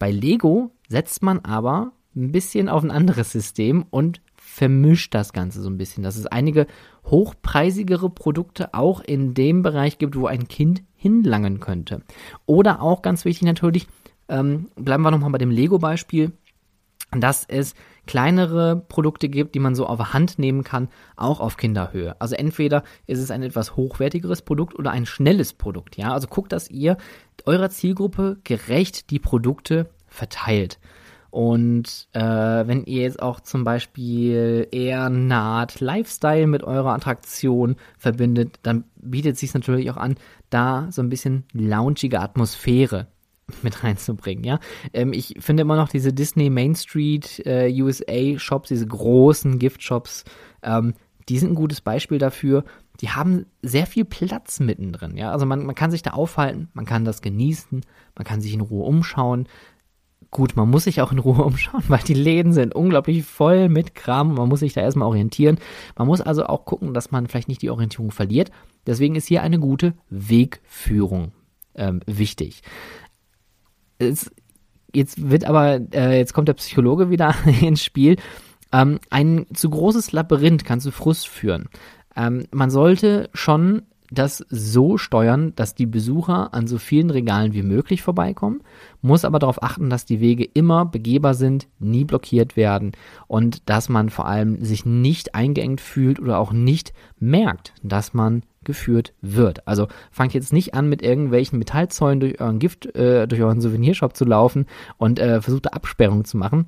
Bei 0.01 0.09
Lego 0.09 0.71
setzt 0.87 1.21
man 1.21 1.41
aber 1.41 1.91
ein 2.15 2.31
bisschen 2.31 2.69
auf 2.69 2.81
ein 2.81 2.89
anderes 2.89 3.31
System 3.31 3.85
und 3.91 4.19
vermischt 4.35 5.13
das 5.13 5.31
Ganze 5.31 5.61
so 5.61 5.69
ein 5.69 5.77
bisschen, 5.77 6.01
dass 6.01 6.15
es 6.15 6.25
einige 6.25 6.65
hochpreisigere 7.05 8.09
Produkte 8.09 8.73
auch 8.73 9.01
in 9.01 9.35
dem 9.35 9.61
Bereich 9.61 9.99
gibt, 9.99 10.15
wo 10.15 10.25
ein 10.25 10.47
Kind 10.47 10.81
hinlangen 10.95 11.59
könnte. 11.59 12.01
Oder 12.47 12.81
auch 12.81 13.03
ganz 13.03 13.25
wichtig 13.25 13.43
natürlich, 13.43 13.85
ähm, 14.27 14.69
bleiben 14.75 15.03
wir 15.03 15.11
nochmal 15.11 15.29
bei 15.29 15.37
dem 15.37 15.51
Lego-Beispiel, 15.51 16.31
dass 17.11 17.45
es 17.45 17.75
kleinere 18.07 18.83
Produkte 18.87 19.29
gibt, 19.29 19.55
die 19.55 19.59
man 19.59 19.75
so 19.75 19.85
auf 19.85 20.13
Hand 20.13 20.39
nehmen 20.39 20.63
kann, 20.63 20.89
auch 21.15 21.39
auf 21.39 21.57
Kinderhöhe. 21.57 22.15
Also 22.19 22.35
entweder 22.35 22.83
ist 23.07 23.19
es 23.19 23.31
ein 23.31 23.43
etwas 23.43 23.75
hochwertigeres 23.75 24.41
Produkt 24.41 24.77
oder 24.77 24.91
ein 24.91 25.05
schnelles 25.05 25.53
Produkt. 25.53 25.97
Ja, 25.97 26.13
also 26.13 26.27
guckt, 26.27 26.51
dass 26.51 26.69
ihr 26.69 26.97
eurer 27.45 27.69
Zielgruppe 27.69 28.37
gerecht 28.43 29.09
die 29.09 29.19
Produkte 29.19 29.89
verteilt. 30.07 30.79
Und 31.29 32.09
äh, 32.11 32.19
wenn 32.19 32.83
ihr 32.83 33.03
jetzt 33.03 33.21
auch 33.21 33.39
zum 33.39 33.63
Beispiel 33.63 34.67
eher 34.71 35.09
naht 35.09 35.79
Lifestyle 35.79 36.45
mit 36.45 36.61
eurer 36.63 36.93
Attraktion 36.93 37.77
verbindet, 37.97 38.59
dann 38.63 38.83
bietet 38.97 39.35
es 39.35 39.39
sich 39.39 39.53
natürlich 39.53 39.89
auch 39.89 39.97
an, 39.97 40.15
da 40.49 40.87
so 40.91 41.01
ein 41.01 41.07
bisschen 41.07 41.45
loungige 41.53 42.19
Atmosphäre 42.19 43.07
mit 43.61 43.83
reinzubringen, 43.83 44.43
ja. 44.43 44.59
Ähm, 44.93 45.13
ich 45.13 45.35
finde 45.39 45.61
immer 45.61 45.75
noch 45.75 45.89
diese 45.89 46.13
Disney 46.13 46.49
Main 46.49 46.75
Street 46.75 47.41
äh, 47.45 47.71
USA 47.81 48.37
Shops, 48.37 48.69
diese 48.69 48.87
großen 48.87 49.59
Gift 49.59 49.83
Shops, 49.83 50.23
ähm, 50.63 50.93
die 51.29 51.37
sind 51.37 51.51
ein 51.51 51.55
gutes 51.55 51.81
Beispiel 51.81 52.17
dafür. 52.17 52.63
Die 52.99 53.09
haben 53.09 53.45
sehr 53.61 53.85
viel 53.85 54.05
Platz 54.05 54.59
mittendrin, 54.59 55.17
ja. 55.17 55.31
Also 55.31 55.45
man, 55.45 55.65
man 55.65 55.75
kann 55.75 55.91
sich 55.91 56.01
da 56.01 56.11
aufhalten, 56.11 56.69
man 56.73 56.85
kann 56.85 57.05
das 57.05 57.21
genießen, 57.21 57.81
man 58.15 58.25
kann 58.25 58.41
sich 58.41 58.53
in 58.53 58.61
Ruhe 58.61 58.85
umschauen. 58.85 59.47
Gut, 60.29 60.55
man 60.55 60.69
muss 60.69 60.85
sich 60.85 61.01
auch 61.01 61.11
in 61.11 61.19
Ruhe 61.19 61.41
umschauen, 61.43 61.83
weil 61.87 62.03
die 62.03 62.13
Läden 62.13 62.53
sind 62.53 62.75
unglaublich 62.75 63.23
voll 63.23 63.69
mit 63.69 63.95
Kram. 63.95 64.35
Man 64.35 64.49
muss 64.49 64.59
sich 64.59 64.73
da 64.73 64.81
erstmal 64.81 65.07
orientieren. 65.07 65.57
Man 65.97 66.07
muss 66.07 66.21
also 66.21 66.45
auch 66.45 66.65
gucken, 66.65 66.93
dass 66.93 67.11
man 67.11 67.27
vielleicht 67.27 67.47
nicht 67.47 67.61
die 67.61 67.69
Orientierung 67.69 68.11
verliert. 68.11 68.51
Deswegen 68.85 69.15
ist 69.15 69.27
hier 69.27 69.41
eine 69.41 69.59
gute 69.59 69.93
Wegführung 70.09 71.31
ähm, 71.75 72.01
wichtig 72.05 72.61
es, 74.01 74.31
jetzt 74.93 75.29
wird 75.29 75.45
aber, 75.45 75.79
äh, 75.93 76.17
jetzt 76.17 76.33
kommt 76.33 76.47
der 76.47 76.53
Psychologe 76.53 77.09
wieder 77.09 77.35
ins 77.61 77.83
Spiel. 77.83 78.17
Ähm, 78.73 78.99
ein 79.09 79.45
zu 79.53 79.69
großes 79.69 80.11
Labyrinth 80.11 80.65
kann 80.65 80.79
zu 80.79 80.91
Frust 80.91 81.27
führen. 81.27 81.69
Ähm, 82.15 82.45
man 82.51 82.69
sollte 82.69 83.29
schon 83.33 83.83
das 84.11 84.45
so 84.49 84.97
steuern, 84.97 85.53
dass 85.55 85.73
die 85.73 85.85
Besucher 85.85 86.53
an 86.53 86.67
so 86.67 86.77
vielen 86.77 87.09
Regalen 87.09 87.53
wie 87.53 87.63
möglich 87.63 88.01
vorbeikommen, 88.01 88.61
muss 89.01 89.23
aber 89.23 89.39
darauf 89.39 89.63
achten, 89.63 89.89
dass 89.89 90.05
die 90.05 90.19
Wege 90.19 90.43
immer 90.43 90.85
begehbar 90.85 91.33
sind, 91.33 91.69
nie 91.79 92.03
blockiert 92.03 92.57
werden 92.57 92.91
und 93.27 93.69
dass 93.69 93.87
man 93.87 94.09
vor 94.09 94.27
allem 94.27 94.63
sich 94.63 94.85
nicht 94.85 95.33
eingeengt 95.33 95.79
fühlt 95.79 96.19
oder 96.19 96.39
auch 96.39 96.51
nicht 96.51 96.93
merkt, 97.19 97.73
dass 97.83 98.13
man 98.13 98.43
geführt 98.63 99.13
wird. 99.21 99.65
Also 99.65 99.87
fangt 100.11 100.33
jetzt 100.33 100.51
nicht 100.53 100.73
an, 100.73 100.89
mit 100.89 101.01
irgendwelchen 101.01 101.57
Metallzäunen 101.57 102.19
durch 102.19 102.41
euren 102.41 102.59
Gift, 102.59 102.93
äh, 102.95 103.27
durch 103.27 103.41
euren 103.41 103.61
Souvenirshop 103.61 104.15
zu 104.15 104.25
laufen 104.25 104.65
und 104.97 105.19
äh, 105.19 105.41
versucht 105.41 105.73
Absperrungen 105.73 106.25
zu 106.25 106.37
machen. 106.37 106.65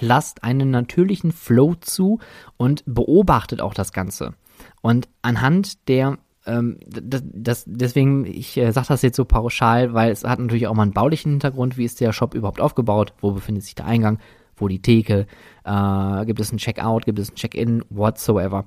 Lasst 0.00 0.42
einen 0.42 0.70
natürlichen 0.70 1.32
Flow 1.32 1.74
zu 1.74 2.18
und 2.56 2.82
beobachtet 2.86 3.60
auch 3.60 3.74
das 3.74 3.92
Ganze. 3.92 4.34
Und 4.82 5.08
anhand 5.22 5.88
der 5.88 6.18
das, 6.44 7.22
das, 7.24 7.64
deswegen, 7.66 8.24
ich 8.24 8.56
äh, 8.56 8.72
sage 8.72 8.88
das 8.88 9.02
jetzt 9.02 9.16
so 9.16 9.24
pauschal, 9.24 9.92
weil 9.92 10.10
es 10.10 10.24
hat 10.24 10.38
natürlich 10.38 10.66
auch 10.66 10.74
mal 10.74 10.84
einen 10.84 10.92
baulichen 10.92 11.32
Hintergrund. 11.32 11.76
Wie 11.76 11.84
ist 11.84 12.00
der 12.00 12.12
Shop 12.12 12.34
überhaupt 12.34 12.60
aufgebaut? 12.60 13.12
Wo 13.20 13.32
befindet 13.32 13.64
sich 13.64 13.74
der 13.74 13.86
Eingang? 13.86 14.18
Wo 14.56 14.68
die 14.68 14.80
Theke? 14.80 15.26
Äh, 15.64 16.26
gibt 16.26 16.40
es 16.40 16.52
ein 16.52 16.58
Checkout? 16.58 17.04
Gibt 17.04 17.18
es 17.18 17.30
ein 17.30 17.34
Check-in? 17.34 17.84
Whatsoever. 17.90 18.64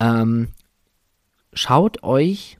Ähm, 0.00 0.48
schaut 1.52 2.02
euch 2.02 2.58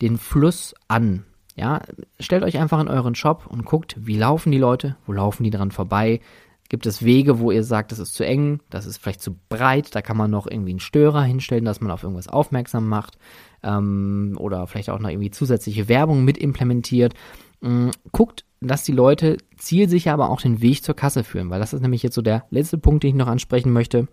den 0.00 0.18
Fluss 0.18 0.74
an. 0.88 1.24
Ja, 1.56 1.80
stellt 2.20 2.44
euch 2.44 2.58
einfach 2.58 2.80
in 2.80 2.88
euren 2.88 3.14
Shop 3.14 3.46
und 3.46 3.64
guckt, 3.64 3.96
wie 3.98 4.18
laufen 4.18 4.52
die 4.52 4.58
Leute, 4.58 4.96
wo 5.06 5.12
laufen 5.12 5.42
die 5.42 5.50
dran 5.50 5.70
vorbei. 5.70 6.20
Gibt 6.68 6.84
es 6.84 7.04
Wege, 7.04 7.38
wo 7.38 7.50
ihr 7.50 7.64
sagt, 7.64 7.92
das 7.92 7.98
ist 7.98 8.14
zu 8.14 8.26
eng, 8.26 8.60
das 8.68 8.84
ist 8.84 8.98
vielleicht 8.98 9.22
zu 9.22 9.38
breit, 9.48 9.94
da 9.94 10.02
kann 10.02 10.16
man 10.16 10.30
noch 10.30 10.46
irgendwie 10.46 10.70
einen 10.70 10.80
Störer 10.80 11.22
hinstellen, 11.22 11.64
dass 11.64 11.80
man 11.80 11.92
auf 11.92 12.02
irgendwas 12.02 12.28
aufmerksam 12.28 12.88
macht 12.88 13.16
ähm, 13.62 14.36
oder 14.38 14.66
vielleicht 14.66 14.90
auch 14.90 14.98
noch 14.98 15.10
irgendwie 15.10 15.30
zusätzliche 15.30 15.88
Werbung 15.88 16.24
mit 16.24 16.38
implementiert. 16.38 17.14
Ähm, 17.62 17.90
guckt, 18.12 18.44
dass 18.60 18.84
die 18.84 18.92
Leute 18.92 19.36
zielsicher 19.56 20.12
aber 20.12 20.30
auch 20.30 20.40
den 20.40 20.60
Weg 20.60 20.82
zur 20.82 20.96
Kasse 20.96 21.24
führen, 21.24 21.50
weil 21.50 21.60
das 21.60 21.72
ist 21.72 21.80
nämlich 21.80 22.02
jetzt 22.02 22.14
so 22.14 22.22
der 22.22 22.44
letzte 22.50 22.78
Punkt, 22.78 23.02
den 23.02 23.10
ich 23.10 23.16
noch 23.16 23.28
ansprechen 23.28 23.72
möchte. 23.72 24.08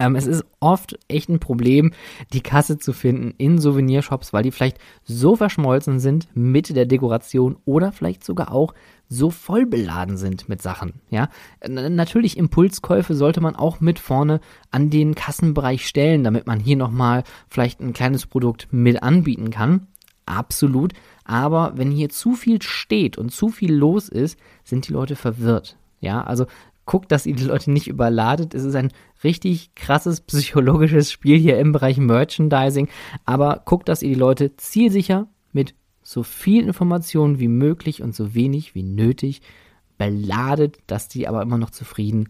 Ähm, 0.00 0.16
es 0.16 0.26
ist 0.26 0.44
oft 0.58 0.98
echt 1.08 1.28
ein 1.28 1.38
Problem, 1.38 1.92
die 2.32 2.40
Kasse 2.40 2.78
zu 2.78 2.92
finden 2.92 3.34
in 3.38 3.58
Souvenirshops, 3.58 4.32
weil 4.32 4.42
die 4.42 4.50
vielleicht 4.50 4.78
so 5.04 5.36
verschmolzen 5.36 6.00
sind 6.00 6.28
mit 6.34 6.74
der 6.74 6.86
Dekoration 6.86 7.58
oder 7.66 7.92
vielleicht 7.92 8.24
sogar 8.24 8.52
auch 8.52 8.74
so 9.08 9.30
voll 9.30 9.66
beladen 9.66 10.16
sind 10.16 10.48
mit 10.48 10.62
Sachen. 10.62 10.94
Ja, 11.10 11.28
natürlich 11.68 12.38
Impulskäufe 12.38 13.14
sollte 13.14 13.40
man 13.40 13.56
auch 13.56 13.80
mit 13.80 13.98
vorne 13.98 14.40
an 14.70 14.88
den 14.88 15.14
Kassenbereich 15.14 15.86
stellen, 15.86 16.24
damit 16.24 16.46
man 16.46 16.60
hier 16.60 16.76
nochmal 16.76 17.24
vielleicht 17.48 17.80
ein 17.80 17.92
kleines 17.92 18.26
Produkt 18.26 18.68
mit 18.70 19.02
anbieten 19.02 19.50
kann. 19.50 19.88
Absolut. 20.26 20.92
Aber 21.24 21.72
wenn 21.76 21.90
hier 21.90 22.08
zu 22.08 22.34
viel 22.34 22.62
steht 22.62 23.18
und 23.18 23.30
zu 23.30 23.48
viel 23.48 23.74
los 23.74 24.08
ist, 24.08 24.38
sind 24.64 24.88
die 24.88 24.92
Leute 24.92 25.16
verwirrt. 25.16 25.76
Ja, 26.00 26.22
also 26.22 26.46
guckt, 26.90 27.12
dass 27.12 27.24
ihr 27.24 27.36
die 27.36 27.44
Leute 27.44 27.70
nicht 27.70 27.86
überladet. 27.86 28.52
Es 28.52 28.64
ist 28.64 28.74
ein 28.74 28.90
richtig 29.22 29.76
krasses 29.76 30.20
psychologisches 30.22 31.12
Spiel 31.12 31.38
hier 31.38 31.56
im 31.56 31.70
Bereich 31.70 31.98
Merchandising, 31.98 32.88
aber 33.24 33.62
guckt, 33.64 33.88
dass 33.88 34.02
ihr 34.02 34.08
die 34.08 34.16
Leute 34.16 34.56
zielsicher 34.56 35.28
mit 35.52 35.76
so 36.02 36.24
viel 36.24 36.66
Informationen 36.66 37.38
wie 37.38 37.46
möglich 37.46 38.02
und 38.02 38.16
so 38.16 38.34
wenig 38.34 38.74
wie 38.74 38.82
nötig 38.82 39.40
beladet, 39.98 40.78
dass 40.88 41.06
die 41.06 41.28
aber 41.28 41.42
immer 41.42 41.58
noch 41.58 41.70
zufrieden 41.70 42.28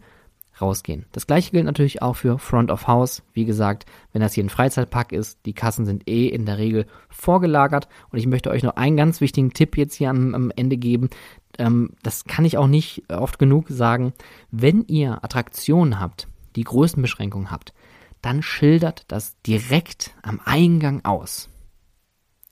rausgehen. 0.61 1.05
Das 1.11 1.27
gleiche 1.27 1.51
gilt 1.51 1.65
natürlich 1.65 2.01
auch 2.01 2.15
für 2.15 2.39
Front 2.39 2.71
of 2.71 2.87
House. 2.87 3.23
Wie 3.33 3.45
gesagt, 3.45 3.85
wenn 4.13 4.21
das 4.21 4.33
hier 4.33 4.43
ein 4.43 4.49
Freizeitpark 4.49 5.11
ist, 5.11 5.39
die 5.45 5.53
Kassen 5.53 5.85
sind 5.85 6.07
eh 6.09 6.27
in 6.27 6.45
der 6.45 6.57
Regel 6.57 6.85
vorgelagert. 7.09 7.87
Und 8.11 8.19
ich 8.19 8.27
möchte 8.27 8.49
euch 8.49 8.63
noch 8.63 8.75
einen 8.75 8.97
ganz 8.97 9.21
wichtigen 9.21 9.53
Tipp 9.53 9.77
jetzt 9.77 9.95
hier 9.95 10.09
am, 10.09 10.35
am 10.35 10.51
Ende 10.55 10.77
geben. 10.77 11.09
Ähm, 11.57 11.91
das 12.03 12.25
kann 12.25 12.45
ich 12.45 12.57
auch 12.57 12.67
nicht 12.67 13.03
oft 13.09 13.39
genug 13.39 13.67
sagen. 13.69 14.13
Wenn 14.51 14.85
ihr 14.87 15.23
Attraktionen 15.23 15.99
habt, 15.99 16.27
die 16.55 16.63
Größenbeschränkungen 16.63 17.51
habt, 17.51 17.73
dann 18.21 18.41
schildert 18.41 19.05
das 19.07 19.35
direkt 19.41 20.13
am 20.21 20.39
Eingang 20.45 21.03
aus. 21.05 21.50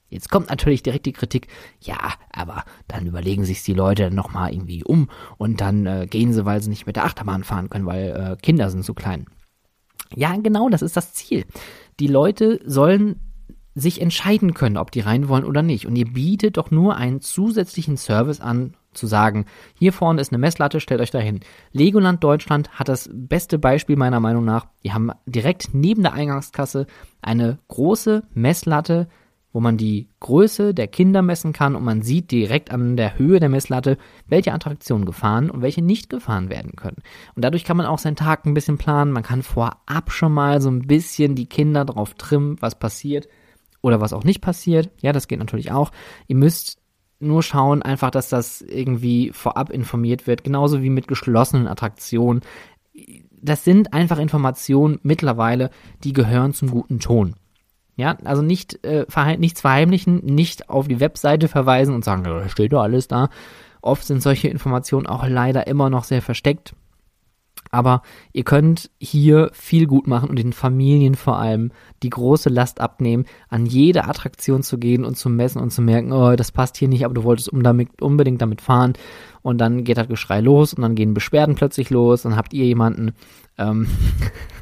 Jetzt 0.10 0.30
kommt 0.30 0.50
natürlich 0.50 0.84
direkt 0.84 1.06
die 1.06 1.14
Kritik, 1.14 1.48
ja, 1.82 1.98
aber 2.32 2.64
dann 2.88 3.06
überlegen 3.06 3.46
sich 3.46 3.64
die 3.64 3.74
Leute 3.74 4.12
nochmal 4.12 4.52
irgendwie 4.54 4.84
um 4.84 5.10
und 5.38 5.62
dann 5.62 5.86
äh, 5.86 6.08
gehen 6.10 6.34
sie, 6.34 6.46
weil 6.46 6.62
sie 6.62 6.70
nicht 6.70 6.88
mit 6.88 6.96
der 6.96 7.06
Achterbahn 7.06 7.44
fahren 7.44 7.70
können, 7.70 7.86
weil 7.86 8.10
äh, 8.10 8.42
Kinder 8.42 8.70
sind 8.70 8.84
zu 8.84 8.94
klein. 8.94 9.28
Ja, 10.16 10.36
genau, 10.36 10.70
das 10.70 10.82
ist 10.82 10.98
das 10.98 11.14
Ziel. 11.14 11.46
Die 12.00 12.08
Leute 12.08 12.60
sollen 12.66 13.20
sich 13.76 14.02
entscheiden 14.02 14.54
können, 14.54 14.78
ob 14.78 14.92
die 14.92 15.00
rein 15.00 15.28
wollen 15.30 15.46
oder 15.46 15.62
nicht. 15.62 15.86
Und 15.86 15.96
ihr 15.96 16.08
bietet 16.12 16.58
doch 16.58 16.72
nur 16.72 16.96
einen 16.96 17.22
zusätzlichen 17.22 17.98
Service 17.98 18.42
an, 18.42 18.76
zu 18.94 19.06
sagen, 19.06 19.46
hier 19.76 19.94
vorne 19.94 20.20
ist 20.20 20.32
eine 20.32 20.40
Messlatte, 20.40 20.80
stellt 20.80 21.02
euch 21.02 21.12
dahin. 21.12 21.42
Legoland 21.72 22.24
Deutschland 22.24 22.72
hat 22.72 22.90
das 22.90 23.10
beste 23.14 23.60
Beispiel 23.60 23.96
meiner 23.96 24.20
Meinung 24.20 24.46
nach. 24.46 24.66
Die 24.84 24.92
haben 24.92 25.12
direkt 25.28 25.74
neben 25.74 26.02
der 26.02 26.14
Eingangskasse 26.14 26.88
eine 27.22 27.60
große 27.68 28.24
Messlatte, 28.34 29.08
wo 29.52 29.60
man 29.60 29.78
die 29.78 30.08
Größe 30.20 30.74
der 30.74 30.88
Kinder 30.88 31.22
messen 31.22 31.54
kann 31.54 31.76
und 31.76 31.84
man 31.84 32.02
sieht 32.02 32.32
direkt 32.32 32.72
an 32.72 32.98
der 32.98 33.18
Höhe 33.18 33.40
der 33.40 33.50
Messlatte, 33.50 33.98
welche 34.28 34.54
Attraktionen 34.54 35.06
gefahren 35.06 35.50
und 35.50 35.62
welche 35.62 35.82
nicht 35.82 36.10
gefahren 36.10 36.50
werden 36.50 36.76
können. 36.76 37.02
Und 37.36 37.44
dadurch 37.44 37.64
kann 37.64 37.78
man 37.78 37.86
auch 37.86 38.00
seinen 38.00 38.16
Tag 38.16 38.46
ein 38.46 38.54
bisschen 38.54 38.78
planen. 38.78 39.12
Man 39.12 39.24
kann 39.24 39.42
vorab 39.42 40.12
schon 40.12 40.34
mal 40.34 40.62
so 40.62 40.70
ein 40.70 40.84
bisschen 40.84 41.36
die 41.36 41.48
Kinder 41.48 41.86
darauf 41.86 42.14
trimmen, 42.14 42.58
was 42.60 42.78
passiert 42.78 43.28
oder 43.82 44.02
was 44.02 44.14
auch 44.14 44.24
nicht 44.24 44.42
passiert. 44.42 44.92
Ja, 45.02 45.14
das 45.14 45.28
geht 45.28 45.40
natürlich 45.40 45.72
auch. 45.72 45.92
Ihr 46.28 46.36
müsst 46.36 46.80
nur 47.20 47.44
schauen 47.44 47.82
einfach, 47.82 48.12
dass 48.12 48.30
das 48.30 48.62
irgendwie 48.62 49.32
vorab 49.34 49.70
informiert 49.72 50.28
wird, 50.28 50.44
genauso 50.44 50.82
wie 50.82 50.90
mit 50.90 51.08
geschlossenen 51.08 51.68
Attraktionen. 51.68 52.42
Das 53.42 53.64
sind 53.64 53.94
einfach 53.94 54.20
Informationen 54.20 55.00
mittlerweile, 55.04 55.70
die 56.04 56.14
gehören 56.14 56.54
zum 56.54 56.72
guten 56.72 57.00
Ton. 57.00 57.36
Ja, 58.00 58.18
also 58.24 58.42
nicht 58.42 58.86
äh, 58.86 59.06
nichts 59.38 59.60
verheimlichen, 59.60 60.24
nicht 60.24 60.70
auf 60.70 60.88
die 60.88 61.02
Webseite 61.02 61.50
verweisen 61.50 61.94
und 61.94 62.06
sagen, 62.06 62.24
da 62.24 62.48
steht 62.48 62.72
doch 62.72 62.82
alles 62.82 63.10
da. 63.10 63.28
Oft 63.82 64.06
sind 64.06 64.24
solche 64.24 64.48
Informationen 64.48 65.06
auch 65.06 65.28
leider 65.28 65.68
immer 65.68 65.90
noch 65.90 66.06
sehr 66.06 66.22
versteckt. 66.22 66.74
Aber 67.72 68.02
ihr 68.32 68.46
könnt 68.46 68.90
hier 69.02 69.50
viel 69.52 69.86
gut 69.86 70.08
machen 70.08 70.30
und 70.30 70.40
den 70.40 70.54
Familien 70.54 71.16
vor 71.16 71.40
allem 71.40 71.74
die 72.02 72.10
große 72.10 72.48
Last 72.48 72.80
abnehmen, 72.80 73.26
an 73.50 73.66
jede 73.66 74.06
Attraktion 74.06 74.64
zu 74.64 74.78
gehen 74.78 75.04
und 75.04 75.18
zu 75.18 75.30
messen 75.30 75.62
und 75.62 75.72
zu 75.72 75.82
merken, 75.82 76.14
oh, 76.14 76.38
das 76.38 76.54
passt 76.54 76.78
hier 76.78 76.88
nicht, 76.88 77.04
aber 77.04 77.14
du 77.14 77.26
wolltest 77.26 77.50
unbedingt 77.50 78.42
damit 78.42 78.62
fahren. 78.62 78.94
Und 79.42 79.58
dann 79.58 79.84
geht 79.84 79.98
das 79.98 80.08
Geschrei 80.08 80.40
los 80.40 80.74
und 80.74 80.84
dann 80.84 80.96
gehen 80.96 81.14
Beschwerden 81.14 81.56
plötzlich 81.56 81.90
los. 81.90 82.22
Dann 82.22 82.38
habt 82.38 82.54
ihr 82.54 82.64
jemanden, 82.64 83.12
ähm, 83.58 83.88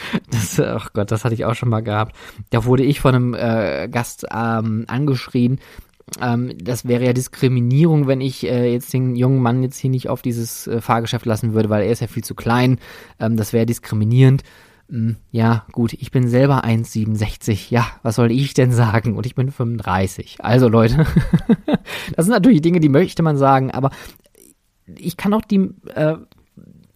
das, 0.30 0.60
ach 0.60 0.92
Gott, 0.92 1.10
das 1.10 1.24
hatte 1.24 1.34
ich 1.34 1.44
auch 1.44 1.54
schon 1.54 1.68
mal 1.68 1.82
gehabt. 1.82 2.14
Da 2.50 2.64
wurde 2.64 2.84
ich 2.84 3.00
von 3.00 3.14
einem 3.14 3.34
äh, 3.34 3.88
Gast 3.88 4.26
ähm, 4.32 4.84
angeschrien, 4.88 5.60
ähm, 6.20 6.52
das 6.58 6.86
wäre 6.86 7.04
ja 7.04 7.12
Diskriminierung, 7.12 8.06
wenn 8.06 8.20
ich 8.20 8.46
äh, 8.46 8.72
jetzt 8.72 8.92
den 8.92 9.16
jungen 9.16 9.42
Mann 9.42 9.62
jetzt 9.62 9.78
hier 9.78 9.90
nicht 9.90 10.08
auf 10.08 10.22
dieses 10.22 10.66
äh, 10.66 10.80
Fahrgeschäft 10.80 11.26
lassen 11.26 11.52
würde, 11.52 11.68
weil 11.68 11.82
er 11.82 11.90
ist 11.90 12.00
ja 12.00 12.06
viel 12.06 12.24
zu 12.24 12.34
klein. 12.34 12.78
Ähm, 13.18 13.36
das 13.36 13.52
wäre 13.52 13.66
diskriminierend. 13.66 14.42
Ähm, 14.90 15.16
ja, 15.32 15.66
gut, 15.72 15.94
ich 15.94 16.12
bin 16.12 16.28
selber 16.28 16.64
1,67. 16.64 17.70
Ja, 17.70 17.88
was 18.02 18.14
soll 18.14 18.30
ich 18.30 18.54
denn 18.54 18.70
sagen? 18.70 19.16
Und 19.16 19.26
ich 19.26 19.34
bin 19.34 19.50
35. 19.50 20.36
Also 20.38 20.68
Leute, 20.68 21.06
das 22.16 22.26
sind 22.26 22.34
natürlich 22.34 22.62
Dinge, 22.62 22.78
die 22.78 22.88
möchte 22.88 23.22
man 23.22 23.36
sagen, 23.36 23.72
aber 23.72 23.90
ich 24.86 25.16
kann 25.16 25.34
auch 25.34 25.42
die, 25.42 25.70
äh, 25.94 26.16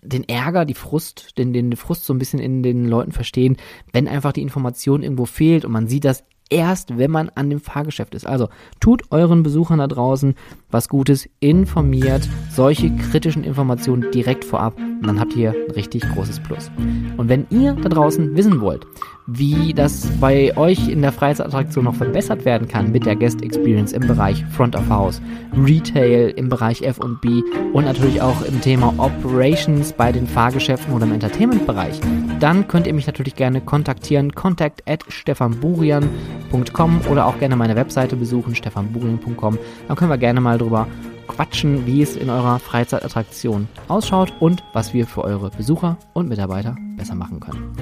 den 0.03 0.29
Ärger, 0.29 0.65
die 0.65 0.75
Frust, 0.75 1.39
den, 1.39 1.53
den 1.53 1.77
Frust 1.77 2.05
so 2.05 2.15
ein 2.15 2.19
bisschen 2.19 2.41
in 2.41 2.63
den 2.63 2.87
Leuten 2.87 3.13
verstehen, 3.13 3.57
wenn 3.93 4.09
einfach 4.09 4.33
die 4.33 4.43
Information 4.43 5.03
irgendwo 5.03 5.27
fehlt 5.27 5.65
und 5.65 5.73
man 5.73 5.89
sieht 5.89 6.05
das 6.05 6.25
erst, 6.51 6.99
wenn 6.99 7.11
man 7.11 7.31
an 7.31 7.49
dem 7.49 7.61
Fahrgeschäft 7.61 8.15
ist. 8.15 8.27
Also 8.27 8.49
tut 8.81 9.05
euren 9.11 9.43
Besuchern 9.43 9.79
da 9.79 9.87
draußen 9.87 10.35
was 10.71 10.89
Gutes, 10.89 11.29
informiert 11.39 12.29
solche 12.51 12.95
kritischen 12.95 13.45
Informationen 13.45 14.11
direkt 14.11 14.45
vorab 14.45 14.77
und 14.77 15.07
dann 15.07 15.21
habt 15.21 15.35
ihr 15.37 15.53
ein 15.53 15.71
richtig 15.73 16.03
großes 16.03 16.41
Plus. 16.41 16.71
Und 17.17 17.29
wenn 17.29 17.47
ihr 17.51 17.75
da 17.75 17.89
draußen 17.89 18.37
wissen 18.37 18.61
wollt, 18.61 18.85
wie 19.33 19.73
das 19.73 20.07
bei 20.21 20.57
euch 20.57 20.89
in 20.89 21.03
der 21.03 21.13
Freizeitattraktion 21.13 21.85
noch 21.85 21.95
verbessert 21.95 22.45
werden 22.45 22.67
kann 22.67 22.91
mit 22.91 23.07
der 23.07 23.15
Guest 23.15 23.43
Experience 23.43 23.93
im 23.93 24.07
Bereich 24.07 24.45
Front 24.47 24.75
of 24.75 24.89
House, 24.89 25.23
Retail 25.57 26.31
im 26.37 26.49
Bereich 26.49 26.83
F&B 26.83 27.43
und 27.73 27.85
natürlich 27.85 28.21
auch 28.21 28.43
im 28.43 28.61
Thema 28.61 28.93
Operations 28.99 29.93
bei 29.93 30.11
den 30.11 30.27
Fahrgeschäften 30.27 30.93
oder 30.93 31.05
im 31.05 31.13
Entertainment-Bereich, 31.13 32.01
dann 32.41 32.67
könnt 32.67 32.89
ihr 32.89 32.95
mich 32.95 33.07
natürlich 33.07 33.37
gerne 33.37 33.61
kontaktieren, 33.61 34.33
contact 34.35 34.83
at 34.89 35.05
stefanburian.com 35.09 37.01
oder 37.11 37.27
auch 37.27 37.39
gerne 37.39 37.55
meine 37.55 37.77
Webseite 37.77 38.17
besuchen, 38.17 38.55
stefanburian.com. 38.57 39.59
Dann 39.87 39.97
können 39.97 40.11
wir 40.11 40.19
gerne 40.19 40.41
mal 40.41 40.59
drüber 40.59 40.89
quatschen, 41.29 41.87
wie 41.87 42.03
es 42.03 42.17
in 42.17 42.31
eurer 42.31 42.59
Freizeitattraktion 42.59 43.69
ausschaut 43.87 44.33
und 44.41 44.65
was 44.73 44.93
wir 44.93 45.07
für 45.07 45.23
eure 45.23 45.51
Besucher 45.51 45.97
und 46.15 46.29
Mitarbeiter 46.29 46.77
besser 46.97 47.15
machen 47.15 47.39
können. 47.39 47.73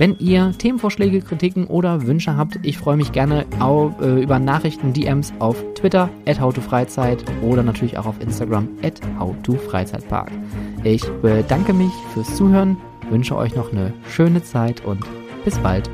Wenn 0.00 0.18
ihr 0.18 0.52
Themenvorschläge, 0.56 1.20
Kritiken 1.20 1.66
oder 1.66 2.06
Wünsche 2.06 2.34
habt, 2.34 2.58
ich 2.62 2.78
freue 2.78 2.96
mich 2.96 3.12
gerne 3.12 3.44
auf, 3.58 4.00
äh, 4.00 4.22
über 4.22 4.38
Nachrichten, 4.38 4.94
DMs 4.94 5.30
auf 5.40 5.62
Twitter, 5.74 6.08
at 6.24 6.40
howtofreizeit 6.40 7.22
oder 7.42 7.62
natürlich 7.62 7.98
auch 7.98 8.06
auf 8.06 8.18
Instagram, 8.18 8.66
at 8.82 8.98
howtofreizeitpark. 9.18 10.30
Ich 10.84 11.06
bedanke 11.20 11.74
mich 11.74 11.92
fürs 12.14 12.34
Zuhören, 12.34 12.78
wünsche 13.10 13.36
euch 13.36 13.54
noch 13.54 13.72
eine 13.72 13.92
schöne 14.08 14.42
Zeit 14.42 14.82
und 14.86 15.04
bis 15.44 15.58
bald. 15.58 15.90